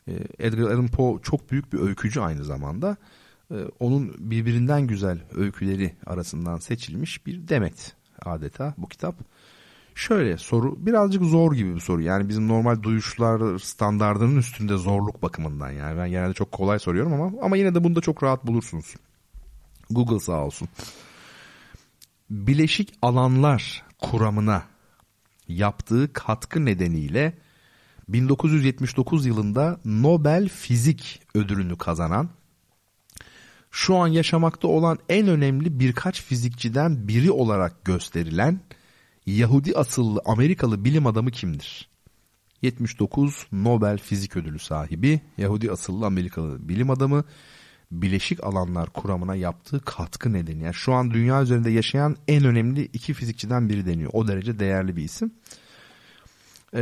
E, 0.09 0.13
Edgar 0.39 0.71
Allan 0.71 0.89
Poe 0.89 1.23
çok 1.23 1.51
büyük 1.51 1.73
bir 1.73 1.79
öykücü 1.79 2.21
aynı 2.21 2.45
zamanda. 2.45 2.97
E, 3.51 3.57
onun 3.81 4.15
birbirinden 4.19 4.87
güzel 4.87 5.19
öyküleri 5.35 5.95
arasından 6.07 6.59
seçilmiş 6.59 7.27
bir 7.27 7.49
demet 7.49 7.97
adeta 8.25 8.75
bu 8.79 8.89
kitap. 8.89 9.15
Şöyle 9.95 10.39
soru 10.39 10.87
birazcık 10.87 11.23
zor 11.23 11.55
gibi 11.55 11.75
bir 11.75 11.81
soru. 11.81 12.03
Yani 12.03 12.29
bizim 12.29 12.49
normal 12.49 12.83
duyuşlar 12.83 13.59
standartının 13.59 14.37
üstünde 14.37 14.77
zorluk 14.77 15.23
bakımından. 15.23 15.71
Yani 15.71 15.99
ben 15.99 16.11
genelde 16.11 16.35
çok 16.35 16.53
kolay 16.53 16.79
soruyorum 16.79 17.13
ama 17.13 17.33
ama 17.43 17.57
yine 17.57 17.75
de 17.75 17.85
bunda 17.85 18.01
çok 18.01 18.23
rahat 18.23 18.47
bulursunuz. 18.47 18.95
Google 19.91 20.21
sağ 20.21 20.45
olsun. 20.45 20.69
Bileşik 22.31 22.95
alanlar 23.03 23.85
kuramına 23.99 24.63
yaptığı 25.49 26.13
katkı 26.13 26.65
nedeniyle 26.65 27.39
1979 28.09 29.27
yılında 29.27 29.81
Nobel 29.85 30.49
Fizik 30.49 31.21
ödülünü 31.35 31.79
kazanan 31.79 32.31
şu 33.71 33.97
an 33.97 34.09
yaşamakta 34.09 34.69
olan 34.69 34.99
en 35.09 35.29
önemli 35.29 35.81
birkaç 35.81 36.23
fizikçiden 36.23 37.09
biri 37.09 37.31
olarak 37.31 37.85
gösterilen 37.85 38.61
Yahudi 39.27 39.77
asıllı 39.77 40.21
Amerikalı 40.25 40.85
bilim 40.85 41.07
adamı 41.07 41.31
kimdir? 41.31 41.89
79 42.63 43.47
Nobel 43.53 43.99
Fizik 43.99 44.37
Ödülü 44.37 44.59
sahibi 44.59 45.21
Yahudi 45.39 45.71
asıllı 45.73 46.07
Amerikalı 46.07 46.69
bilim 46.69 46.91
adamı 46.91 47.25
bileşik 47.91 48.45
alanlar 48.45 48.91
kuramına 48.91 49.35
yaptığı 49.35 49.81
katkı 49.81 50.33
nedeni. 50.33 50.63
Yani 50.63 50.75
şu 50.75 50.93
an 50.93 51.11
dünya 51.11 51.43
üzerinde 51.43 51.71
yaşayan 51.71 52.17
en 52.29 52.45
önemli 52.45 52.83
iki 52.83 53.15
fizikçiden 53.15 53.69
biri 53.69 53.87
deniyor. 53.87 54.11
O 54.13 54.29
derece 54.29 54.59
değerli 54.59 54.97
bir 54.97 55.03
isim. 55.03 55.33
Ee, 56.75 56.81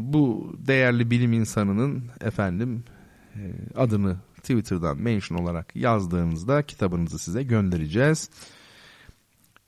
bu 0.00 0.54
değerli 0.58 1.10
bilim 1.10 1.32
insanının 1.32 2.04
efendim 2.20 2.84
e, 3.34 3.40
adını 3.76 4.16
Twitter'dan 4.36 4.98
mention 4.98 5.38
olarak 5.38 5.76
yazdığınızda 5.76 6.62
kitabınızı 6.62 7.18
size 7.18 7.42
göndereceğiz. 7.42 8.30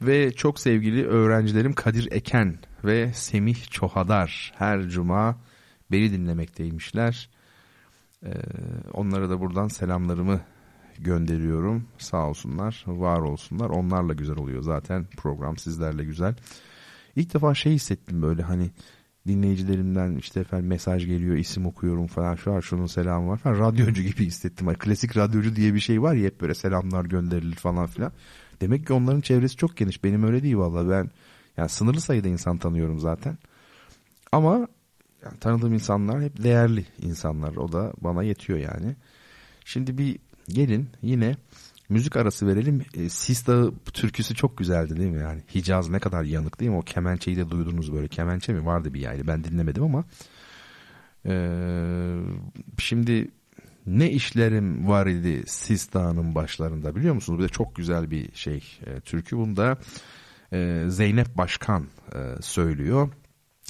Ve 0.02 0.32
çok 0.32 0.60
sevgili 0.60 1.06
öğrencilerim 1.06 1.72
Kadir 1.72 2.12
Eken 2.12 2.58
ve 2.84 3.12
Semih 3.12 3.70
Çohadar 3.70 4.52
her 4.58 4.88
cuma 4.88 5.36
beni 5.90 6.12
dinlemekteymişler. 6.12 7.30
Ee, 8.24 8.30
onlara 8.92 9.30
da 9.30 9.40
buradan 9.40 9.68
selamlarımı 9.68 10.40
gönderiyorum. 10.98 11.84
Sağ 11.98 12.28
olsunlar, 12.28 12.84
var 12.86 13.20
olsunlar. 13.20 13.70
Onlarla 13.70 14.12
güzel 14.12 14.36
oluyor 14.36 14.62
zaten 14.62 15.06
program 15.16 15.58
sizlerle 15.58 16.04
güzel. 16.04 16.34
İlk 17.16 17.34
defa 17.34 17.54
şey 17.54 17.72
hissettim 17.72 18.22
böyle 18.22 18.42
hani 18.42 18.70
dinleyicilerimden 19.26 20.16
işte 20.16 20.40
efendim 20.40 20.66
mesaj 20.66 21.06
geliyor, 21.06 21.36
isim 21.36 21.66
okuyorum 21.66 22.06
falan. 22.06 22.34
Şu 22.34 22.52
an 22.52 22.60
şunun 22.60 22.86
selamı 22.86 23.28
var 23.28 23.36
falan. 23.36 23.58
Radyocu 23.58 24.02
gibi 24.02 24.26
hissettim. 24.26 24.66
Hani 24.66 24.78
klasik 24.78 25.16
radyocu 25.16 25.56
diye 25.56 25.74
bir 25.74 25.80
şey 25.80 26.02
var 26.02 26.14
ya 26.14 26.26
hep 26.26 26.40
böyle 26.40 26.54
selamlar 26.54 27.04
gönderilir 27.04 27.56
falan 27.56 27.86
filan. 27.86 28.12
Demek 28.60 28.86
ki 28.86 28.92
onların 28.92 29.20
çevresi 29.20 29.56
çok 29.56 29.76
geniş. 29.76 30.04
Benim 30.04 30.24
öyle 30.24 30.42
değil 30.42 30.56
vallahi 30.56 30.90
ben 30.90 31.10
yani 31.56 31.68
sınırlı 31.68 32.00
sayıda 32.00 32.28
insan 32.28 32.58
tanıyorum 32.58 33.00
zaten. 33.00 33.38
Ama 34.32 34.68
yani 35.24 35.38
tanıdığım 35.40 35.72
insanlar 35.72 36.22
hep 36.22 36.42
değerli 36.42 36.86
insanlar. 37.02 37.56
O 37.56 37.72
da 37.72 37.92
bana 38.00 38.22
yetiyor 38.22 38.58
yani. 38.58 38.96
Şimdi 39.64 39.98
bir 39.98 40.18
gelin 40.48 40.88
yine 41.02 41.36
müzik 41.88 42.16
arası 42.16 42.46
verelim. 42.46 42.82
E, 42.94 43.08
Sis 43.08 43.46
Dağı 43.46 43.74
türküsü 43.92 44.34
çok 44.34 44.58
güzeldi 44.58 44.96
değil 44.96 45.10
mi? 45.10 45.20
Yani 45.20 45.42
Hicaz 45.54 45.88
ne 45.88 45.98
kadar 45.98 46.24
yanık 46.24 46.60
değil 46.60 46.70
mi? 46.70 46.76
O 46.76 46.82
kemençeyi 46.82 47.36
de 47.36 47.50
duydunuz 47.50 47.92
böyle. 47.92 48.08
Kemençe 48.08 48.52
mi? 48.52 48.66
Vardı 48.66 48.94
bir 48.94 49.00
yaylı. 49.00 49.26
Ben 49.26 49.44
dinlemedim 49.44 49.82
ama. 49.82 50.04
E, 51.26 51.34
şimdi 52.78 53.30
ne 53.86 54.10
işlerim 54.10 54.88
var 54.88 55.06
idi 55.06 55.42
Sis 55.46 55.92
Dağı'nın 55.92 56.34
başlarında 56.34 56.96
biliyor 56.96 57.14
musunuz? 57.14 57.38
Bir 57.38 57.44
de 57.44 57.48
çok 57.48 57.76
güzel 57.76 58.10
bir 58.10 58.34
şey 58.34 58.64
e, 58.86 59.00
türkü. 59.00 59.36
Bunda 59.36 59.78
e, 60.52 60.84
Zeynep 60.88 61.36
Başkan 61.36 61.86
e, 62.14 62.18
söylüyor. 62.42 63.08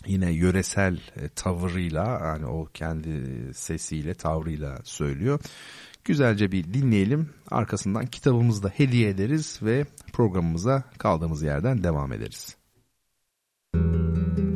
Yine 0.07 0.33
yöresel 0.33 1.01
e, 1.17 1.29
tavırıyla 1.29 2.21
yani 2.25 2.47
o 2.47 2.69
kendi 2.75 3.25
sesiyle 3.55 4.15
tavrıyla 4.15 4.79
söylüyor. 4.85 5.41
Güzelce 6.05 6.53
bir 6.53 6.75
dinleyelim. 6.75 7.31
Arkasından 7.51 8.07
kitabımızı 8.07 8.63
da 8.63 8.69
hediye 8.69 9.09
ederiz 9.09 9.61
ve 9.63 9.87
programımıza 10.13 10.83
kaldığımız 10.99 11.43
yerden 11.43 11.85
devam 11.85 12.13
ederiz. 12.13 12.57
Oy 13.75 14.54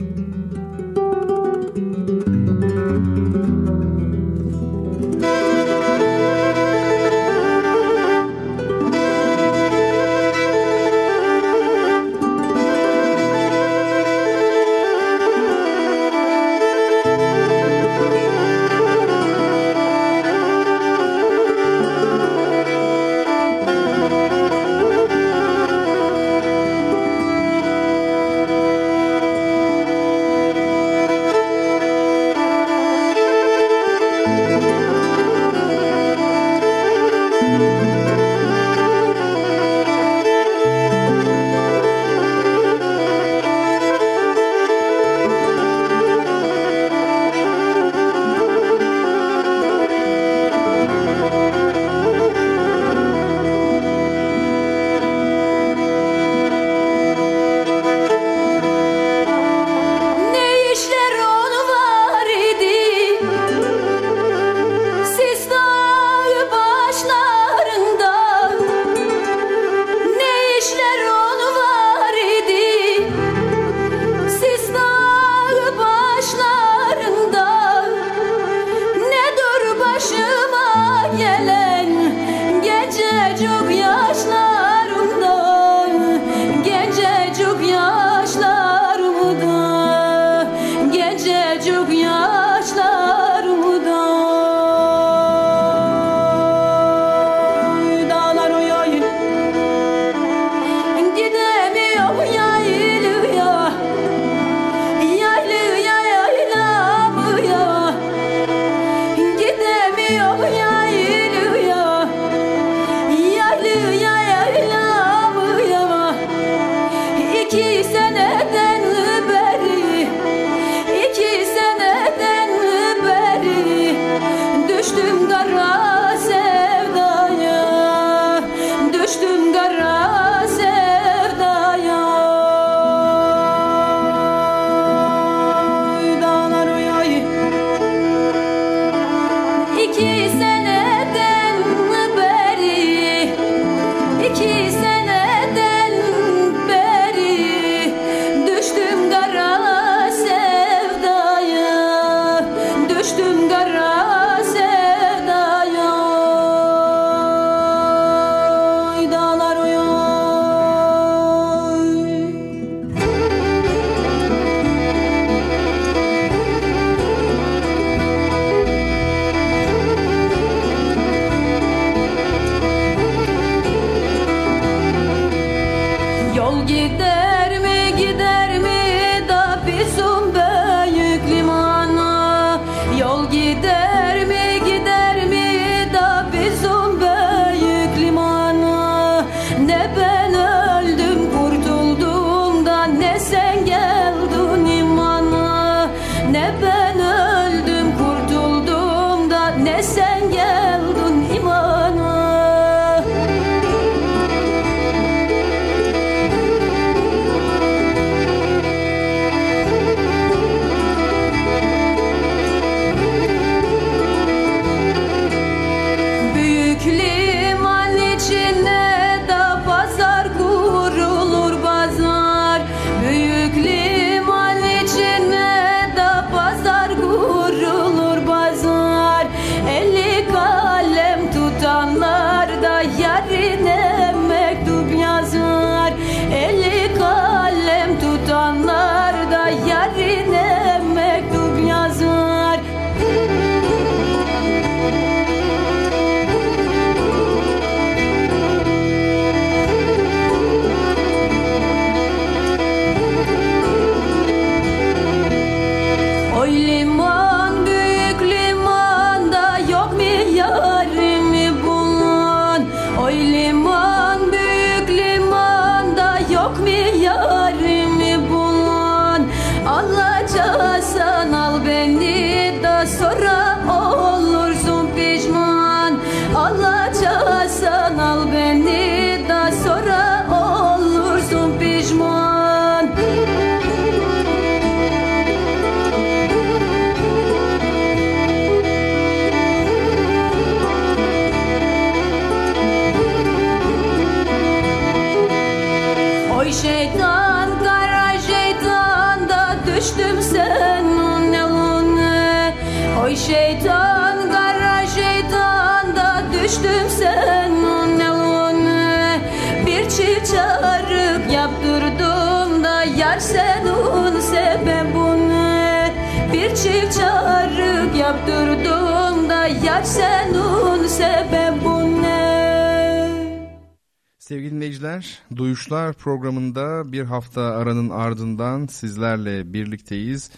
Sevgili 324.29 324.51
dinleyiciler, 324.51 325.19
Duyuşlar 325.37 325.95
programında 325.95 326.93
bir 326.93 327.05
hafta 327.05 327.43
aranın 327.43 327.91
ardından 327.91 328.67
sizlerle 328.67 329.53
birlikteyiz. 329.53 330.31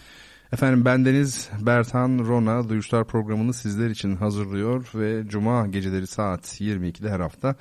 Efendim 0.51 0.85
bendeniz 0.85 1.49
Bertan 1.61 2.19
Rona 2.19 2.69
Duyuşlar 2.69 3.07
programını 3.07 3.53
sizler 3.53 3.89
için 3.89 4.15
hazırlıyor 4.15 4.91
ve 4.95 5.27
Cuma 5.27 5.67
geceleri 5.67 6.07
saat 6.07 6.61
22'de 6.61 7.09
her 7.09 7.19
hafta 7.19 7.55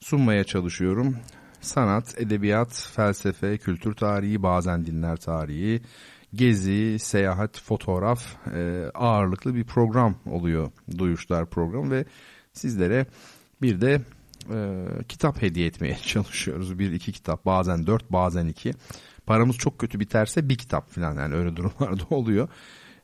sunmaya 0.00 0.44
çalışıyorum. 0.44 1.16
Sanat, 1.60 2.20
edebiyat, 2.20 2.90
felsefe, 2.94 3.58
kültür 3.58 3.94
tarihi, 3.94 4.42
bazen 4.42 4.86
dinler 4.86 5.16
tarihi, 5.16 5.82
gezi, 6.34 6.98
seyahat, 6.98 7.60
fotoğraf 7.60 8.46
e, 8.54 8.90
ağırlıklı 8.94 9.54
bir 9.54 9.64
program 9.64 10.14
oluyor 10.26 10.70
Duyuşlar 10.98 11.46
programı 11.46 11.90
ve 11.90 12.04
sizlere 12.52 13.06
bir 13.62 13.80
de 13.80 14.00
e, 14.52 14.86
kitap 15.08 15.42
hediye 15.42 15.66
etmeye 15.66 15.96
çalışıyoruz. 16.02 16.78
Bir 16.78 16.92
iki 16.92 17.12
kitap 17.12 17.46
bazen 17.46 17.86
dört 17.86 18.12
bazen 18.12 18.46
iki. 18.46 18.72
Paramız 19.26 19.56
çok 19.56 19.78
kötü 19.78 20.00
biterse 20.00 20.48
bir 20.48 20.58
kitap 20.58 20.90
falan 20.90 21.14
yani 21.14 21.34
öyle 21.34 21.56
durumlarda 21.56 22.02
oluyor. 22.10 22.48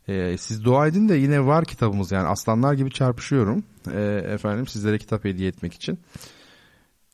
E, 0.09 0.37
siz 0.39 0.65
dua 0.65 0.87
edin 0.87 1.09
de 1.09 1.15
yine 1.15 1.47
var 1.47 1.65
kitabımız 1.65 2.13
yani 2.13 2.29
aslanlar 2.29 2.75
gibi 2.75 2.91
çarpışıyorum 2.91 3.65
e, 3.93 4.01
efendim 4.29 4.67
sizlere 4.67 4.99
kitap 4.99 5.25
hediye 5.25 5.49
etmek 5.49 5.75
için. 5.75 5.99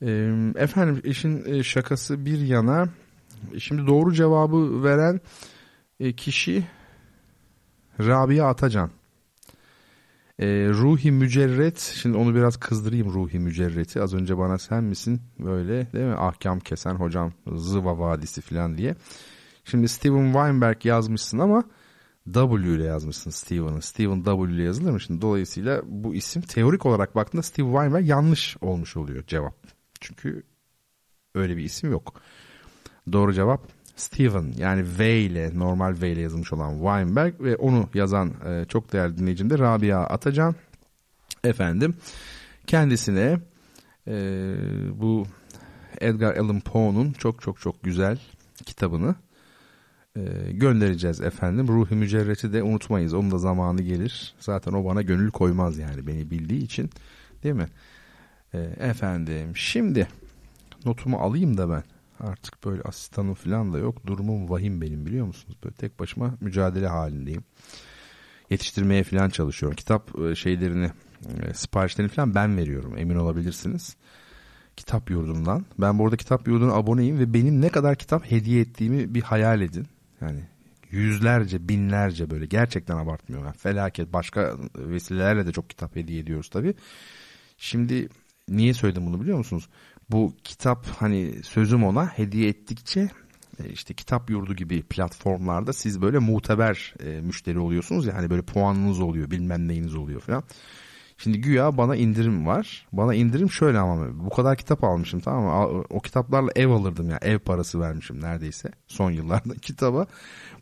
E, 0.03 0.09
efendim 0.57 1.03
işin 1.05 1.45
e, 1.55 1.63
şakası 1.63 2.27
bir 2.27 2.41
yana 2.41 2.89
şimdi 3.59 3.87
doğru 3.87 4.15
cevabı 4.15 4.85
veren 4.85 5.21
e, 6.01 6.13
kişi 6.13 6.67
Rabia 8.01 8.49
Atacan. 8.49 8.91
E, 10.39 10.47
Ruhi 10.69 11.13
Mücerret, 11.13 11.79
şimdi 11.79 12.17
onu 12.17 12.35
biraz 12.35 12.57
kızdırayım 12.57 13.15
Ruhi 13.15 13.39
Mücerret'i. 13.39 14.03
Az 14.03 14.15
önce 14.15 14.39
bana 14.39 14.59
sen 14.59 14.85
misin 14.85 15.21
böyle 15.39 15.93
değil 15.93 16.05
mi 16.05 16.15
ahkam 16.15 16.61
kesen 16.61 16.95
hocam 16.95 17.33
Zıva 17.55 17.99
Vadisi 17.99 18.41
falan 18.41 18.79
diye. 18.79 18.95
Şimdi 19.65 19.89
Steven 19.89 20.33
Weinberg 20.33 20.85
yazmışsın 20.85 21.39
ama 21.39 21.65
W 22.33 22.75
ile 22.75 22.85
yazmışsın 22.85 23.31
Steven'ı. 23.31 23.83
Steven 23.83 24.23
W 24.23 24.55
ile 24.55 24.63
yazılır 24.63 24.91
mı? 24.91 25.01
Şimdi 25.01 25.21
dolayısıyla 25.21 25.83
bu 25.87 26.15
isim 26.15 26.43
teorik 26.43 26.87
olarak 26.87 27.15
baktığında 27.15 27.43
Steve 27.43 27.67
Weinberg 27.67 28.07
yanlış 28.07 28.57
olmuş 28.61 28.97
oluyor 28.97 29.27
cevap. 29.27 29.55
Çünkü 30.01 30.43
öyle 31.35 31.57
bir 31.57 31.65
isim 31.65 31.91
yok. 31.91 32.21
Doğru 33.13 33.33
cevap 33.33 33.76
Steven 33.97 34.53
yani 34.59 34.85
V 34.99 35.21
ile 35.21 35.59
normal 35.59 35.95
V 36.03 36.11
ile 36.13 36.21
yazılmış 36.21 36.53
olan 36.53 36.73
Weinberg 36.73 37.41
ve 37.41 37.57
onu 37.57 37.89
yazan 37.95 38.33
e, 38.47 38.65
çok 38.69 38.93
değerli 38.93 39.17
dinleyicim 39.19 39.51
de 39.51 39.59
Rabia 39.59 40.01
Atacan. 40.01 40.55
Efendim 41.45 41.95
kendisine 42.67 43.41
e, 44.09 44.15
bu 45.01 45.27
Edgar 46.01 46.37
Allan 46.37 46.61
Poe'nun 46.61 47.13
çok 47.13 47.43
çok 47.43 47.61
çok 47.61 47.83
güzel 47.83 48.19
kitabını 48.67 49.15
e, 50.17 50.53
göndereceğiz 50.53 51.21
efendim. 51.21 51.69
Ruhi 51.69 51.95
Mücerret'i 51.95 52.53
de 52.53 52.63
unutmayız. 52.63 53.15
Onun 53.15 53.31
da 53.31 53.39
zamanı 53.39 53.83
gelir. 53.83 54.35
Zaten 54.41 54.73
o 54.73 54.85
bana 54.85 55.03
gönül 55.03 55.31
koymaz 55.31 55.79
yani 55.79 56.07
beni 56.07 56.31
bildiği 56.31 56.63
için. 56.63 56.91
Değil 57.43 57.55
mi? 57.55 57.69
E, 58.55 58.59
efendim 58.79 59.57
şimdi 59.57 60.09
notumu 60.85 61.17
alayım 61.17 61.57
da 61.57 61.71
ben. 61.71 61.83
Artık 62.21 62.65
böyle 62.65 62.83
asistanım 62.83 63.35
falan 63.35 63.73
da 63.73 63.79
yok. 63.79 64.07
Durumum 64.07 64.51
vahim 64.51 64.81
benim 64.81 65.07
biliyor 65.07 65.27
musunuz? 65.27 65.59
Böyle 65.65 65.75
tek 65.75 66.01
başıma 66.01 66.35
mücadele 66.41 66.87
halindeyim. 66.87 67.45
Yetiştirmeye 68.51 69.05
falan 69.05 69.29
çalışıyorum. 69.29 69.77
Kitap 69.77 70.19
e, 70.19 70.35
şeylerini, 70.35 70.91
e, 71.43 71.55
siparişlerini 71.55 72.11
falan 72.13 72.35
ben 72.35 72.57
veriyorum. 72.57 72.99
Emin 72.99 73.17
olabilirsiniz. 73.17 73.97
Kitap 74.77 75.11
yurdundan. 75.11 75.67
Ben 75.79 75.99
bu 75.99 76.05
arada 76.05 76.17
kitap 76.17 76.49
yurduna 76.49 76.73
aboneyim 76.73 77.19
ve 77.19 77.35
benim 77.35 77.61
ne 77.61 77.69
kadar 77.69 77.97
kitap 77.97 78.31
hediye 78.31 78.61
ettiğimi 78.61 79.15
bir 79.15 79.23
hayal 79.23 79.61
edin. 79.61 79.87
Yani 80.21 80.41
yüzlerce, 80.91 81.69
binlerce 81.69 82.31
böyle 82.31 82.47
gerçekten 82.47 82.97
abartmıyorum. 82.97 83.47
Yani 83.47 83.57
felaket 83.57 84.13
başka 84.13 84.57
vesilelerle 84.77 85.47
de 85.47 85.53
çok 85.53 85.71
kitap 85.71 85.97
hediye 85.97 86.21
ediyoruz 86.21 86.49
tabii. 86.49 86.75
Şimdi 87.59 88.09
niye 88.49 88.75
söyledim 88.75 89.07
bunu 89.07 89.21
biliyor 89.21 89.39
musunuz? 89.39 89.69
Bu 90.11 90.33
kitap 90.45 90.87
hani 90.87 91.43
sözüm 91.43 91.85
ona 91.85 92.07
hediye 92.07 92.49
ettikçe 92.49 93.09
e, 93.65 93.69
işte 93.69 93.95
kitap 93.95 94.31
yurdu 94.31 94.55
gibi 94.55 94.83
platformlarda 94.83 95.73
siz 95.73 96.03
böyle 96.03 96.19
muteber 96.19 96.95
e, 97.05 97.21
müşteri 97.21 97.59
oluyorsunuz 97.59 98.07
ya 98.07 98.15
hani 98.15 98.31
böyle 98.31 98.43
puanınız 98.43 99.01
oluyor 99.01 99.31
bilmem 99.31 99.69
neyiniz 99.69 99.95
oluyor 99.95 100.21
falan. 100.21 100.45
Şimdi 101.19 101.41
güya 101.41 101.77
bana 101.77 101.97
indirim 101.97 102.47
var. 102.47 102.87
Bana 102.93 103.15
indirim 103.15 103.51
şöyle 103.51 103.79
ama 103.79 104.25
bu 104.25 104.31
kadar 104.31 104.57
kitap 104.57 104.85
almışım 104.85 105.21
tamam 105.21 105.45
mı? 105.45 105.85
O 105.91 106.01
kitaplarla 106.01 106.51
ev 106.57 106.69
alırdım 106.69 107.11
ya. 107.11 107.19
Ev 107.23 107.39
parası 107.39 107.81
vermişim 107.81 108.23
neredeyse 108.23 108.69
son 108.87 109.11
yıllarda 109.11 109.55
kitaba. 109.63 110.07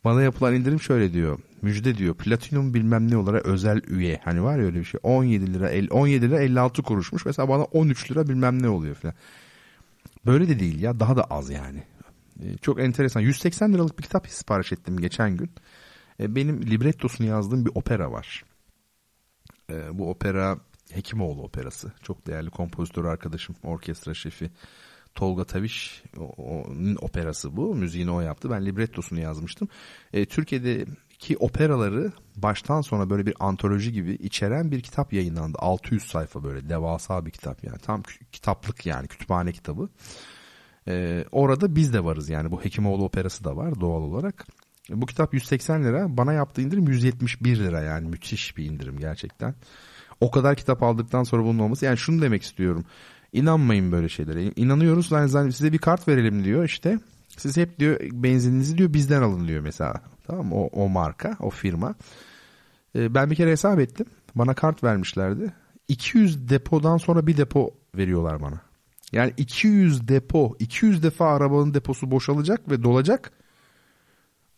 Bana 0.05 0.23
yapılan 0.23 0.55
indirim 0.55 0.81
şöyle 0.81 1.13
diyor. 1.13 1.39
Müjde 1.63 1.99
diyor. 1.99 2.15
Platinum 2.15 2.75
bilmem 2.75 3.11
ne 3.11 3.17
olarak 3.17 3.47
özel 3.47 3.83
üye. 3.87 4.21
Hani 4.25 4.43
var 4.43 4.59
ya 4.59 4.65
öyle 4.65 4.79
bir 4.79 4.85
şey. 4.85 5.01
17 5.03 5.55
lira 5.55 5.71
17 5.91 6.31
lira 6.31 6.41
56 6.41 6.83
kuruşmuş. 6.83 7.27
Mesela 7.27 7.49
bana 7.49 7.63
13 7.65 8.11
lira 8.11 8.29
bilmem 8.29 8.63
ne 8.63 8.69
oluyor 8.69 8.95
falan. 8.95 9.15
Böyle 10.27 10.49
de 10.49 10.61
değil 10.61 10.83
ya. 10.83 11.01
Daha 11.01 11.17
da 11.17 11.25
az 11.25 11.51
yani. 11.51 11.83
Ee, 12.43 12.57
çok 12.57 12.81
enteresan. 12.81 13.21
180 13.21 13.73
liralık 13.73 13.99
bir 13.99 14.03
kitap 14.03 14.29
sipariş 14.29 14.73
ettim 14.73 15.01
geçen 15.01 15.37
gün. 15.37 15.51
Ee, 16.21 16.35
benim 16.35 16.63
librettosunu 16.63 17.27
yazdığım 17.27 17.67
bir 17.67 17.71
opera 17.75 18.13
var. 18.13 18.45
Ee, 19.71 19.99
bu 19.99 20.11
opera 20.11 20.59
Hekimoğlu 20.91 21.43
operası. 21.43 21.93
Çok 22.03 22.27
değerli 22.27 22.51
kompozitör 22.51 23.05
arkadaşım, 23.05 23.57
orkestra 23.62 24.15
şefi 24.15 24.51
Tolga 25.15 25.45
Taviş 25.45 26.03
operası 27.01 27.57
bu. 27.57 27.75
Müziğini 27.75 28.11
o 28.11 28.21
yaptı. 28.21 28.51
Ben 28.51 28.67
librettosunu 28.67 29.21
yazmıştım. 29.21 29.69
E, 30.12 30.27
Türkiye'deki 30.27 31.37
operaları 31.37 32.12
baştan 32.37 32.81
sona 32.81 33.11
böyle 33.11 33.27
bir 33.27 33.35
antoloji 33.41 33.93
gibi 33.93 34.12
içeren 34.12 34.71
bir 34.71 34.81
kitap 34.81 35.12
yayınlandı. 35.12 35.59
600 35.59 36.03
sayfa 36.03 36.45
böyle 36.45 36.69
devasa 36.69 37.27
bir 37.27 37.31
kitap 37.31 37.65
yani. 37.65 37.79
Tam 37.79 38.03
kitaplık 38.33 38.87
yani 38.87 39.09
kütüphane 39.09 39.53
kitabı. 39.53 39.89
E, 40.89 41.25
orada 41.33 41.77
biz 41.77 41.93
de 41.93 42.05
varız 42.05 42.29
yani. 42.29 42.51
Bu 42.51 42.65
Hekimoğlu 42.65 43.05
operası 43.05 43.45
da 43.45 43.57
var 43.57 43.81
doğal 43.81 44.03
olarak. 44.03 44.47
Bu 44.91 45.07
kitap 45.07 45.35
180 45.35 45.85
lira. 45.85 46.16
Bana 46.16 46.32
yaptığı 46.32 46.62
indirim 46.62 46.89
171 46.89 47.57
lira 47.57 47.80
yani. 47.80 48.09
Müthiş 48.09 48.57
bir 48.57 48.64
indirim 48.64 48.99
gerçekten. 48.99 49.55
O 50.20 50.30
kadar 50.30 50.57
kitap 50.57 50.82
aldıktan 50.82 51.22
sonra 51.22 51.45
bunun 51.45 51.59
olması. 51.59 51.85
Yani 51.85 51.99
şunu 51.99 52.22
demek 52.22 52.43
istiyorum. 52.43 52.85
İnanmayın 53.32 53.93
böyle 53.93 54.09
şeylere. 54.09 54.45
İnanıyoruz 54.57 55.11
yani 55.11 55.53
size 55.53 55.72
bir 55.72 55.78
kart 55.78 56.09
verelim 56.09 56.45
diyor 56.45 56.64
işte. 56.64 56.99
Siz 57.37 57.57
hep 57.57 57.78
diyor 57.78 58.01
benzininizi 58.12 58.78
diyor 58.78 58.93
bizden 58.93 59.22
alın 59.22 59.49
diyor 59.49 59.61
mesela. 59.61 59.95
Tamam? 60.26 60.53
O, 60.53 60.66
o 60.72 60.89
marka, 60.89 61.37
o 61.41 61.51
firma. 61.51 61.95
Ee, 62.97 63.14
ben 63.14 63.30
bir 63.30 63.37
kere 63.37 63.51
hesap 63.51 63.80
ettim. 63.80 64.07
Bana 64.35 64.55
kart 64.55 64.85
vermişlerdi. 64.85 65.53
200 65.89 66.49
depodan 66.49 66.97
sonra 66.97 67.26
bir 67.26 67.37
depo 67.37 67.70
veriyorlar 67.97 68.43
bana. 68.43 68.61
Yani 69.12 69.32
200 69.37 70.09
depo, 70.09 70.57
200 70.59 71.03
defa 71.03 71.26
arabanın 71.26 71.74
deposu 71.74 72.11
boşalacak 72.11 72.70
ve 72.70 72.82
dolacak. 72.82 73.32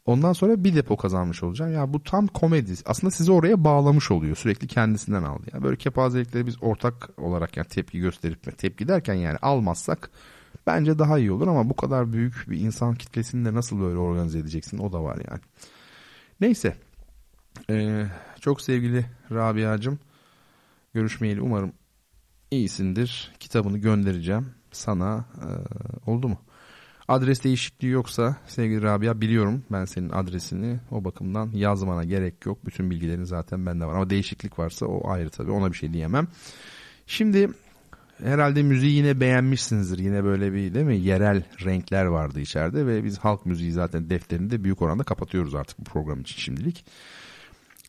Ondan 0.07 0.33
sonra 0.33 0.65
bir 0.65 0.75
depo 0.75 0.97
kazanmış 0.97 1.43
olacağım. 1.43 1.73
Ya 1.73 1.93
bu 1.93 2.03
tam 2.03 2.27
komedi. 2.27 2.75
Aslında 2.85 3.11
sizi 3.11 3.33
oraya 3.33 3.65
bağlamış 3.65 4.11
oluyor. 4.11 4.37
Sürekli 4.37 4.67
kendisinden 4.67 5.23
aldı. 5.23 5.43
Yani 5.53 5.65
böyle 5.65 5.77
kepazelikleri 5.77 6.47
biz 6.47 6.63
ortak 6.63 7.09
olarak 7.19 7.57
yani 7.57 7.69
tepki 7.69 7.99
gösterip 7.99 8.59
tepki 8.59 8.89
derken 8.89 9.15
yani 9.15 9.39
almazsak 9.43 10.11
bence 10.67 10.99
daha 10.99 11.19
iyi 11.19 11.33
olur 11.33 11.47
ama 11.49 11.71
bu 11.71 11.77
kadar 11.77 12.13
büyük 12.13 12.45
bir 12.49 12.61
insan 12.61 12.95
kitlesini 12.95 13.45
de 13.45 13.55
nasıl 13.55 13.81
böyle 13.81 13.99
organize 13.99 14.39
edeceksin 14.39 14.79
o 14.79 14.93
da 14.93 15.03
var 15.03 15.19
yani. 15.31 15.41
Neyse. 16.41 16.77
Ee, 17.71 18.07
çok 18.41 18.61
sevgili 18.61 19.07
Rabia'cığım 19.33 19.99
görüşmeyeli 20.95 21.41
umarım 21.41 21.73
iyisindir. 22.51 23.33
Kitabını 23.41 23.79
göndereceğim 23.79 24.47
sana. 24.73 25.25
E, 25.37 26.11
oldu 26.11 26.29
mu? 26.29 26.39
Adres 27.09 27.45
değişikliği 27.45 27.91
yoksa 27.91 28.37
sevgili 28.47 28.83
Rabia 28.83 29.21
biliyorum 29.21 29.65
ben 29.73 29.85
senin 29.85 30.11
adresini 30.11 30.81
o 30.91 31.05
bakımdan 31.05 31.51
yazmana 31.55 32.05
gerek 32.05 32.47
yok. 32.47 32.67
Bütün 32.67 32.91
bilgilerin 32.91 33.25
zaten 33.25 33.67
bende 33.67 33.87
var 33.87 33.95
ama 33.95 34.11
değişiklik 34.11 34.59
varsa 34.59 34.87
o 34.87 35.11
ayrı 35.11 35.31
tabii 35.31 35.51
ona 35.51 35.73
bir 35.73 35.77
şey 35.77 35.93
diyemem. 35.93 36.29
Şimdi 37.07 37.51
herhalde 38.23 38.63
müziği 38.63 38.97
yine 38.97 39.21
beğenmişsinizdir. 39.21 39.99
Yine 39.99 40.25
böyle 40.25 40.53
bir 40.53 40.75
değil 40.75 40.87
mi 40.87 41.01
yerel 41.01 41.43
renkler 41.65 42.05
vardı 42.05 42.41
içeride 42.41 42.87
ve 42.87 43.05
biz 43.05 43.19
halk 43.19 43.47
müziği 43.47 43.73
zaten 43.73 44.11
defterinde 44.11 44.65
büyük 44.65 44.83
oranda 44.83 45.05
kapatıyoruz 45.05 45.55
artık 45.55 45.79
bu 45.79 45.85
program 45.85 46.21
için 46.21 46.39
şimdilik. 46.39 46.85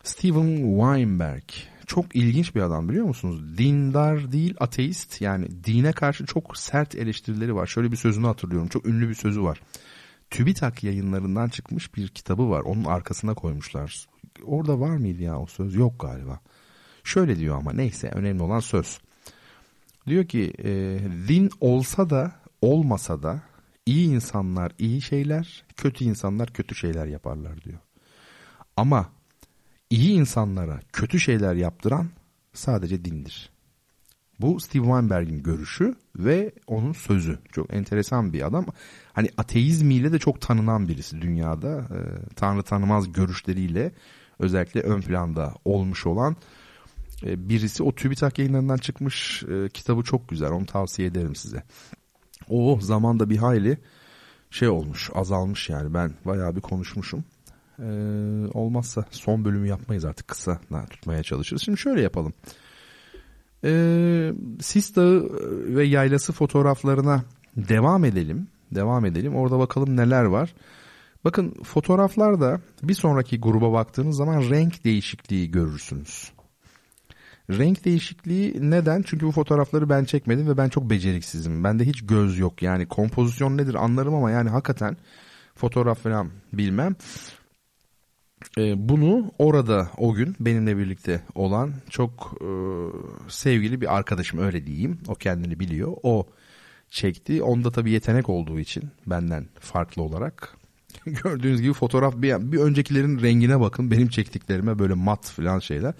Steven 0.03 0.57
Weinberg 0.57 1.43
çok 1.87 2.15
ilginç 2.15 2.55
bir 2.55 2.61
adam 2.61 2.89
biliyor 2.89 3.05
musunuz? 3.05 3.57
Dindar 3.57 4.31
değil 4.31 4.55
ateist 4.59 5.21
yani 5.21 5.63
dine 5.63 5.91
karşı 5.91 6.25
çok 6.25 6.57
sert 6.57 6.95
eleştirileri 6.95 7.55
var. 7.55 7.67
Şöyle 7.67 7.91
bir 7.91 7.97
sözünü 7.97 8.25
hatırlıyorum 8.25 8.67
çok 8.67 8.85
ünlü 8.85 9.09
bir 9.09 9.13
sözü 9.13 9.43
var. 9.43 9.61
TÜBİTAK 10.29 10.83
yayınlarından 10.83 11.49
çıkmış 11.49 11.95
bir 11.95 12.07
kitabı 12.07 12.49
var 12.49 12.61
onun 12.61 12.83
arkasına 12.83 13.33
koymuşlar. 13.33 14.07
Orada 14.43 14.79
var 14.79 14.97
mıydı 14.97 15.23
ya 15.23 15.39
o 15.39 15.45
söz? 15.45 15.75
Yok 15.75 15.99
galiba. 15.99 16.39
Şöyle 17.03 17.37
diyor 17.37 17.57
ama 17.57 17.73
neyse 17.73 18.07
önemli 18.07 18.43
olan 18.43 18.59
söz. 18.59 18.99
Diyor 20.07 20.25
ki 20.25 20.53
e, 20.63 20.99
din 21.27 21.49
olsa 21.61 22.09
da 22.09 22.31
olmasa 22.61 23.23
da 23.23 23.41
iyi 23.85 24.09
insanlar 24.09 24.71
iyi 24.79 25.01
şeyler, 25.01 25.63
kötü 25.77 26.03
insanlar 26.05 26.53
kötü 26.53 26.75
şeyler 26.75 27.05
yaparlar 27.05 27.61
diyor. 27.61 27.79
Ama 28.77 29.16
iyi 29.89 30.11
insanlara 30.11 30.79
kötü 30.93 31.19
şeyler 31.19 31.55
yaptıran 31.55 32.09
sadece 32.53 33.05
dindir. 33.05 33.49
Bu 34.39 34.59
Steve 34.59 34.83
Weinberg'in 34.83 35.43
görüşü 35.43 35.95
ve 36.15 36.51
onun 36.67 36.93
sözü. 36.93 37.39
Çok 37.51 37.73
enteresan 37.73 38.33
bir 38.33 38.47
adam. 38.47 38.65
Hani 39.13 39.29
ateizmiyle 39.37 40.11
de 40.11 40.19
çok 40.19 40.41
tanınan 40.41 40.87
birisi 40.87 41.21
dünyada. 41.21 41.77
E, 41.79 41.99
Tanrı 42.35 42.63
tanımaz 42.63 43.11
görüşleriyle 43.11 43.91
özellikle 44.39 44.81
ön 44.81 45.01
planda 45.01 45.53
olmuş 45.65 46.05
olan 46.05 46.35
e, 47.25 47.49
birisi. 47.49 47.83
O 47.83 47.95
TÜBİTAK 47.95 48.39
yayınlarından 48.39 48.77
çıkmış 48.77 49.43
e, 49.43 49.69
kitabı 49.69 50.03
çok 50.03 50.29
güzel. 50.29 50.49
Onu 50.49 50.65
tavsiye 50.65 51.07
ederim 51.07 51.35
size. 51.35 51.63
O 52.49 52.79
zamanda 52.81 53.29
bir 53.29 53.37
hayli 53.37 53.77
şey 54.51 54.69
olmuş 54.69 55.09
azalmış 55.13 55.69
yani 55.69 55.93
ben 55.93 56.11
bayağı 56.25 56.55
bir 56.55 56.61
konuşmuşum. 56.61 57.23
Ee, 57.79 58.47
olmazsa 58.53 59.05
son 59.11 59.45
bölümü 59.45 59.67
yapmayız 59.67 60.05
artık 60.05 60.27
kısa 60.27 60.59
tutmaya 60.89 61.23
çalışırız. 61.23 61.61
Şimdi 61.61 61.77
şöyle 61.77 62.01
yapalım. 62.01 62.33
Ee, 63.63 64.33
Sis 64.61 64.95
Dağı 64.95 65.29
ve 65.75 65.83
yaylası 65.83 66.33
fotoğraflarına 66.33 67.23
devam 67.55 68.05
edelim. 68.05 68.47
Devam 68.71 69.05
edelim. 69.05 69.35
Orada 69.35 69.59
bakalım 69.59 69.97
neler 69.97 70.23
var. 70.23 70.53
Bakın 71.25 71.53
fotoğraflarda 71.63 72.61
bir 72.83 72.93
sonraki 72.93 73.39
gruba 73.39 73.71
baktığınız 73.71 74.17
zaman 74.17 74.49
renk 74.49 74.83
değişikliği 74.83 75.51
görürsünüz. 75.51 76.31
Renk 77.49 77.85
değişikliği 77.85 78.71
neden? 78.71 79.01
Çünkü 79.01 79.25
bu 79.25 79.31
fotoğrafları 79.31 79.89
ben 79.89 80.03
çekmedim 80.03 80.47
ve 80.47 80.57
ben 80.57 80.69
çok 80.69 80.89
beceriksizim. 80.89 81.63
Bende 81.63 81.85
hiç 81.85 82.05
göz 82.05 82.39
yok. 82.39 82.61
Yani 82.61 82.87
kompozisyon 82.87 83.57
nedir 83.57 83.75
anlarım 83.75 84.15
ama 84.15 84.31
yani 84.31 84.49
hakikaten 84.49 84.97
fotoğraf 85.55 85.99
falan 85.99 86.31
bilmem. 86.53 86.95
Ee, 88.57 88.89
bunu 88.89 89.31
orada 89.39 89.89
o 89.97 90.13
gün 90.13 90.35
benimle 90.39 90.77
birlikte 90.77 91.21
olan 91.35 91.73
çok 91.89 92.37
e, 92.41 92.49
sevgili 93.27 93.81
bir 93.81 93.97
arkadaşım 93.97 94.39
öyle 94.39 94.65
diyeyim. 94.65 94.99
O 95.07 95.15
kendini 95.15 95.59
biliyor. 95.59 95.93
O 96.03 96.27
çekti. 96.89 97.43
Onda 97.43 97.71
tabii 97.71 97.91
yetenek 97.91 98.29
olduğu 98.29 98.59
için 98.59 98.83
benden 99.07 99.45
farklı 99.59 100.01
olarak. 100.01 100.57
Gördüğünüz 101.05 101.61
gibi 101.61 101.73
fotoğraf 101.73 102.15
bir, 102.17 102.51
bir 102.51 102.59
öncekilerin 102.59 103.21
rengine 103.21 103.59
bakın. 103.59 103.91
Benim 103.91 104.07
çektiklerime 104.07 104.79
böyle 104.79 104.93
mat 104.93 105.25
falan 105.25 105.59
şeyler. 105.59 105.93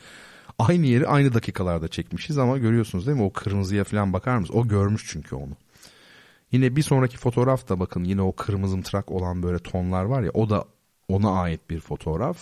Aynı 0.59 0.85
yeri 0.85 1.07
aynı 1.07 1.33
dakikalarda 1.33 1.87
çekmişiz 1.87 2.37
ama 2.37 2.57
görüyorsunuz 2.57 3.07
değil 3.07 3.17
mi? 3.17 3.23
O 3.23 3.33
kırmızıya 3.33 3.83
falan 3.83 4.13
bakar 4.13 4.37
mısınız? 4.37 4.59
O 4.59 4.67
görmüş 4.67 5.05
çünkü 5.07 5.35
onu. 5.35 5.57
Yine 6.51 6.75
bir 6.75 6.81
sonraki 6.81 7.17
fotoğraf 7.17 7.69
da 7.69 7.79
bakın 7.79 8.03
yine 8.03 8.21
o 8.21 8.31
kırmızı 8.31 8.81
trak 8.81 9.11
olan 9.11 9.43
böyle 9.43 9.59
tonlar 9.59 10.03
var 10.03 10.21
ya 10.21 10.31
o 10.33 10.49
da 10.49 10.65
ona 11.07 11.31
ait 11.41 11.69
bir 11.69 11.79
fotoğraf. 11.79 12.37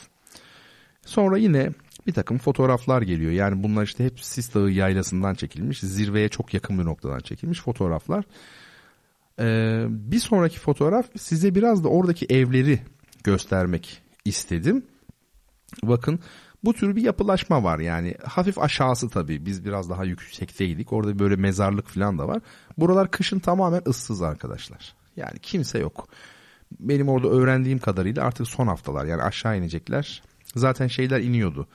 Sonra 1.05 1.37
yine 1.37 1.71
bir 2.07 2.13
takım 2.13 2.37
fotoğraflar 2.37 3.01
geliyor. 3.01 3.31
Yani 3.31 3.63
bunlar 3.63 3.83
işte 3.83 4.05
hep 4.05 4.19
Sis 4.19 4.53
Dağı 4.53 4.69
yaylasından 4.69 5.35
çekilmiş. 5.35 5.79
Zirveye 5.79 6.29
çok 6.29 6.53
yakın 6.53 6.79
bir 6.79 6.85
noktadan 6.85 7.19
çekilmiş 7.19 7.61
fotoğraflar. 7.61 8.25
Ee, 9.39 9.85
bir 9.89 10.19
sonraki 10.19 10.59
fotoğraf 10.59 11.05
size 11.17 11.55
biraz 11.55 11.83
da 11.83 11.87
oradaki 11.87 12.25
evleri 12.25 12.79
göstermek 13.23 14.01
istedim. 14.25 14.85
Bakın 15.83 16.19
bu 16.63 16.73
tür 16.73 16.95
bir 16.95 17.01
yapılaşma 17.01 17.63
var 17.63 17.79
yani 17.79 18.15
hafif 18.23 18.59
aşağısı 18.59 19.09
tabii 19.09 19.45
biz 19.45 19.65
biraz 19.65 19.89
daha 19.89 20.03
yüksekteydik 20.03 20.93
orada 20.93 21.19
böyle 21.19 21.35
mezarlık 21.35 21.87
falan 21.87 22.19
da 22.19 22.27
var. 22.27 22.41
Buralar 22.77 23.11
kışın 23.11 23.39
tamamen 23.39 23.81
ıssız 23.87 24.21
arkadaşlar 24.21 24.95
yani 25.15 25.39
kimse 25.39 25.79
yok. 25.79 26.07
Benim 26.79 27.09
orada 27.09 27.27
öğrendiğim 27.27 27.79
kadarıyla 27.79 28.23
artık 28.23 28.47
son 28.47 28.67
haftalar 28.67 29.05
yani 29.05 29.21
aşağı 29.21 29.57
inecekler 29.57 30.23
zaten 30.55 30.87
şeyler 30.87 31.19
iniyordu. 31.19 31.67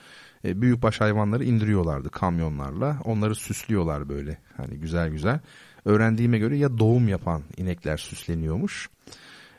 E, 0.45 0.63
büyükbaş 0.63 1.01
hayvanları 1.01 1.45
indiriyorlardı 1.45 2.11
kamyonlarla 2.11 2.99
onları 3.05 3.35
süslüyorlar 3.35 4.09
böyle 4.09 4.39
hani 4.57 4.77
güzel 4.77 5.11
güzel. 5.11 5.41
Öğrendiğime 5.85 6.39
göre 6.39 6.59
ya 6.59 6.79
doğum 6.79 7.09
yapan 7.09 7.43
inekler 7.57 7.97
süsleniyormuş 7.97 8.91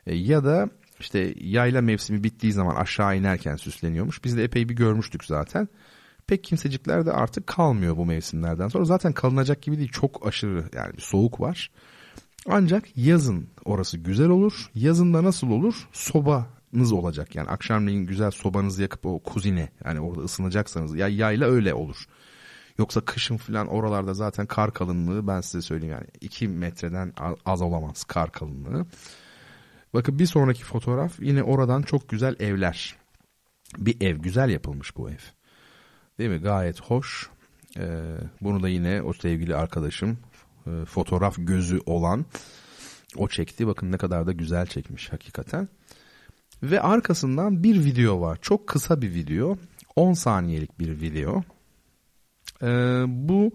e, 0.06 0.14
ya 0.14 0.44
da 0.44 0.70
işte 1.00 1.34
yayla 1.40 1.82
mevsimi 1.82 2.24
bittiği 2.24 2.52
zaman 2.52 2.76
aşağı 2.76 3.16
inerken 3.16 3.56
süsleniyormuş. 3.56 4.24
Biz 4.24 4.36
de 4.36 4.44
epey 4.44 4.68
bir 4.68 4.74
görmüştük 4.76 5.24
zaten. 5.24 5.68
Pek 6.26 6.44
kimsecikler 6.44 7.06
de 7.06 7.12
artık 7.12 7.46
kalmıyor 7.46 7.96
bu 7.96 8.06
mevsimlerden 8.06 8.68
sonra. 8.68 8.84
Zaten 8.84 9.12
kalınacak 9.12 9.62
gibi 9.62 9.78
değil. 9.78 9.92
Çok 9.92 10.26
aşırı 10.26 10.64
yani 10.74 10.92
bir 10.92 11.02
soğuk 11.02 11.40
var. 11.40 11.70
Ancak 12.48 12.96
yazın 12.96 13.48
orası 13.64 13.98
güzel 13.98 14.28
olur. 14.28 14.70
Yazında 14.74 15.24
nasıl 15.24 15.50
olur? 15.50 15.88
Sobanız 15.92 16.92
olacak. 16.92 17.34
Yani 17.34 17.48
akşamleyin 17.48 18.06
güzel 18.06 18.30
sobanızı 18.30 18.82
yakıp 18.82 19.06
o 19.06 19.18
kuzine 19.18 19.68
yani 19.84 20.00
orada 20.00 20.20
ısınacaksanız 20.20 20.94
ya 20.94 21.08
yayla 21.08 21.46
öyle 21.46 21.74
olur. 21.74 22.06
Yoksa 22.78 23.00
kışın 23.00 23.36
falan 23.36 23.66
oralarda 23.66 24.14
zaten 24.14 24.46
kar 24.46 24.72
kalınlığı 24.72 25.26
ben 25.26 25.40
size 25.40 25.62
söyleyeyim 25.62 25.94
yani 25.94 26.06
2 26.20 26.48
metreden 26.48 27.12
az 27.46 27.62
olamaz 27.62 28.04
kar 28.04 28.32
kalınlığı. 28.32 28.86
Bakın 29.94 30.18
bir 30.18 30.26
sonraki 30.26 30.64
fotoğraf 30.64 31.20
yine 31.20 31.42
oradan 31.42 31.82
çok 31.82 32.08
güzel 32.08 32.36
evler. 32.40 32.96
Bir 33.78 34.00
ev 34.00 34.16
güzel 34.16 34.50
yapılmış 34.50 34.96
bu 34.96 35.10
ev. 35.10 35.18
Değil 36.18 36.30
mi? 36.30 36.38
Gayet 36.38 36.80
hoş. 36.80 37.30
Ee, 37.78 38.16
bunu 38.40 38.62
da 38.62 38.68
yine 38.68 39.02
o 39.02 39.12
sevgili 39.12 39.56
arkadaşım 39.56 40.18
e, 40.66 40.84
fotoğraf 40.84 41.34
gözü 41.38 41.80
olan 41.86 42.26
o 43.16 43.28
çekti. 43.28 43.66
Bakın 43.66 43.92
ne 43.92 43.96
kadar 43.96 44.26
da 44.26 44.32
güzel 44.32 44.66
çekmiş 44.66 45.12
hakikaten. 45.12 45.68
Ve 46.62 46.80
arkasından 46.80 47.62
bir 47.62 47.84
video 47.84 48.20
var. 48.20 48.38
Çok 48.42 48.66
kısa 48.66 49.02
bir 49.02 49.14
video. 49.14 49.56
10 49.96 50.12
saniyelik 50.12 50.78
bir 50.78 51.00
video. 51.00 51.42
Ee, 52.62 53.04
bu 53.06 53.50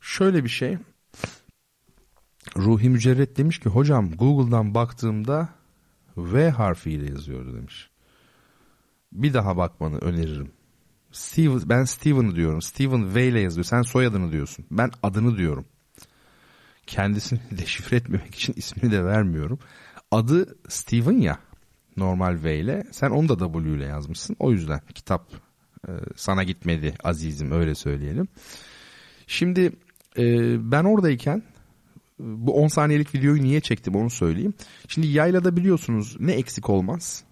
şöyle 0.00 0.44
bir 0.44 0.48
şey. 0.48 0.78
Ruhi 2.56 2.90
Mücerret 2.90 3.36
demiş 3.36 3.58
ki 3.58 3.68
hocam 3.68 4.10
Google'dan 4.10 4.74
baktığımda 4.74 5.48
V 6.16 6.50
harfiyle 6.50 7.10
yazıyordu 7.10 7.56
demiş. 7.56 7.90
Bir 9.12 9.34
daha 9.34 9.56
bakmanı 9.56 9.98
öneririm. 9.98 10.52
Steve, 11.12 11.68
ben 11.68 11.84
Steven'ı 11.84 12.36
diyorum. 12.36 12.62
Steven 12.62 13.14
V 13.14 13.28
ile 13.28 13.40
yazıyor. 13.40 13.64
Sen 13.64 13.82
soyadını 13.82 14.32
diyorsun. 14.32 14.66
Ben 14.70 14.90
adını 15.02 15.36
diyorum. 15.36 15.64
Kendisini 16.90 17.40
deşifre 17.58 17.96
etmemek 17.96 18.34
için 18.34 18.54
ismini 18.56 18.92
de 18.92 19.04
vermiyorum. 19.04 19.58
Adı 20.10 20.58
Steven 20.68 21.18
ya. 21.18 21.38
Normal 21.96 22.42
V 22.42 22.58
ile. 22.58 22.84
Sen 22.90 23.10
onu 23.10 23.28
da 23.28 23.38
W 23.38 23.76
ile 23.76 23.84
yazmışsın. 23.84 24.36
O 24.38 24.52
yüzden 24.52 24.80
kitap 24.94 25.30
e, 25.88 25.90
sana 26.16 26.42
gitmedi 26.42 26.94
azizim 27.04 27.52
öyle 27.52 27.74
söyleyelim. 27.74 28.28
Şimdi 29.26 29.72
e, 30.18 30.24
ben 30.72 30.84
oradayken 30.84 31.42
bu 32.18 32.54
10 32.54 32.68
saniyelik 32.68 33.14
videoyu 33.14 33.42
niye 33.42 33.60
çektim 33.60 33.94
onu 33.94 34.10
söyleyeyim. 34.10 34.54
Şimdi 34.88 35.06
yaylada 35.06 35.56
biliyorsunuz 35.56 36.16
ne 36.20 36.32
eksik 36.32 36.70
olmaz? 36.70 37.24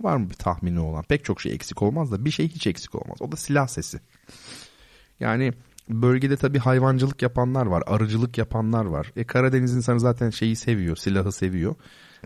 Var 0.00 0.16
mı 0.16 0.30
bir 0.30 0.34
tahmini 0.34 0.80
olan? 0.80 1.02
Pek 1.02 1.24
çok 1.24 1.40
şey 1.40 1.52
eksik 1.52 1.82
olmaz 1.82 2.12
da 2.12 2.24
bir 2.24 2.30
şey 2.30 2.48
hiç 2.48 2.66
eksik 2.66 2.94
olmaz. 2.94 3.18
O 3.20 3.32
da 3.32 3.36
silah 3.36 3.66
sesi. 3.66 4.00
Yani 5.20 5.52
bölgede 5.88 6.36
tabii 6.36 6.58
hayvancılık 6.58 7.22
yapanlar 7.22 7.66
var, 7.66 7.82
arıcılık 7.86 8.38
yapanlar 8.38 8.84
var. 8.84 9.12
E 9.16 9.24
Karadeniz 9.24 9.76
insanı 9.76 10.00
zaten 10.00 10.30
şeyi 10.30 10.56
seviyor, 10.56 10.96
silahı 10.96 11.32
seviyor. 11.32 11.74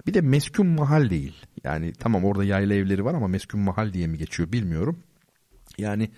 Bir 0.06 0.14
de 0.14 0.20
meskun 0.20 0.66
mahal 0.66 1.10
değil. 1.10 1.46
Yani 1.64 1.92
tamam 1.92 2.24
orada 2.24 2.44
yayla 2.44 2.76
evleri 2.76 3.04
var 3.04 3.14
ama 3.14 3.28
meskun 3.28 3.60
mahal 3.60 3.92
diye 3.92 4.06
mi 4.06 4.18
geçiyor 4.18 4.52
bilmiyorum. 4.52 4.98
Yani 5.78 6.10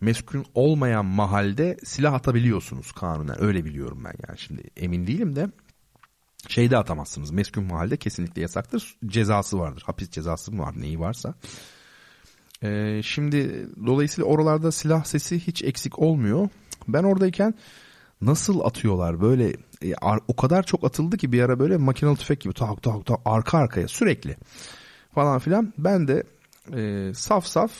meskun 0.00 0.44
olmayan 0.54 1.04
mahalde 1.04 1.76
silah 1.84 2.14
atabiliyorsunuz 2.14 2.92
kanunen. 2.92 3.42
Öyle 3.42 3.64
biliyorum 3.64 4.04
ben 4.04 4.14
yani 4.28 4.38
şimdi 4.38 4.62
emin 4.76 5.06
değilim 5.06 5.36
de 5.36 5.48
şeyde 6.48 6.76
atamazsınız. 6.76 7.30
Meskun 7.30 7.64
mahalde 7.64 7.96
kesinlikle 7.96 8.42
yasaktır. 8.42 8.96
Cezası 9.06 9.58
vardır. 9.58 9.82
Hapis 9.86 10.10
cezası 10.10 10.52
mı 10.52 10.62
var 10.62 10.74
neyi 10.80 11.00
varsa. 11.00 11.34
Ee, 12.62 13.00
şimdi 13.04 13.68
dolayısıyla 13.86 14.30
oralarda 14.30 14.72
silah 14.72 15.04
sesi 15.04 15.40
hiç 15.46 15.62
eksik 15.62 15.98
olmuyor. 15.98 16.48
Ben 16.88 17.02
oradayken 17.04 17.54
nasıl 18.20 18.60
atıyorlar 18.60 19.20
böyle 19.20 19.48
e, 19.82 19.94
o 20.28 20.36
kadar 20.36 20.62
çok 20.62 20.84
atıldı 20.84 21.16
ki 21.16 21.32
bir 21.32 21.42
ara 21.42 21.58
böyle 21.58 21.76
makinalı 21.76 22.16
tüfek 22.16 22.40
gibi 22.40 22.54
tak 22.54 22.82
tak 22.82 23.06
tak 23.06 23.20
arka 23.24 23.58
arkaya 23.58 23.88
sürekli 23.88 24.36
falan 25.14 25.38
filan. 25.38 25.72
Ben 25.78 26.08
de 26.08 26.22
e, 26.76 27.12
saf 27.14 27.46
saf 27.46 27.72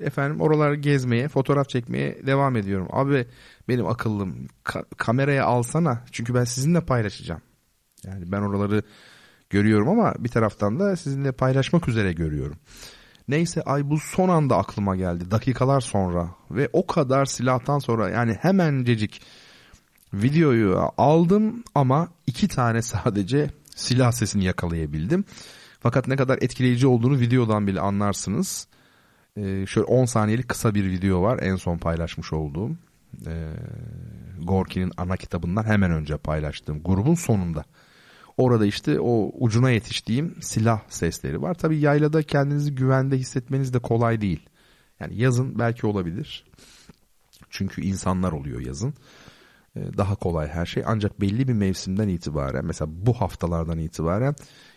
efendim 0.00 0.40
oraları 0.40 0.74
gezmeye, 0.74 1.28
fotoğraf 1.28 1.68
çekmeye 1.68 2.26
devam 2.26 2.56
ediyorum. 2.56 2.88
Abi 2.92 3.26
benim 3.68 3.86
akıllım 3.86 4.46
ka- 4.64 4.84
kameraya 4.96 5.44
alsana 5.44 6.04
çünkü 6.12 6.34
ben 6.34 6.44
sizinle 6.44 6.80
paylaşacağım. 6.80 7.42
Yani 8.04 8.32
ben 8.32 8.40
oraları 8.40 8.82
görüyorum 9.50 9.88
ama 9.88 10.14
bir 10.18 10.28
taraftan 10.28 10.80
da 10.80 10.96
sizinle 10.96 11.32
paylaşmak 11.32 11.88
üzere 11.88 12.12
görüyorum. 12.12 12.56
Neyse 13.28 13.62
ay 13.62 13.90
bu 13.90 13.98
son 13.98 14.28
anda 14.28 14.56
aklıma 14.56 14.96
geldi 14.96 15.30
dakikalar 15.30 15.80
sonra 15.80 16.30
ve 16.50 16.68
o 16.72 16.86
kadar 16.86 17.24
silahtan 17.24 17.78
sonra 17.78 18.08
yani 18.08 18.32
hemencecik 18.32 19.22
videoyu 20.14 20.78
aldım 20.96 21.64
ama 21.74 22.08
iki 22.26 22.48
tane 22.48 22.82
sadece 22.82 23.50
silah 23.74 24.12
sesini 24.12 24.44
yakalayabildim. 24.44 25.24
Fakat 25.80 26.08
ne 26.08 26.16
kadar 26.16 26.38
etkileyici 26.42 26.86
olduğunu 26.86 27.20
videodan 27.20 27.66
bile 27.66 27.80
anlarsınız. 27.80 28.68
Ee, 29.36 29.66
şöyle 29.66 29.86
10 29.86 30.04
saniyelik 30.04 30.48
kısa 30.48 30.74
bir 30.74 30.84
video 30.90 31.22
var 31.22 31.38
en 31.42 31.56
son 31.56 31.78
paylaşmış 31.78 32.32
olduğum. 32.32 32.70
Ee, 33.26 33.52
Gorki'nin 34.42 34.92
ana 34.96 35.16
kitabından 35.16 35.64
hemen 35.64 35.90
önce 35.90 36.16
paylaştığım 36.16 36.82
grubun 36.82 37.14
sonunda. 37.14 37.64
Orada 38.38 38.66
işte 38.66 39.00
o 39.00 39.30
ucuna 39.34 39.70
yetiştiğim 39.70 40.36
silah 40.40 40.80
sesleri 40.88 41.42
var. 41.42 41.54
Tabii 41.54 41.78
yaylada 41.78 42.22
kendinizi 42.22 42.74
güvende 42.74 43.18
hissetmeniz 43.18 43.74
de 43.74 43.78
kolay 43.78 44.20
değil. 44.20 44.48
Yani 45.00 45.16
yazın 45.16 45.58
belki 45.58 45.86
olabilir. 45.86 46.44
Çünkü 47.50 47.82
insanlar 47.82 48.32
oluyor 48.32 48.60
yazın. 48.60 48.94
Ee, 49.76 49.80
daha 49.96 50.14
kolay 50.14 50.48
her 50.48 50.66
şey. 50.66 50.82
Ancak 50.86 51.20
belli 51.20 51.48
bir 51.48 51.52
mevsimden 51.52 52.08
itibaren 52.08 52.64
mesela 52.64 52.90
bu 53.06 53.12
haftalardan 53.12 53.78
itibaren 53.78 54.34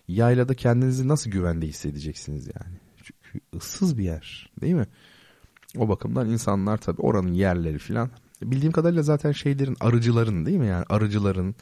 yaylada 0.07 0.53
kendinizi 0.53 1.07
nasıl 1.07 1.31
güvende 1.31 1.67
hissedeceksiniz 1.67 2.47
yani. 2.47 2.75
Çünkü 3.03 3.45
ıssız 3.55 3.97
bir 3.97 4.03
yer 4.03 4.51
değil 4.61 4.73
mi? 4.73 4.87
O 5.77 5.89
bakımdan 5.89 6.29
insanlar 6.29 6.77
tabii 6.77 7.01
oranın 7.01 7.33
yerleri 7.33 7.77
filan. 7.77 8.09
Bildiğim 8.41 8.71
kadarıyla 8.71 9.03
zaten 9.03 9.31
şeylerin 9.31 9.77
arıcıların 9.79 10.45
değil 10.45 10.57
mi 10.57 10.67
yani 10.67 10.85
arıcıların 10.89 11.55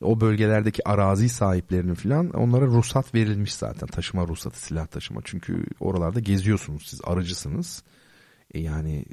o 0.00 0.20
bölgelerdeki 0.20 0.88
arazi 0.88 1.28
sahiplerinin 1.28 1.94
filan 1.94 2.30
onlara 2.30 2.66
ruhsat 2.66 3.14
verilmiş 3.14 3.54
zaten. 3.54 3.86
Taşıma 3.86 4.28
ruhsatı 4.28 4.62
silah 4.62 4.86
taşıma. 4.86 5.20
Çünkü 5.24 5.64
oralarda 5.80 6.20
geziyorsunuz 6.20 6.86
siz 6.86 7.00
arıcısınız. 7.04 7.82
E 8.54 8.60
yani 8.60 9.04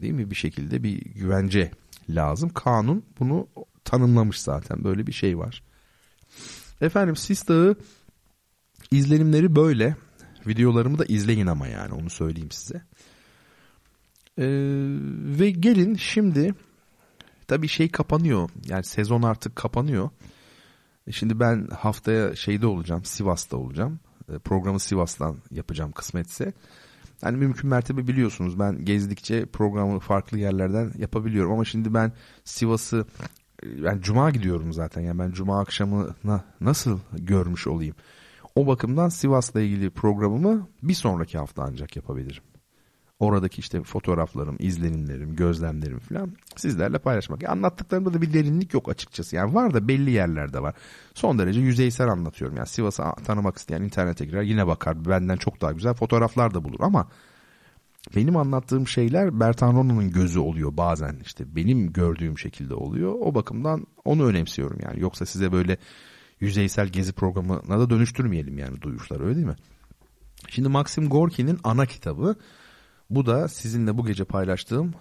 değil 0.00 0.12
mi? 0.12 0.30
Bir 0.30 0.34
şekilde 0.34 0.82
bir 0.82 1.00
güvence 1.00 1.70
lazım. 2.08 2.48
Kanun 2.48 3.04
bunu 3.18 3.48
tanımlamış 3.84 4.40
zaten. 4.40 4.84
Böyle 4.84 5.06
bir 5.06 5.12
şey 5.12 5.38
var. 5.38 5.62
Efendim 6.80 7.16
Sis 7.16 7.48
Dağı 7.48 7.76
izlenimleri 8.90 9.56
böyle. 9.56 9.96
Videolarımı 10.46 10.98
da 10.98 11.04
izleyin 11.04 11.46
ama 11.46 11.66
yani 11.66 11.94
onu 11.94 12.10
söyleyeyim 12.10 12.50
size. 12.50 12.82
Ee, 14.38 14.44
ve 15.38 15.50
gelin 15.50 15.96
şimdi 15.96 16.54
tabii 17.50 17.68
şey 17.68 17.88
kapanıyor 17.88 18.50
yani 18.68 18.84
sezon 18.84 19.22
artık 19.22 19.56
kapanıyor 19.56 20.10
e 21.06 21.12
şimdi 21.12 21.40
ben 21.40 21.66
haftaya 21.66 22.36
şeyde 22.36 22.66
olacağım 22.66 23.04
Sivas'ta 23.04 23.56
olacağım. 23.56 24.00
E, 24.32 24.38
programı 24.38 24.80
Sivas'tan 24.80 25.36
yapacağım 25.50 25.92
kısmetse. 25.92 26.52
Yani 27.22 27.36
mümkün 27.36 27.70
mertebe 27.70 28.06
biliyorsunuz 28.08 28.58
ben 28.58 28.84
gezdikçe 28.84 29.46
programı 29.46 29.98
farklı 29.98 30.38
yerlerden 30.38 30.92
yapabiliyorum. 30.98 31.52
Ama 31.52 31.64
şimdi 31.64 31.94
ben 31.94 32.12
Sivas'ı 32.44 33.06
ben 33.64 34.00
Cuma 34.00 34.30
gidiyorum 34.30 34.72
zaten. 34.72 35.00
Yani 35.00 35.18
ben 35.18 35.30
Cuma 35.30 35.60
akşamına 35.60 36.44
nasıl 36.60 36.98
görmüş 37.12 37.66
olayım? 37.66 37.94
O 38.54 38.66
bakımdan 38.66 39.08
Sivas'la 39.08 39.60
ilgili 39.60 39.90
programımı 39.90 40.68
bir 40.82 40.94
sonraki 40.94 41.38
hafta 41.38 41.62
ancak 41.62 41.96
yapabilirim 41.96 42.42
oradaki 43.20 43.60
işte 43.60 43.82
fotoğraflarım, 43.82 44.56
izlenimlerim, 44.58 45.36
gözlemlerim 45.36 45.98
falan 45.98 46.32
sizlerle 46.56 46.98
paylaşmak. 46.98 47.42
Yani 47.42 47.52
anlattıklarımda 47.52 48.14
da 48.14 48.22
bir 48.22 48.32
derinlik 48.32 48.74
yok 48.74 48.88
açıkçası. 48.88 49.36
Yani 49.36 49.54
var 49.54 49.74
da 49.74 49.88
belli 49.88 50.10
yerlerde 50.10 50.62
var. 50.62 50.74
Son 51.14 51.38
derece 51.38 51.60
yüzeysel 51.60 52.08
anlatıyorum. 52.08 52.56
Yani 52.56 52.66
Sivas'ı 52.66 53.02
tanımak 53.26 53.58
isteyen 53.58 53.82
internete 53.82 54.24
girer 54.24 54.42
yine 54.42 54.66
bakar. 54.66 55.04
Benden 55.04 55.36
çok 55.36 55.60
daha 55.60 55.72
güzel 55.72 55.94
fotoğraflar 55.94 56.54
da 56.54 56.64
bulur 56.64 56.80
ama 56.80 57.08
benim 58.16 58.36
anlattığım 58.36 58.88
şeyler 58.88 59.40
Bertan 59.40 59.72
Rona'nın 59.72 60.10
gözü 60.10 60.38
oluyor 60.38 60.76
bazen 60.76 61.16
işte 61.24 61.56
benim 61.56 61.92
gördüğüm 61.92 62.38
şekilde 62.38 62.74
oluyor. 62.74 63.14
O 63.20 63.34
bakımdan 63.34 63.86
onu 64.04 64.24
önemsiyorum 64.24 64.78
yani. 64.82 65.00
Yoksa 65.00 65.26
size 65.26 65.52
böyle 65.52 65.78
yüzeysel 66.40 66.88
gezi 66.88 67.12
programına 67.12 67.80
da 67.80 67.90
dönüştürmeyelim 67.90 68.58
yani 68.58 68.82
duyuşlar 68.82 69.20
öyle 69.20 69.34
değil 69.34 69.46
mi? 69.46 69.56
Şimdi 70.48 70.68
Maxim 70.68 71.08
Gorki'nin 71.08 71.58
ana 71.64 71.86
kitabı 71.86 72.36
bu 73.10 73.26
da 73.26 73.48
sizinle 73.48 73.98
bu 73.98 74.06
gece 74.06 74.24
paylaştığım 74.24 74.94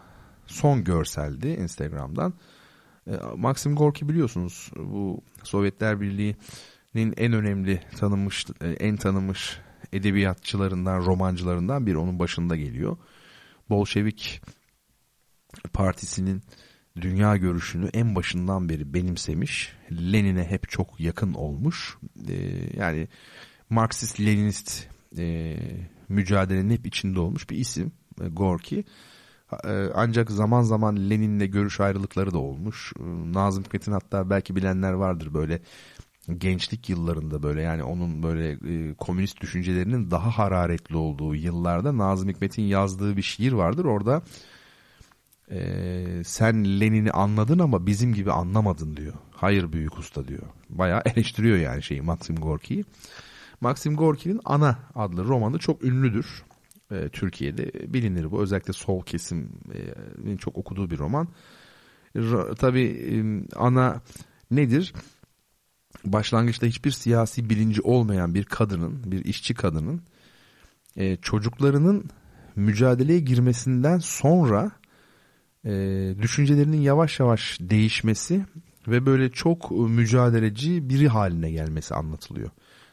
son 0.45 0.83
görseldi 0.83 1.47
Instagram'dan. 1.47 2.33
E, 3.07 3.15
Maxim 3.35 3.75
Gorki 3.75 4.09
biliyorsunuz 4.09 4.71
bu 4.75 5.21
Sovyetler 5.43 6.01
Birliği'nin 6.01 7.13
en 7.17 7.33
önemli 7.33 7.81
tanınmış 7.97 8.45
e, 8.61 8.69
en 8.69 8.97
tanınmış 8.97 9.59
edebiyatçılarından, 9.93 11.05
romancılarından 11.05 11.85
biri 11.85 11.97
onun 11.97 12.19
başında 12.19 12.55
geliyor. 12.55 12.97
Bolşevik 13.69 14.41
partisinin 15.73 16.41
dünya 17.01 17.37
görüşünü 17.37 17.89
en 17.93 18.15
başından 18.15 18.69
beri 18.69 18.93
benimsemiş. 18.93 19.73
Lenin'e 19.91 20.43
hep 20.43 20.69
çok 20.69 20.99
yakın 20.99 21.33
olmuş. 21.33 21.97
E, 22.27 22.33
yani 22.77 23.07
Marksist-Leninist 23.69 24.87
e, 25.17 25.55
mücadelenin 26.09 26.69
hep 26.69 26.87
içinde 26.87 27.19
olmuş 27.19 27.49
bir 27.49 27.57
isim 27.57 27.91
Gorki. 28.27 28.83
E, 29.63 29.89
ancak 29.95 30.31
zaman 30.31 30.61
zaman 30.61 31.09
Lenin'le 31.09 31.51
görüş 31.51 31.79
ayrılıkları 31.79 32.33
da 32.33 32.37
olmuş. 32.37 32.93
E, 32.99 33.33
Nazım 33.33 33.63
Hikmet'in 33.63 33.91
hatta 33.91 34.29
belki 34.29 34.55
bilenler 34.55 34.93
vardır 34.93 35.33
böyle 35.33 35.61
gençlik 36.37 36.89
yıllarında 36.89 37.43
böyle 37.43 37.61
yani 37.61 37.83
onun 37.83 38.23
böyle 38.23 38.51
e, 38.51 38.93
komünist 38.93 39.41
düşüncelerinin 39.41 40.11
daha 40.11 40.37
hararetli 40.37 40.95
olduğu 40.95 41.35
yıllarda 41.35 41.97
Nazım 41.97 42.29
Hikmet'in 42.29 42.63
yazdığı 42.63 43.17
bir 43.17 43.21
şiir 43.21 43.51
vardır. 43.51 43.85
Orada 43.85 44.21
e, 45.51 46.21
sen 46.25 46.79
Lenin'i 46.79 47.11
anladın 47.11 47.59
ama 47.59 47.85
bizim 47.85 48.13
gibi 48.13 48.31
anlamadın 48.31 48.97
diyor. 48.97 49.13
Hayır 49.31 49.73
büyük 49.73 49.97
usta 49.99 50.27
diyor. 50.27 50.43
Bayağı 50.69 51.01
eleştiriyor 51.05 51.57
yani 51.57 51.83
şeyi 51.83 52.01
Maxim 52.01 52.35
Gorki'yi. 52.35 52.85
Maxim 53.61 53.95
Gorki'nin 53.95 54.39
Ana 54.45 54.79
adlı 54.95 55.25
romanı 55.25 55.59
çok 55.59 55.83
ünlüdür. 55.83 56.43
E, 56.91 57.09
Türkiye'de 57.09 57.93
bilinir 57.93 58.31
bu. 58.31 58.41
Özellikle 58.41 58.73
sol 58.73 59.03
kesimin 59.03 60.37
çok 60.37 60.57
okuduğu 60.57 60.89
bir 60.89 60.97
roman. 60.97 61.27
R- 62.15 62.55
tabii 62.55 62.85
e, 62.85 63.13
ana 63.55 64.01
nedir? 64.51 64.93
Başlangıçta 66.05 66.67
hiçbir 66.67 66.91
siyasi 66.91 67.49
bilinci 67.49 67.81
olmayan 67.81 68.35
bir 68.35 68.43
kadının, 68.43 69.11
bir 69.11 69.25
işçi 69.25 69.53
kadının 69.53 70.01
e, 70.95 71.15
çocuklarının 71.15 72.09
mücadeleye 72.55 73.19
girmesinden 73.19 73.97
sonra 73.97 74.71
e, 75.65 75.71
düşüncelerinin 76.21 76.81
yavaş 76.81 77.19
yavaş 77.19 77.57
değişmesi 77.61 78.45
ve 78.87 79.05
böyle 79.05 79.29
çok 79.29 79.71
mücadeleci 79.71 80.89
biri 80.89 81.07
haline 81.07 81.51
gelmesi 81.51 81.95
anlatılıyor 81.95 82.49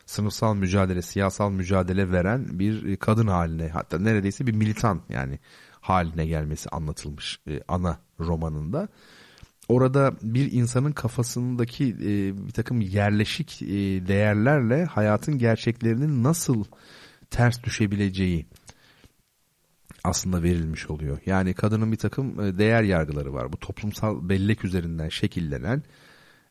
sınıfsal 0.06 0.54
mücadele, 0.54 1.02
siyasal 1.02 1.50
mücadele 1.50 2.12
veren 2.12 2.58
bir 2.58 2.96
kadın 2.96 3.26
haline 3.26 3.68
hatta 3.68 3.98
neredeyse 3.98 4.46
bir 4.46 4.52
militan 4.52 5.02
yani 5.08 5.38
haline 5.80 6.26
gelmesi 6.26 6.68
anlatılmış 6.68 7.40
e, 7.48 7.60
ana 7.68 7.98
romanında. 8.20 8.88
Orada 9.68 10.12
bir 10.22 10.52
insanın 10.52 10.92
kafasındaki 10.92 11.84
e, 11.84 12.46
bir 12.46 12.52
takım 12.52 12.80
yerleşik 12.80 13.62
e, 13.62 13.66
değerlerle 14.08 14.84
hayatın 14.84 15.38
gerçeklerinin 15.38 16.22
nasıl 16.24 16.64
ters 17.30 17.62
düşebileceği 17.62 18.46
aslında 20.04 20.42
verilmiş 20.42 20.90
oluyor. 20.90 21.18
Yani 21.26 21.54
kadının 21.54 21.92
bir 21.92 21.96
takım 21.96 22.40
e, 22.40 22.58
değer 22.58 22.82
yargıları 22.82 23.34
var. 23.34 23.52
Bu 23.52 23.56
toplumsal 23.56 24.28
bellek 24.28 24.64
üzerinden 24.64 25.08
şekillenen 25.08 25.82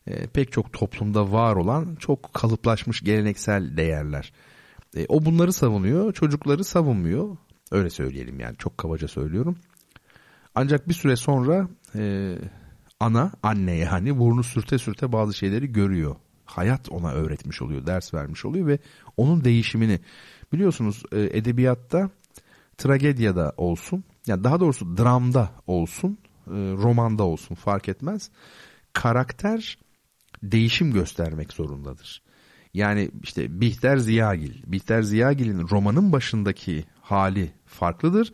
e, 0.06 0.26
pek 0.26 0.52
çok 0.52 0.72
toplumda 0.72 1.32
var 1.32 1.56
olan 1.56 1.94
çok 1.94 2.34
kalıplaşmış 2.34 3.00
geleneksel 3.00 3.76
değerler. 3.76 4.32
E, 4.96 5.06
o 5.08 5.24
bunları 5.24 5.52
savunuyor, 5.52 6.12
çocukları 6.12 6.64
savunmuyor. 6.64 7.36
Öyle 7.70 7.90
söyleyelim 7.90 8.40
yani 8.40 8.56
çok 8.56 8.78
kabaca 8.78 9.08
söylüyorum. 9.08 9.56
Ancak 10.54 10.88
bir 10.88 10.94
süre 10.94 11.16
sonra 11.16 11.68
e, 11.94 12.34
ana, 13.00 13.32
anne 13.42 13.76
yani 13.76 14.18
burnu 14.18 14.42
sürte 14.42 14.78
sürte 14.78 15.12
bazı 15.12 15.34
şeyleri 15.34 15.72
görüyor. 15.72 16.16
Hayat 16.44 16.88
ona 16.92 17.12
öğretmiş 17.12 17.62
oluyor, 17.62 17.86
ders 17.86 18.14
vermiş 18.14 18.44
oluyor 18.44 18.66
ve 18.66 18.78
onun 19.16 19.44
değişimini 19.44 20.00
biliyorsunuz 20.52 21.02
e, 21.12 21.20
edebiyatta 21.20 22.10
tragedyada 22.78 23.52
olsun, 23.56 24.04
yani 24.26 24.44
daha 24.44 24.60
doğrusu 24.60 24.96
dramda 24.96 25.50
olsun 25.66 26.18
e, 26.46 26.52
romanda 26.54 27.22
olsun 27.22 27.54
fark 27.54 27.88
etmez. 27.88 28.30
Karakter 28.92 29.78
değişim 30.52 30.92
göstermek 30.92 31.52
zorundadır. 31.52 32.22
Yani 32.74 33.10
işte 33.22 33.60
Bihter 33.60 33.96
Ziyagil. 33.96 34.62
Bihter 34.66 35.02
Ziyagil'in 35.02 35.68
romanın 35.70 36.12
başındaki 36.12 36.84
hali 37.00 37.52
farklıdır. 37.66 38.32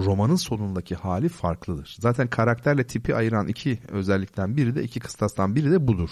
Romanın 0.00 0.36
sonundaki 0.36 0.94
hali 0.94 1.28
farklıdır. 1.28 1.96
Zaten 2.00 2.28
karakterle 2.28 2.86
tipi 2.86 3.14
ayıran 3.14 3.48
iki 3.48 3.78
özellikten 3.88 4.56
biri 4.56 4.74
de 4.74 4.82
iki 4.82 5.00
kıstastan 5.00 5.56
biri 5.56 5.70
de 5.70 5.88
budur. 5.88 6.10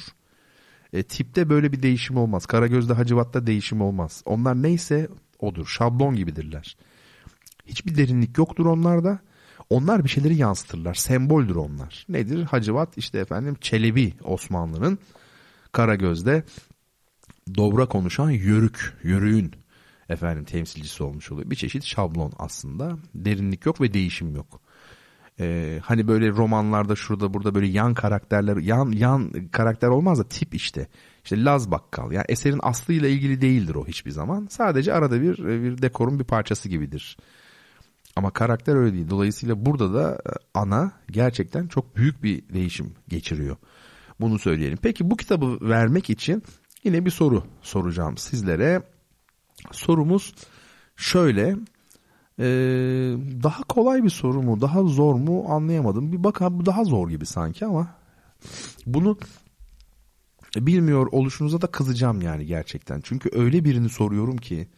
E, 0.93 1.03
tipte 1.03 1.49
böyle 1.49 1.73
bir 1.73 1.83
değişim 1.83 2.17
olmaz. 2.17 2.47
Karagöz'de 2.47 2.93
Hacivat'ta 2.93 3.47
değişim 3.47 3.81
olmaz. 3.81 4.23
Onlar 4.25 4.63
neyse 4.63 5.09
odur. 5.39 5.67
Şablon 5.67 6.17
gibidirler. 6.17 6.77
Hiçbir 7.67 7.97
derinlik 7.97 8.39
yoktur 8.39 8.67
onlarda. 8.67 9.19
Onlar 9.71 10.05
bir 10.05 10.09
şeyleri 10.09 10.37
yansıtırlar. 10.37 10.95
Semboldür 10.95 11.57
onlar. 11.57 12.07
Nedir? 12.09 12.43
Hacivat 12.43 12.99
işte 12.99 13.19
efendim 13.19 13.57
Çelebi 13.61 14.13
Osmanlı'nın 14.25 14.99
Karagöz'de 15.73 16.45
dobra 17.55 17.87
konuşan 17.87 18.31
yörük, 18.31 18.99
yörüğün 19.03 19.53
efendim 20.09 20.45
temsilcisi 20.45 21.03
olmuş 21.03 21.33
oluyor. 21.33 21.51
Bir 21.51 21.57
çeşit 21.57 21.85
şablon 21.85 22.33
aslında. 22.39 22.99
Derinlik 23.15 23.67
yok 23.67 23.81
ve 23.81 23.95
değişim 23.95 24.37
yok. 24.37 24.61
Ee, 25.41 25.81
hani 25.83 26.09
böyle 26.09 26.31
romanlarda 26.31 26.97
şurada 26.97 27.35
burada 27.35 27.55
böyle 27.55 27.67
yan 27.67 27.95
karakterler 27.95 28.57
yan 28.57 28.93
yan 28.93 29.33
karakter 29.53 29.89
olmaz 29.89 30.19
da 30.19 30.29
tip 30.29 30.55
işte. 30.55 30.89
İşte 31.25 31.45
Laz 31.45 31.71
Bakkal. 31.71 32.13
Yani 32.13 32.25
eserin 32.29 32.61
aslıyla 32.63 33.09
ilgili 33.09 33.41
değildir 33.41 33.75
o 33.75 33.87
hiçbir 33.87 34.11
zaman. 34.11 34.47
Sadece 34.51 34.93
arada 34.93 35.23
bir 35.23 35.39
bir 35.39 35.83
dekorun 35.83 36.19
bir 36.19 36.25
parçası 36.25 36.69
gibidir. 36.69 37.17
Ama 38.17 38.31
karakter 38.31 38.77
öyle 38.77 38.93
değil. 38.93 39.11
Dolayısıyla 39.11 39.67
burada 39.67 39.95
da 39.95 40.15
e, 40.15 40.31
ana 40.55 40.93
gerçekten 41.11 41.67
çok 41.67 41.97
büyük 41.97 42.23
bir 42.23 42.49
değişim 42.49 42.95
geçiriyor. 43.09 43.57
Bunu 44.21 44.39
söyleyelim. 44.39 44.79
Peki 44.83 45.11
bu 45.11 45.17
kitabı 45.17 45.59
vermek 45.61 46.11
için 46.11 46.43
yine 46.85 47.05
bir 47.05 47.11
soru 47.11 47.45
soracağım 47.63 48.17
sizlere. 48.17 48.83
Sorumuz 49.73 50.35
şöyle. 50.97 51.57
Ee, 52.39 52.45
daha 53.43 53.63
kolay 53.63 54.05
bir 54.05 54.11
soru 54.11 54.43
mu, 54.43 54.61
daha 54.61 54.83
zor 54.83 55.15
mu 55.15 55.45
anlayamadım. 55.49 56.13
Bir 56.13 56.25
bak 56.25 56.41
bu 56.41 56.67
daha 56.67 56.85
zor 56.85 57.11
gibi 57.11 57.27
sanki 57.27 57.67
ama 57.67 57.95
bunu 58.87 59.19
bilmiyor 60.57 61.07
oluşunuza 61.13 61.61
da 61.61 61.67
kızacağım 61.67 62.23
yani 62.23 62.47
gerçekten. 62.47 63.01
Çünkü 63.01 63.31
öyle 63.33 63.65
birini 63.65 63.89
soruyorum 63.89 64.37
ki 64.37 64.69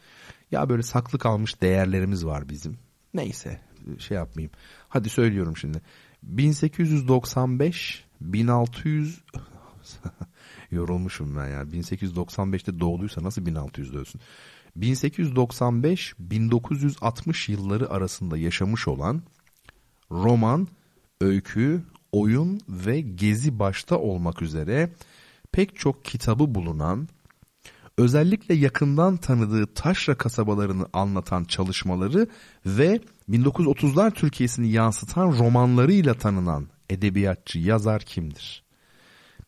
ya 0.50 0.68
böyle 0.68 0.82
saklı 0.82 1.18
kalmış 1.18 1.62
değerlerimiz 1.62 2.26
var 2.26 2.48
bizim. 2.48 2.78
Neyse 3.14 3.60
şey 3.98 4.16
yapmayayım. 4.16 4.52
Hadi 4.88 5.08
söylüyorum 5.08 5.56
şimdi. 5.56 5.82
1895 6.22 8.03
1600 8.20 9.20
yorulmuşum 10.70 11.36
ben 11.36 11.48
ya. 11.48 11.62
1895'te 11.62 12.80
doğduysa 12.80 13.22
nasıl 13.22 13.42
1600'de 13.42 13.98
ölsün? 13.98 14.20
1895-1960 14.78 17.52
yılları 17.52 17.90
arasında 17.90 18.36
yaşamış 18.36 18.88
olan 18.88 19.22
roman, 20.10 20.68
öykü, 21.20 21.82
oyun 22.12 22.60
ve 22.68 23.00
gezi 23.00 23.58
başta 23.58 23.98
olmak 23.98 24.42
üzere 24.42 24.92
pek 25.52 25.76
çok 25.76 26.04
kitabı 26.04 26.54
bulunan, 26.54 27.08
özellikle 27.98 28.54
yakından 28.54 29.16
tanıdığı 29.16 29.74
taşra 29.74 30.14
kasabalarını 30.14 30.86
anlatan 30.92 31.44
çalışmaları 31.44 32.26
ve 32.66 33.00
1930'lar 33.30 34.10
Türkiye'sini 34.10 34.70
yansıtan 34.70 35.26
romanlarıyla 35.26 36.14
tanınan 36.14 36.73
edebiyatçı, 36.90 37.58
yazar 37.58 38.02
kimdir? 38.02 38.64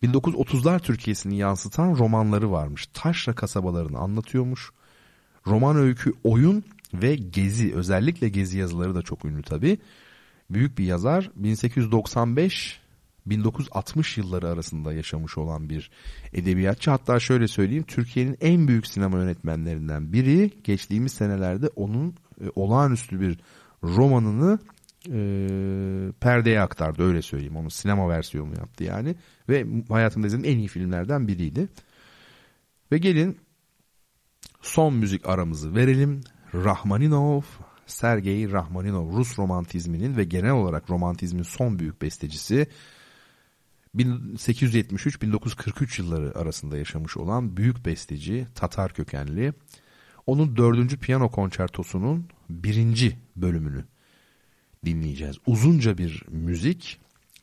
1930'lar 0.02 0.80
Türkiye'sini 0.80 1.36
yansıtan 1.36 1.96
romanları 1.96 2.52
varmış. 2.52 2.86
Taşra 2.94 3.34
kasabalarını 3.34 3.98
anlatıyormuş. 3.98 4.70
Roman 5.46 5.76
öykü, 5.76 6.12
oyun 6.24 6.64
ve 6.94 7.14
gezi 7.14 7.74
özellikle 7.74 8.28
gezi 8.28 8.58
yazıları 8.58 8.94
da 8.94 9.02
çok 9.02 9.24
ünlü 9.24 9.42
tabi. 9.42 9.78
Büyük 10.50 10.78
bir 10.78 10.84
yazar 10.84 11.30
1895 11.36 12.80
1960 13.26 14.18
yılları 14.18 14.48
arasında 14.48 14.92
yaşamış 14.92 15.38
olan 15.38 15.70
bir 15.70 15.90
edebiyatçı. 16.32 16.90
Hatta 16.90 17.20
şöyle 17.20 17.48
söyleyeyim 17.48 17.84
Türkiye'nin 17.88 18.36
en 18.40 18.68
büyük 18.68 18.86
sinema 18.86 19.18
yönetmenlerinden 19.18 20.12
biri 20.12 20.50
geçtiğimiz 20.64 21.12
senelerde 21.12 21.68
onun 21.76 22.14
e, 22.40 22.44
olağanüstü 22.54 23.20
bir 23.20 23.38
romanını 23.82 24.58
e, 25.12 25.18
perdeye 26.20 26.60
aktardı 26.60 27.02
öyle 27.02 27.22
söyleyeyim. 27.22 27.56
Onun 27.56 27.68
sinema 27.68 28.08
versiyonu 28.08 28.54
yaptı 28.58 28.84
yani 28.84 29.14
ve 29.48 29.66
hayatımda 29.88 30.26
izlediğim 30.26 30.54
en 30.54 30.58
iyi 30.58 30.68
filmlerden 30.68 31.28
biriydi. 31.28 31.68
Ve 32.92 32.98
gelin 32.98 33.38
son 34.62 34.94
müzik 34.94 35.28
aramızı 35.28 35.74
verelim. 35.74 36.20
Rahmaninov, 36.54 37.42
Sergey 37.86 38.52
Rahmaninov 38.52 39.16
Rus 39.16 39.38
romantizminin 39.38 40.16
ve 40.16 40.24
genel 40.24 40.52
olarak 40.52 40.90
romantizmin 40.90 41.42
son 41.42 41.78
büyük 41.78 42.02
bestecisi 42.02 42.66
1873-1943 43.96 46.02
yılları 46.02 46.38
arasında 46.38 46.78
yaşamış 46.78 47.16
olan 47.16 47.56
büyük 47.56 47.86
besteci 47.86 48.46
Tatar 48.54 48.92
kökenli. 48.92 49.52
Onun 50.26 50.56
dördüncü 50.56 50.98
piyano 50.98 51.30
konçertosunun 51.30 52.28
birinci 52.50 53.18
bölümünü 53.36 53.84
dinleyeceğiz. 54.86 55.36
Uzunca 55.46 55.98
bir 55.98 56.22
müzik. 56.28 56.98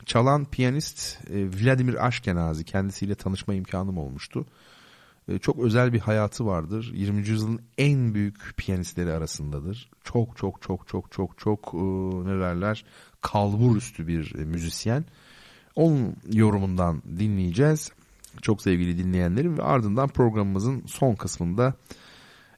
Çalan 0.06 0.44
piyanist 0.44 1.20
e, 1.30 1.46
Vladimir 1.46 2.06
Aşkenazi 2.06 2.64
kendisiyle 2.64 3.14
tanışma 3.14 3.54
imkanım 3.54 3.98
olmuştu. 3.98 4.46
E, 5.28 5.38
çok 5.38 5.58
özel 5.58 5.92
bir 5.92 6.00
hayatı 6.00 6.46
vardır. 6.46 6.90
20. 6.94 7.28
yüzyılın 7.28 7.60
en 7.78 8.14
büyük 8.14 8.56
piyanistleri 8.56 9.12
arasındadır. 9.12 9.90
Çok 10.04 10.36
çok 10.36 10.62
çok 10.62 10.88
çok 10.88 11.12
çok 11.12 11.38
çok 11.38 11.74
e, 11.74 11.78
ne 12.28 12.40
derler 12.40 12.84
kalbur 13.20 13.76
üstü 13.76 14.06
bir 14.06 14.34
müzisyen. 14.34 15.04
Onun 15.76 16.16
yorumundan 16.32 17.02
dinleyeceğiz. 17.18 17.92
Çok 18.42 18.62
sevgili 18.62 18.98
dinleyenlerim 18.98 19.58
ve 19.58 19.62
ardından 19.62 20.08
programımızın 20.08 20.82
son 20.86 21.14
kısmında 21.14 21.74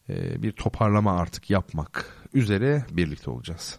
bir 0.08 0.52
toparlama 0.52 1.18
artık 1.18 1.50
yapmak 1.50 2.16
üzere 2.34 2.84
birlikte 2.90 3.30
olacağız. 3.30 3.78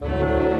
Müzik 0.00 0.53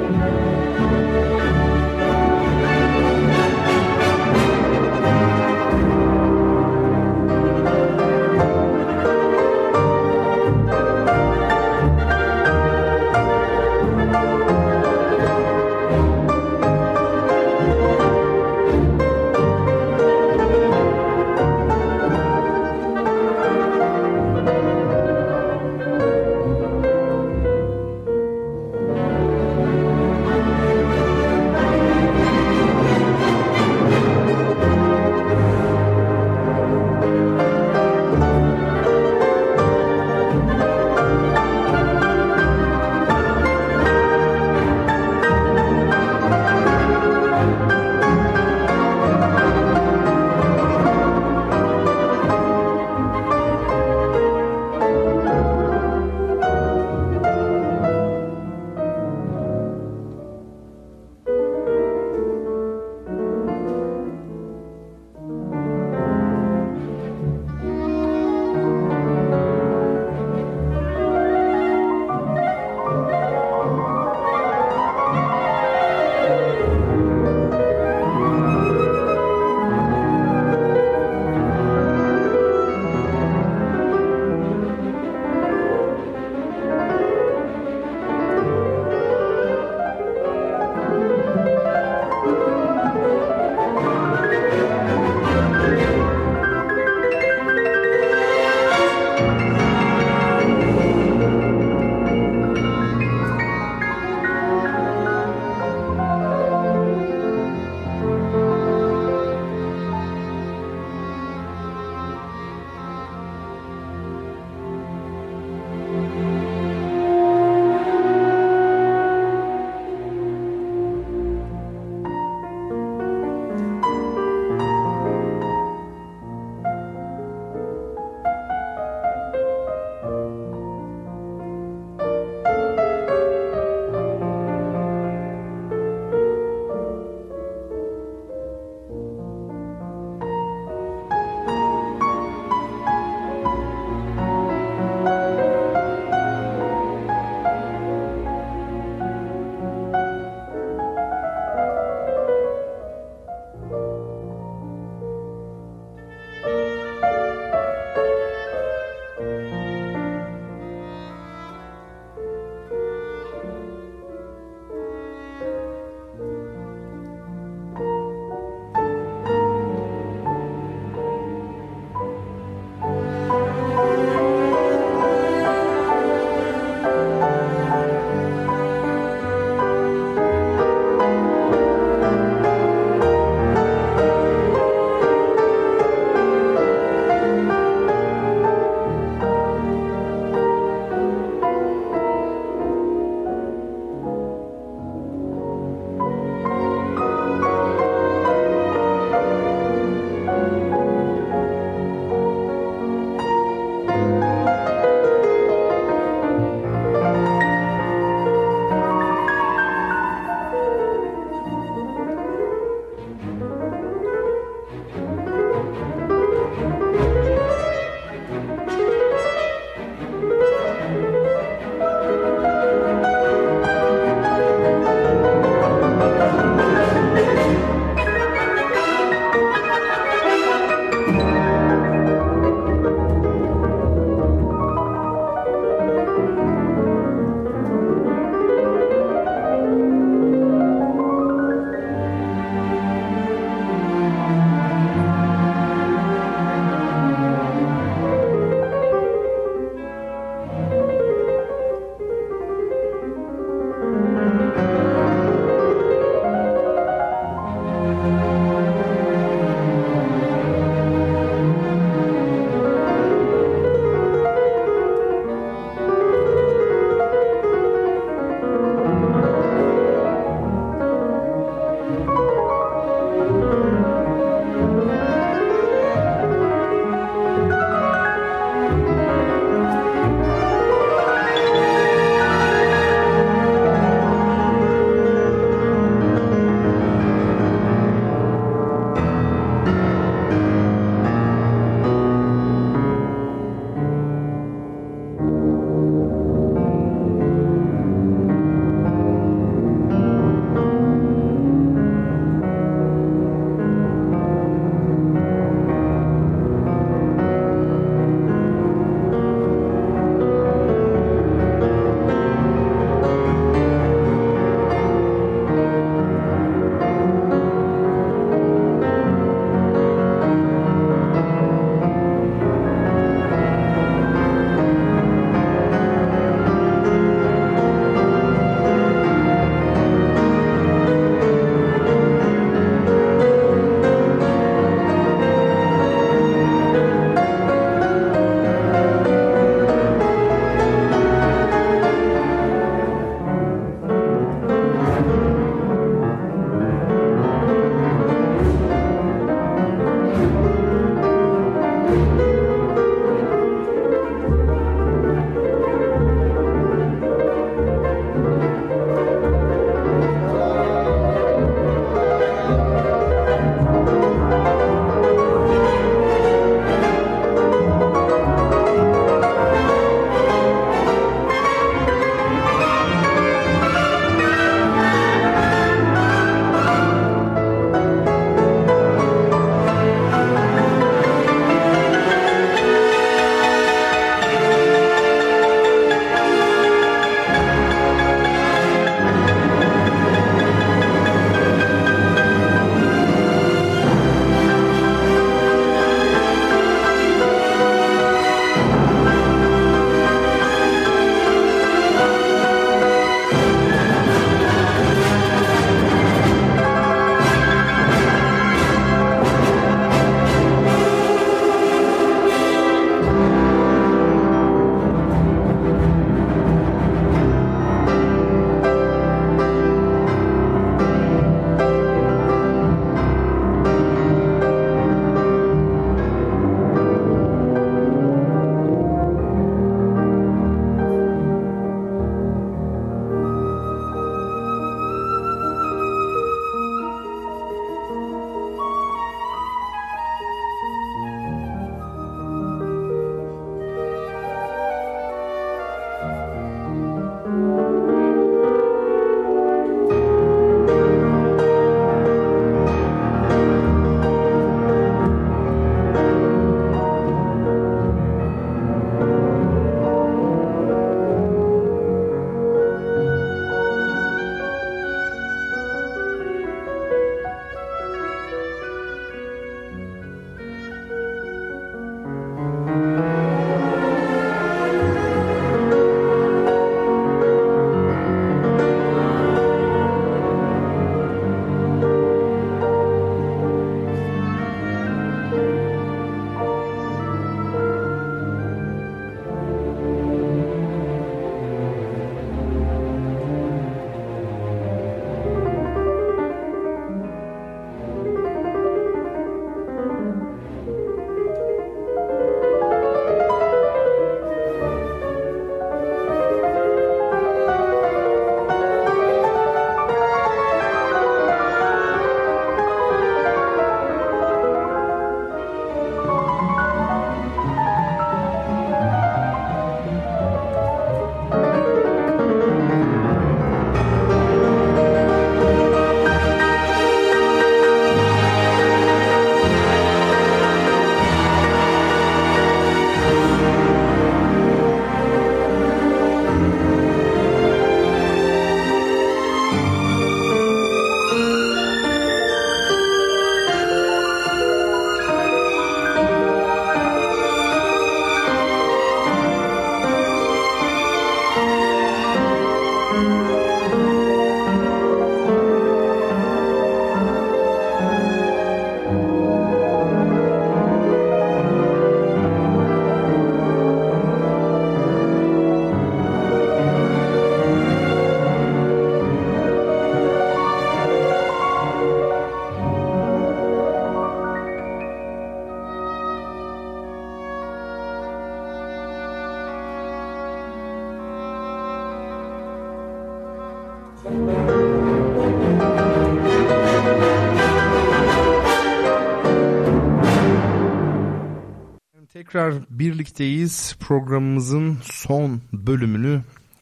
birlikteyiz. 593.05 593.75
Programımızın 593.79 594.77
son 594.83 595.41
bölümünü 595.53 596.21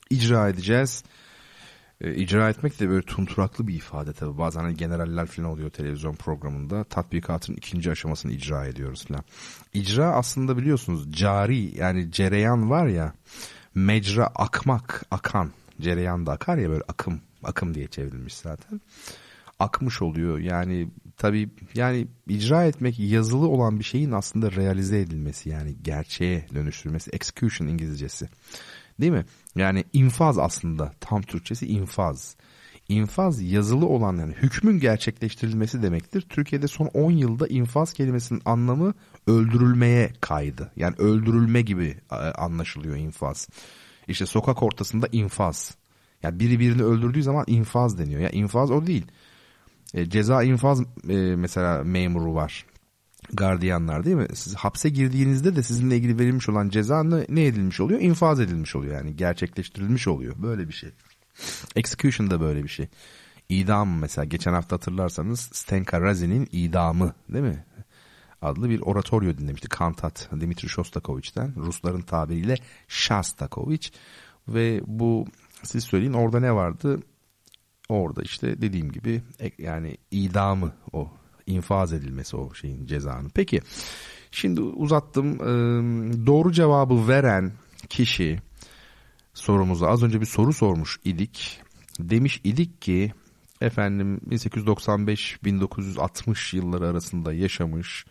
icra 0.10 0.50
edeceğiz. 0.50 1.04
E, 2.02 2.16
icra 2.16 2.50
etmek 2.50 2.80
de 2.80 2.90
böyle 2.90 3.06
tunturaklı 3.06 3.68
bir 3.68 3.74
ifade 3.74 4.14
tabii. 4.14 4.38
Bazen 4.38 4.62
hani 4.62 4.76
generaller 4.76 5.26
falan 5.26 5.50
oluyor 5.50 5.70
televizyon 5.70 6.16
programında. 6.16 6.84
Tatbikatın 6.84 7.54
ikinci 7.54 7.92
aşamasını 7.92 8.32
icra 8.32 8.66
ediyoruz 8.66 9.06
falan. 9.06 9.24
İcra 9.74 10.06
aslında 10.06 10.58
biliyorsunuz 10.58 11.12
cari 11.12 11.78
yani 11.78 12.12
cereyan 12.12 12.70
var 12.70 12.88
ya 12.88 13.14
mecra 13.76 14.28
akmak, 14.36 15.06
akan. 15.12 15.52
Cereyan 15.82 16.26
da 16.26 16.32
akar 16.32 16.58
ya 16.58 16.70
böyle 16.70 16.84
akım, 16.88 17.22
akım 17.44 17.74
diye 17.74 17.88
çevrilmiş 17.88 18.36
zaten. 18.36 18.82
Akmış 19.60 20.02
oluyor 20.02 20.40
yani 20.40 20.90
tabii 21.18 21.50
yani 21.76 22.08
icra 22.28 22.66
etmek 22.66 23.00
yazılı 23.00 23.48
olan 23.48 23.80
bir 23.80 23.84
şeyin 23.84 24.12
aslında 24.12 24.52
realize 24.52 25.00
edilmesi 25.00 25.50
yani 25.50 25.76
gerçeğe 25.82 26.48
dönüştürmesi 26.54 27.12
execution 27.12 27.68
İngilizcesi. 27.68 28.30
Değil 29.02 29.12
mi? 29.12 29.26
Yani 29.56 29.84
infaz 29.94 30.38
aslında 30.38 30.92
tam 31.00 31.22
Türkçesi 31.22 31.68
infaz. 31.68 32.36
İnfaz 32.90 33.42
yazılı 33.42 33.86
olan 33.86 34.18
yani 34.18 34.34
hükmün 34.34 34.80
gerçekleştirilmesi 34.80 35.84
demektir. 35.84 36.22
Türkiye'de 36.22 36.68
son 36.68 36.86
10 36.86 37.12
yılda 37.12 37.48
infaz 37.48 37.94
kelimesinin 37.94 38.42
anlamı 38.46 38.94
öldürülmeye 39.28 40.14
kaydı. 40.22 40.72
Yani 40.76 40.96
öldürülme 40.98 41.62
gibi 41.62 41.98
e, 42.12 42.16
anlaşılıyor 42.16 42.96
infaz. 42.96 43.50
İşte 44.08 44.26
sokak 44.26 44.64
ortasında 44.64 45.08
infaz. 45.12 45.76
Yani 46.24 46.40
biri 46.40 46.60
birini 46.60 46.84
öldürdüğü 46.84 47.24
zaman 47.24 47.44
infaz 47.48 47.98
deniyor. 47.98 48.20
Ya 48.20 48.24
yani 48.24 48.36
infaz 48.36 48.72
o 48.72 48.88
değil. 48.88 49.06
E, 49.94 50.10
ceza 50.10 50.44
infaz 50.44 50.82
e, 51.10 51.16
mesela 51.36 51.84
memuru 51.84 52.36
var. 52.36 52.66
Gardiyanlar 53.34 54.06
değil 54.06 54.16
mi? 54.16 54.28
Siz 54.34 54.56
hapse 54.56 54.90
girdiğinizde 54.90 55.56
de 55.56 55.64
sizinle 55.64 55.98
ilgili 55.98 56.20
verilmiş 56.20 56.50
olan 56.50 56.70
ceza 56.70 57.04
ne, 57.04 57.26
ne 57.30 57.46
edilmiş 57.46 57.80
oluyor? 57.80 58.02
İnfaz 58.02 58.40
edilmiş 58.40 58.76
oluyor 58.76 58.96
yani 58.96 59.16
gerçekleştirilmiş 59.16 60.08
oluyor. 60.08 60.36
Böyle 60.38 60.68
bir 60.68 60.74
şey. 60.74 60.90
Execution 61.76 62.30
da 62.30 62.42
böyle 62.42 62.64
bir 62.64 62.70
şey. 62.70 62.88
İdam 63.50 64.00
mesela 64.00 64.26
geçen 64.26 64.54
hafta 64.54 64.76
hatırlarsanız 64.76 65.40
Stenka 65.40 66.02
Razi'nin 66.02 66.50
idamı 66.52 67.14
değil 67.30 67.46
mi? 67.46 67.66
adlı 68.44 68.70
bir 68.70 68.82
oratoryo 68.82 69.38
dinlemişti. 69.38 69.70
Kantat 69.70 70.30
Dimitri 70.40 70.70
Shostakovich'ten. 70.70 71.54
Rusların 71.56 72.02
tabiriyle 72.02 72.56
Shostakovich. 72.88 73.90
Ve 74.48 74.82
bu 74.88 75.26
siz 75.64 75.84
söyleyin 75.84 76.14
orada 76.14 76.40
ne 76.40 76.56
vardı? 76.56 77.00
Orada 77.90 78.22
işte 78.22 78.62
dediğim 78.62 78.92
gibi 78.92 79.22
yani 79.58 79.98
idamı 80.12 80.72
o 80.94 81.10
infaz 81.48 81.94
edilmesi 81.94 82.38
o 82.38 82.54
şeyin 82.54 82.86
cezanın. 82.86 83.30
Peki 83.30 83.62
şimdi 84.32 84.62
uzattım. 84.62 85.40
Doğru 86.28 86.52
cevabı 86.52 87.08
veren 87.08 87.52
kişi 87.90 88.40
sorumuza 89.34 89.88
az 89.88 90.04
önce 90.04 90.22
bir 90.22 90.26
soru 90.26 90.54
sormuş 90.54 91.00
idik. 91.04 91.62
Demiş 92.00 92.42
idik 92.44 92.82
ki 92.82 93.14
efendim 93.62 94.20
1895-1960 94.30 96.56
yılları 96.56 96.88
arasında 96.88 97.34
yaşamış 97.34 98.06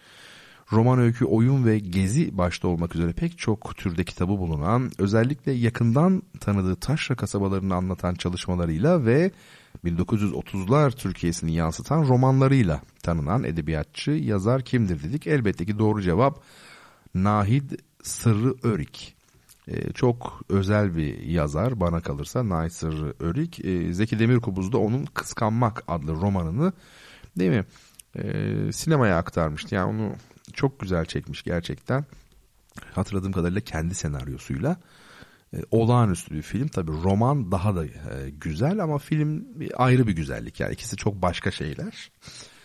roman 0.72 0.98
öykü, 0.98 1.24
oyun 1.24 1.64
ve 1.64 1.78
gezi 1.78 2.38
başta 2.38 2.68
olmak 2.68 2.94
üzere 2.94 3.12
pek 3.12 3.38
çok 3.38 3.76
türde 3.76 4.04
kitabı 4.04 4.32
bulunan, 4.32 4.90
özellikle 4.98 5.52
yakından 5.52 6.22
tanıdığı 6.40 6.76
taşra 6.76 7.16
kasabalarını 7.16 7.74
anlatan 7.74 8.14
çalışmalarıyla 8.14 9.04
ve 9.04 9.30
1930'lar 9.84 10.90
Türkiye'sini 10.90 11.52
yansıtan 11.54 12.08
romanlarıyla 12.08 12.80
tanınan 13.02 13.44
edebiyatçı, 13.44 14.10
yazar 14.10 14.62
kimdir 14.62 15.02
dedik. 15.02 15.26
Elbette 15.26 15.66
ki 15.66 15.78
doğru 15.78 16.02
cevap 16.02 16.42
Nahid 17.14 17.70
Sırrı 18.02 18.54
Örik. 18.62 19.16
Ee, 19.68 19.92
çok 19.92 20.42
özel 20.48 20.96
bir 20.96 21.18
yazar 21.18 21.80
bana 21.80 22.00
kalırsa 22.00 22.48
Nahid 22.48 22.70
Sırrı 22.70 23.14
Örik. 23.20 23.64
Ee, 23.64 23.92
Zeki 23.92 24.18
Demirkubuz 24.18 24.72
da 24.72 24.78
onun 24.78 25.04
Kıskanmak 25.04 25.84
adlı 25.88 26.12
romanını 26.12 26.72
değil 27.38 27.50
mi? 27.50 27.64
Ee, 28.16 28.72
sinemaya 28.72 29.16
aktarmıştı. 29.16 29.74
Yani 29.74 29.90
onu 29.90 30.14
çok 30.52 30.80
güzel 30.80 31.04
çekmiş 31.04 31.42
gerçekten. 31.42 32.04
Hatırladığım 32.94 33.32
kadarıyla 33.32 33.60
kendi 33.60 33.94
senaryosuyla. 33.94 34.76
E, 35.54 35.58
olağanüstü 35.70 36.34
bir 36.34 36.42
film. 36.42 36.68
Tabii 36.68 36.92
roman 36.92 37.52
daha 37.52 37.76
da 37.76 37.86
e, 37.86 37.90
güzel 38.30 38.82
ama 38.82 38.98
film 38.98 39.46
ayrı 39.76 40.06
bir 40.06 40.12
güzellik. 40.12 40.60
Yani 40.60 40.72
ikisi 40.72 40.96
çok 40.96 41.22
başka 41.22 41.50
şeyler. 41.50 42.10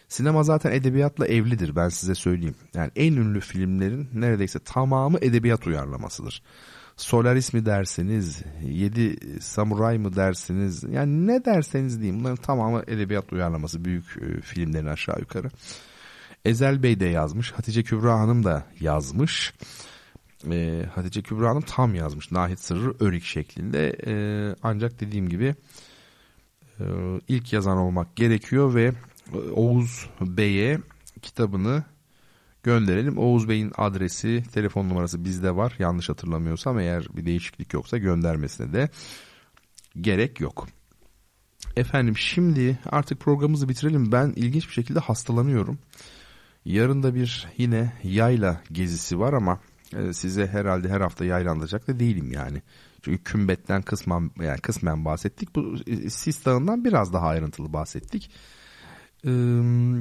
Sinema 0.08 0.44
zaten 0.44 0.72
edebiyatla 0.72 1.28
evlidir 1.28 1.76
ben 1.76 1.90
size 1.90 2.16
söyleyeyim. 2.16 2.56
Yani 2.76 2.92
en 2.96 3.14
ünlü 3.14 3.40
filmlerin 3.40 4.10
neredeyse 4.14 4.60
tamamı 4.60 5.18
edebiyat 5.22 5.68
uyarlamasıdır. 5.68 6.44
Solaris 6.98 7.54
mi 7.54 7.66
derseniz, 7.66 8.42
Yedi 8.64 9.16
Samuray 9.42 9.98
mı 9.98 10.16
dersiniz, 10.16 10.84
yani 10.84 11.28
ne 11.28 11.46
derseniz 11.46 12.02
diyeyim 12.02 12.20
bunların 12.20 12.36
tamamı 12.36 12.84
edebiyat 12.88 13.34
uyarlaması 13.34 13.86
büyük 13.86 14.06
e, 14.22 14.42
filmlerin 14.42 14.86
aşağı 14.86 15.20
yukarı. 15.20 15.50
Ezel 16.46 16.84
Bey 16.84 17.00
de 17.00 17.06
yazmış, 17.06 17.52
Hatice 17.52 17.84
Kübra 17.84 18.20
Hanım 18.20 18.44
da 18.44 18.66
yazmış 18.80 19.54
e, 20.52 20.86
Hatice 20.96 21.22
Kübra 21.22 21.50
Hanım 21.50 21.62
tam 21.62 21.96
yazmış. 21.96 22.32
Nahit 22.32 22.60
Sırrı 22.60 22.96
Örik 23.00 23.24
şeklinde. 23.24 23.98
E, 24.08 24.14
ancak 24.64 25.00
dediğim 25.00 25.30
gibi 25.30 25.56
e, 26.80 26.86
ilk 27.28 27.54
yazan 27.54 27.78
olmak 27.78 28.16
gerekiyor 28.16 28.76
ve 28.76 28.94
Oğuz 29.54 30.10
Bey'e 30.22 30.80
kitabını 31.22 31.84
gönderelim. 32.64 33.18
Oğuz 33.18 33.50
Bey'in 33.50 33.72
adresi, 33.78 34.44
telefon 34.54 34.90
numarası 34.90 35.26
bizde 35.26 35.56
var. 35.56 35.76
Yanlış 35.80 36.10
hatırlamıyorsam 36.10 36.80
eğer 36.80 37.08
bir 37.16 37.26
değişiklik 37.26 37.74
yoksa 37.74 37.98
göndermesine 37.98 38.74
de 38.74 38.90
gerek 40.02 40.40
yok. 40.40 40.68
Efendim 41.76 42.18
şimdi 42.18 42.80
artık 42.86 43.20
programımızı 43.20 43.70
bitirelim. 43.70 44.12
Ben 44.12 44.34
ilginç 44.36 44.68
bir 44.68 44.74
şekilde 44.74 45.00
hastalanıyorum. 45.00 45.80
Yarın 46.66 47.04
da 47.04 47.16
bir 47.16 47.48
yine 47.58 47.94
yayla 48.04 48.62
gezisi 48.72 49.20
var 49.20 49.34
ama 49.34 49.60
size 50.14 50.48
herhalde 50.48 50.90
her 50.90 51.02
hafta 51.02 51.26
yaylanacak 51.26 51.88
da 51.88 52.00
değilim 52.00 52.32
yani. 52.32 52.62
Çünkü 53.02 53.24
kümbetten 53.24 53.82
kısmen 53.82 54.32
yani 54.42 54.60
kısmen 54.60 55.06
bahsettik. 55.06 55.56
Bu 55.56 55.76
e, 55.88 56.10
Sis 56.10 56.46
Dağı'ndan 56.46 56.86
biraz 56.86 57.14
daha 57.14 57.28
ayrıntılı 57.28 57.74
bahsettik. 57.74 58.32
Ee, 59.26 59.30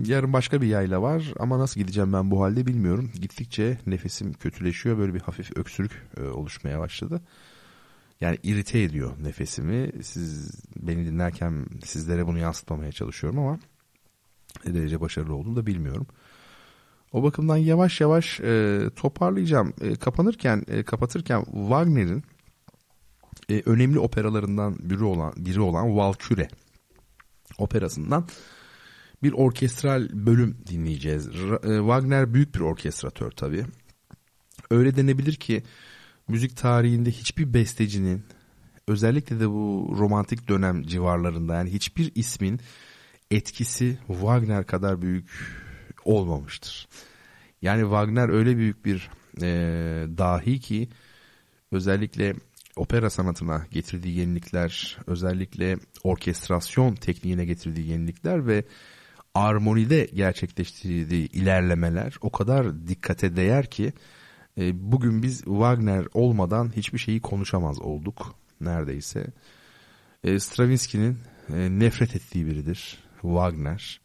yarın 0.06 0.32
başka 0.32 0.62
bir 0.62 0.66
yayla 0.66 1.02
var 1.02 1.32
ama 1.38 1.58
nasıl 1.58 1.80
gideceğim 1.80 2.12
ben 2.12 2.30
bu 2.30 2.42
halde 2.42 2.66
bilmiyorum. 2.66 3.10
Gittikçe 3.20 3.78
nefesim 3.86 4.32
kötüleşiyor. 4.32 4.98
Böyle 4.98 5.14
bir 5.14 5.20
hafif 5.20 5.56
öksürük 5.56 6.06
e, 6.16 6.22
oluşmaya 6.22 6.80
başladı. 6.80 7.20
Yani 8.20 8.38
irite 8.42 8.80
ediyor 8.80 9.12
nefesimi. 9.22 9.90
Siz 10.02 10.60
beni 10.76 11.06
dinlerken 11.06 11.66
sizlere 11.84 12.26
bunu 12.26 12.38
yansıtmamaya 12.38 12.92
çalışıyorum 12.92 13.38
ama 13.38 13.58
ne 14.66 14.74
derece 14.74 15.00
başarılı 15.00 15.34
olduğunu 15.34 15.56
da 15.56 15.66
bilmiyorum. 15.66 16.06
O 17.12 17.22
bakımdan 17.22 17.56
yavaş 17.56 18.00
yavaş 18.00 18.40
e, 18.40 18.80
toparlayacağım. 18.96 19.72
E, 19.80 19.94
kapanırken, 19.94 20.62
e, 20.68 20.82
kapatırken 20.82 21.44
Wagner'in 21.44 22.22
e, 23.48 23.62
önemli 23.66 23.98
operalarından 23.98 24.76
biri 24.80 25.04
olan 25.04 25.32
biri 25.36 25.60
olan 25.60 25.96
Valkyrie 25.96 26.48
operasından 27.58 28.26
bir 29.22 29.32
orkestral 29.32 30.08
bölüm 30.12 30.58
dinleyeceğiz. 30.66 31.28
E, 31.28 31.76
Wagner 31.76 32.34
büyük 32.34 32.54
bir 32.54 32.60
orkestratör 32.60 33.30
tabii. 33.30 33.64
Öyle 34.70 34.96
denebilir 34.96 35.34
ki 35.34 35.62
müzik 36.28 36.56
tarihinde 36.56 37.10
hiçbir 37.10 37.54
bestecinin 37.54 38.22
özellikle 38.88 39.40
de 39.40 39.50
bu 39.50 39.94
romantik 39.98 40.48
dönem 40.48 40.82
civarlarında 40.82 41.54
yani 41.54 41.72
hiçbir 41.72 42.12
ismin 42.14 42.60
etkisi 43.30 43.98
Wagner 44.06 44.66
kadar 44.66 45.02
büyük 45.02 45.30
olmamıştır. 46.06 46.88
Yani 47.62 47.82
Wagner 47.82 48.28
öyle 48.28 48.56
büyük 48.56 48.84
bir 48.84 49.10
e, 49.42 49.48
dahi 50.18 50.60
ki 50.60 50.88
özellikle 51.72 52.34
opera 52.76 53.10
sanatına 53.10 53.66
getirdiği 53.70 54.18
yenilikler, 54.18 54.98
özellikle 55.06 55.78
orkestrasyon 56.04 56.94
tekniğine 56.94 57.44
getirdiği 57.44 57.88
yenilikler 57.88 58.46
ve 58.46 58.64
armonide 59.34 60.08
gerçekleştirdiği 60.14 61.28
ilerlemeler 61.28 62.14
o 62.20 62.30
kadar 62.30 62.88
dikkate 62.88 63.36
değer 63.36 63.70
ki 63.70 63.92
e, 64.58 64.92
bugün 64.92 65.22
biz 65.22 65.38
Wagner 65.38 66.06
olmadan 66.14 66.76
hiçbir 66.76 66.98
şeyi 66.98 67.20
konuşamaz 67.20 67.80
olduk 67.80 68.34
neredeyse. 68.60 69.26
E, 70.24 70.38
Stravinsky'nin 70.38 71.18
e, 71.54 71.78
nefret 71.78 72.16
ettiği 72.16 72.46
biridir 72.46 72.98
Wagner. 73.22 74.00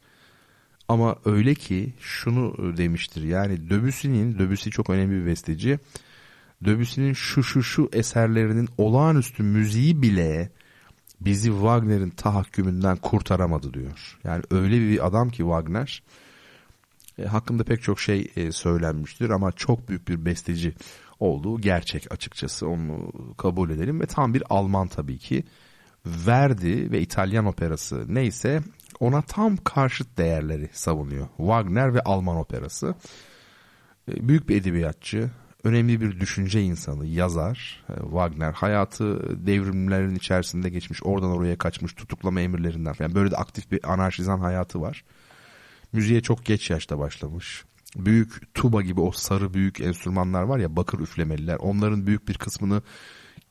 Ama 0.92 1.16
öyle 1.26 1.56
ki 1.56 1.94
şunu 2.00 2.78
demiştir 2.78 3.24
yani 3.24 3.70
Debussy'nin, 3.70 4.40
Debussy 4.40 4.70
çok 4.70 4.90
önemli 4.90 5.22
bir 5.22 5.26
besteci. 5.26 5.80
Debussy'nin 6.66 7.14
şu 7.14 7.44
şu 7.44 7.64
şu 7.64 7.90
eserlerinin 7.94 8.70
olağanüstü 8.78 9.44
müziği 9.44 10.02
bile 10.02 10.50
bizi 11.22 11.50
Wagner'in 11.50 12.10
tahakkümünden 12.10 12.98
kurtaramadı 12.98 13.74
diyor. 13.74 14.20
Yani 14.24 14.44
öyle 14.52 14.80
bir 14.80 15.08
adam 15.08 15.30
ki 15.30 15.38
Wagner 15.38 16.04
e, 17.20 17.26
hakkında 17.26 17.64
pek 17.64 17.82
çok 17.82 18.00
şey 18.00 18.32
e, 18.36 18.52
söylenmiştir 18.52 19.30
ama 19.30 19.52
çok 19.52 19.90
büyük 19.90 20.08
bir 20.08 20.26
besteci 20.26 20.74
olduğu 21.20 21.62
gerçek 21.62 22.12
açıkçası 22.12 22.68
onu 22.68 23.12
kabul 23.38 23.70
edelim 23.70 24.02
ve 24.02 24.06
tam 24.06 24.34
bir 24.34 24.44
Alman 24.50 24.88
tabii 24.88 25.18
ki. 25.18 25.44
Verdi 26.06 26.92
ve 26.92 27.02
İtalyan 27.02 27.46
operası 27.46 28.06
neyse 28.08 28.62
ona 29.00 29.22
tam 29.22 29.58
karşıt 29.58 30.18
değerleri 30.18 30.70
savunuyor. 30.74 31.28
Wagner 31.38 31.94
ve 31.94 32.02
Alman 32.02 32.38
operası. 32.38 32.96
E, 34.12 34.28
büyük 34.28 34.50
bir 34.50 34.62
edebiyatçı, 34.62 35.32
önemli 35.64 36.02
bir 36.02 36.20
düşünce 36.20 36.62
insanı, 36.62 37.06
yazar. 37.06 37.84
E, 37.90 38.02
Wagner 38.02 38.52
hayatı 38.52 39.20
devrimlerin 39.48 40.16
içerisinde 40.16 40.70
geçmiş, 40.70 41.04
oradan 41.04 41.32
oraya 41.32 41.58
kaçmış, 41.58 41.94
tutuklama 41.94 42.42
emirlerinden 42.42 42.94
falan. 42.94 43.16
Böyle 43.16 43.32
de 43.32 43.38
aktif 43.38 43.72
bir 43.72 43.94
anarşizan 43.94 44.40
hayatı 44.40 44.82
var. 44.82 45.04
Müziğe 45.94 46.22
çok 46.22 46.46
geç 46.46 46.70
yaşta 46.70 47.00
başlamış. 47.00 47.66
Büyük 47.96 48.54
tuba 48.54 48.82
gibi 48.82 49.02
o 49.02 49.12
sarı 49.12 49.54
büyük 49.54 49.82
enstrümanlar 49.82 50.44
var 50.44 50.60
ya 50.60 50.76
bakır 50.76 51.00
üflemeliler. 51.00 51.56
Onların 51.56 52.08
büyük 52.08 52.28
bir 52.28 52.34
kısmını 52.34 52.82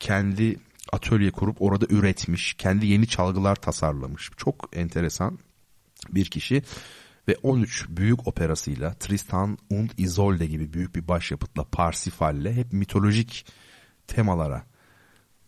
kendi 0.01 0.56
atölye 0.93 1.31
kurup 1.31 1.62
orada 1.62 1.86
üretmiş. 1.90 2.55
Kendi 2.55 2.86
yeni 2.86 3.07
çalgılar 3.07 3.57
tasarlamış. 3.57 4.31
Çok 4.36 4.69
enteresan 4.73 5.39
bir 6.09 6.24
kişi 6.24 6.62
ve 7.28 7.36
13 7.43 7.86
büyük 7.89 8.28
operasıyla 8.28 8.94
Tristan 8.94 9.59
und 9.70 9.90
Isolde 9.97 10.47
gibi 10.47 10.73
büyük 10.73 10.94
bir 10.97 11.09
başyapıtla 11.09 11.65
Parsifal'le 11.65 12.52
hep 12.52 12.73
mitolojik 12.73 13.47
temalara 14.07 14.62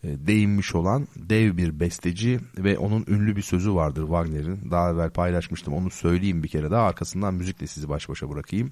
e, 0.03 0.07
değinmiş 0.27 0.75
olan 0.75 1.07
dev 1.15 1.57
bir 1.57 1.79
besteci 1.79 2.39
ve 2.57 2.77
onun 2.77 3.05
ünlü 3.07 3.35
bir 3.35 3.41
sözü 3.41 3.73
vardır 3.73 4.01
Wagner'in. 4.01 4.71
Daha 4.71 4.91
evvel 4.91 5.09
paylaşmıştım 5.09 5.73
onu 5.73 5.89
söyleyeyim 5.89 6.43
bir 6.43 6.47
kere 6.47 6.71
daha 6.71 6.83
arkasından 6.87 7.33
müzikle 7.33 7.67
sizi 7.67 7.89
baş 7.89 8.09
başa 8.09 8.29
bırakayım. 8.29 8.71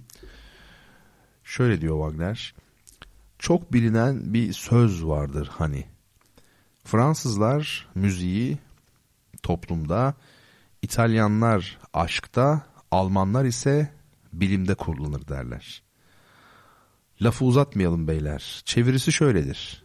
Şöyle 1.43 1.81
diyor 1.81 2.09
Wagner. 2.09 2.55
Çok 3.39 3.73
bilinen 3.73 4.33
bir 4.33 4.53
söz 4.53 5.05
vardır 5.05 5.49
hani. 5.51 5.85
Fransızlar 6.91 7.87
müziği 7.95 8.57
toplumda, 9.43 10.13
İtalyanlar 10.81 11.79
aşkta, 11.93 12.61
Almanlar 12.91 13.45
ise 13.45 13.93
bilimde 14.33 14.75
kullanır 14.75 15.27
derler. 15.27 15.83
Lafı 17.21 17.45
uzatmayalım 17.45 18.07
beyler. 18.07 18.61
Çevirisi 18.65 19.11
şöyledir. 19.11 19.83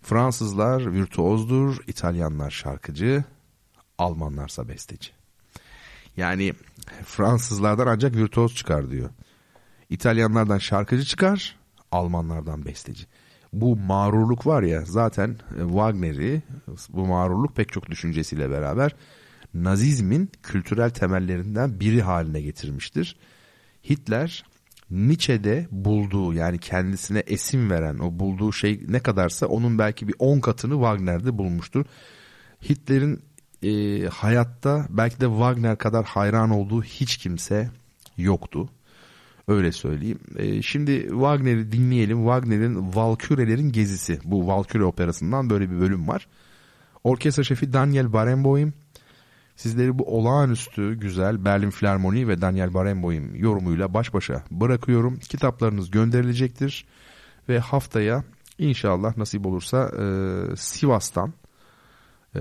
Fransızlar 0.00 0.92
virtuozdur, 0.92 1.76
İtalyanlar 1.86 2.50
şarkıcı, 2.50 3.24
Almanlarsa 3.98 4.68
besteci. 4.68 5.10
Yani 6.16 6.52
Fransızlardan 7.04 7.86
ancak 7.86 8.16
virtuoz 8.16 8.54
çıkar 8.54 8.90
diyor. 8.90 9.10
İtalyanlardan 9.90 10.58
şarkıcı 10.58 11.04
çıkar, 11.04 11.56
Almanlardan 11.92 12.64
besteci. 12.64 13.06
Bu 13.52 13.76
mağrurluk 13.76 14.46
var 14.46 14.62
ya 14.62 14.84
zaten 14.84 15.30
e, 15.30 15.62
Wagner'i 15.62 16.42
bu 16.88 17.06
mağrurluk 17.06 17.56
pek 17.56 17.72
çok 17.72 17.90
düşüncesiyle 17.90 18.50
beraber 18.50 18.94
Nazizmin 19.54 20.30
kültürel 20.42 20.90
temellerinden 20.90 21.80
biri 21.80 22.02
haline 22.02 22.40
getirmiştir. 22.40 23.16
Hitler 23.90 24.44
Nietzsche'de 24.90 25.66
bulduğu 25.70 26.34
yani 26.34 26.58
kendisine 26.58 27.22
esim 27.26 27.70
veren 27.70 27.98
o 27.98 28.18
bulduğu 28.18 28.52
şey 28.52 28.80
ne 28.88 29.00
kadarsa 29.00 29.46
onun 29.46 29.78
belki 29.78 30.08
bir 30.08 30.14
10 30.18 30.40
katını 30.40 30.74
Wagner'de 30.74 31.38
bulmuştur. 31.38 31.84
Hitler'in 32.68 33.22
e, 33.62 34.06
hayatta 34.08 34.86
belki 34.90 35.20
de 35.20 35.26
Wagner 35.26 35.78
kadar 35.78 36.04
hayran 36.04 36.50
olduğu 36.50 36.82
hiç 36.82 37.16
kimse 37.16 37.70
yoktu. 38.16 38.68
Öyle 39.48 39.72
söyleyeyim. 39.72 40.18
E, 40.36 40.62
şimdi 40.62 41.08
Wagner'i 41.08 41.72
dinleyelim. 41.72 42.18
Wagner'in 42.18 42.94
Valkürelerin 42.94 43.72
Gezisi. 43.72 44.18
Bu 44.24 44.46
Valküre 44.46 44.84
operasından 44.84 45.50
böyle 45.50 45.70
bir 45.70 45.80
bölüm 45.80 46.08
var. 46.08 46.28
Orkestra 47.04 47.44
şefi 47.44 47.72
Daniel 47.72 48.12
Barenboim 48.12 48.74
Sizleri 49.56 49.98
bu 49.98 50.18
olağanüstü 50.18 50.94
güzel 50.94 51.44
Berlin 51.44 51.70
Filarmoni 51.70 52.28
ve 52.28 52.40
Daniel 52.40 52.74
Barenboim 52.74 53.34
yorumuyla 53.34 53.94
baş 53.94 54.14
başa 54.14 54.44
bırakıyorum. 54.50 55.18
Kitaplarınız 55.18 55.90
gönderilecektir 55.90 56.84
ve 57.48 57.58
haftaya 57.58 58.24
inşallah 58.58 59.16
nasip 59.16 59.46
olursa 59.46 59.90
e, 59.98 60.04
Sivas'tan 60.56 61.32
e, 62.36 62.40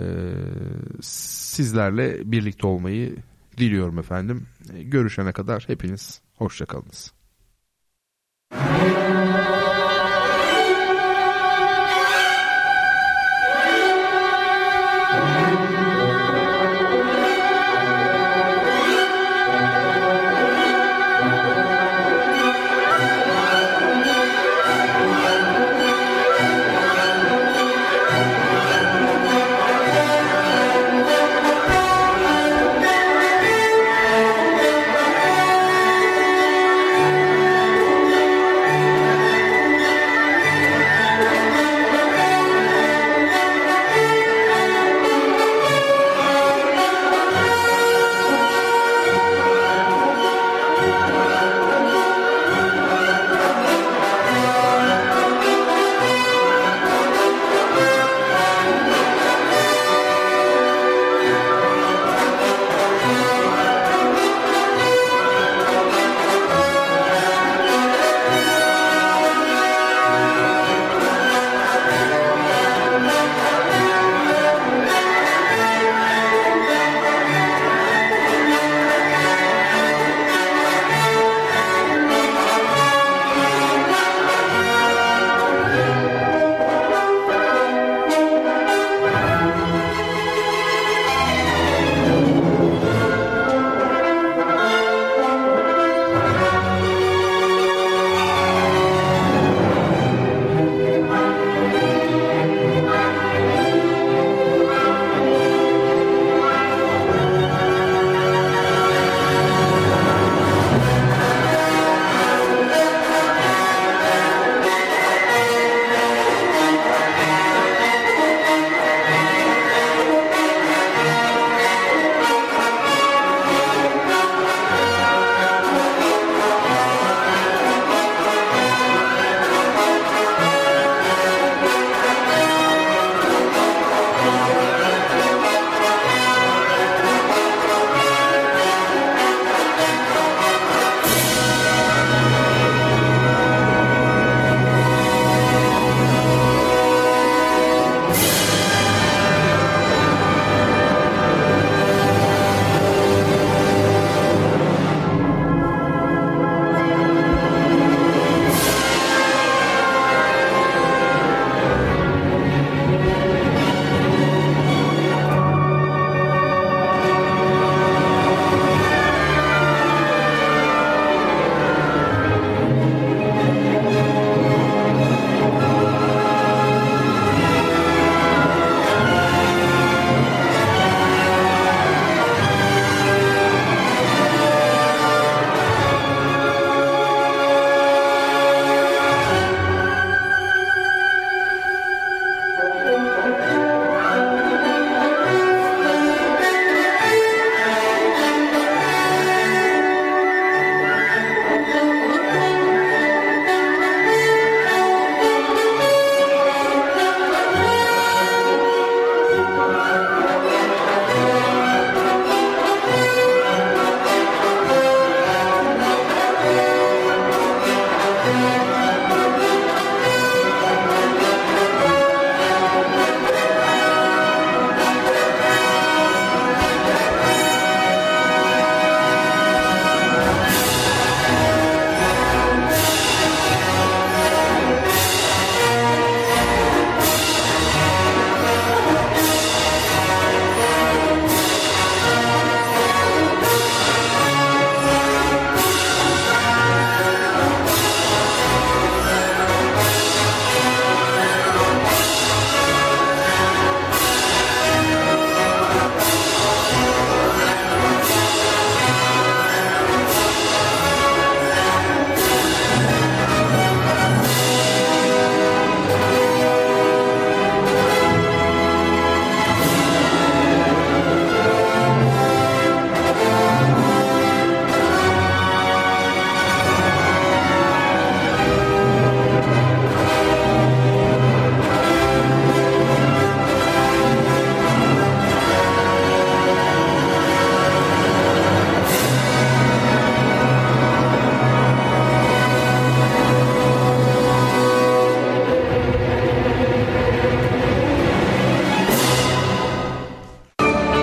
sizlerle 1.01 2.31
birlikte 2.31 2.67
olmayı 2.67 3.15
diliyorum 3.57 3.99
efendim. 3.99 4.47
Görüşene 4.73 5.31
kadar 5.31 5.63
hepiniz 5.67 6.21
hoşçakalınız. 6.41 7.13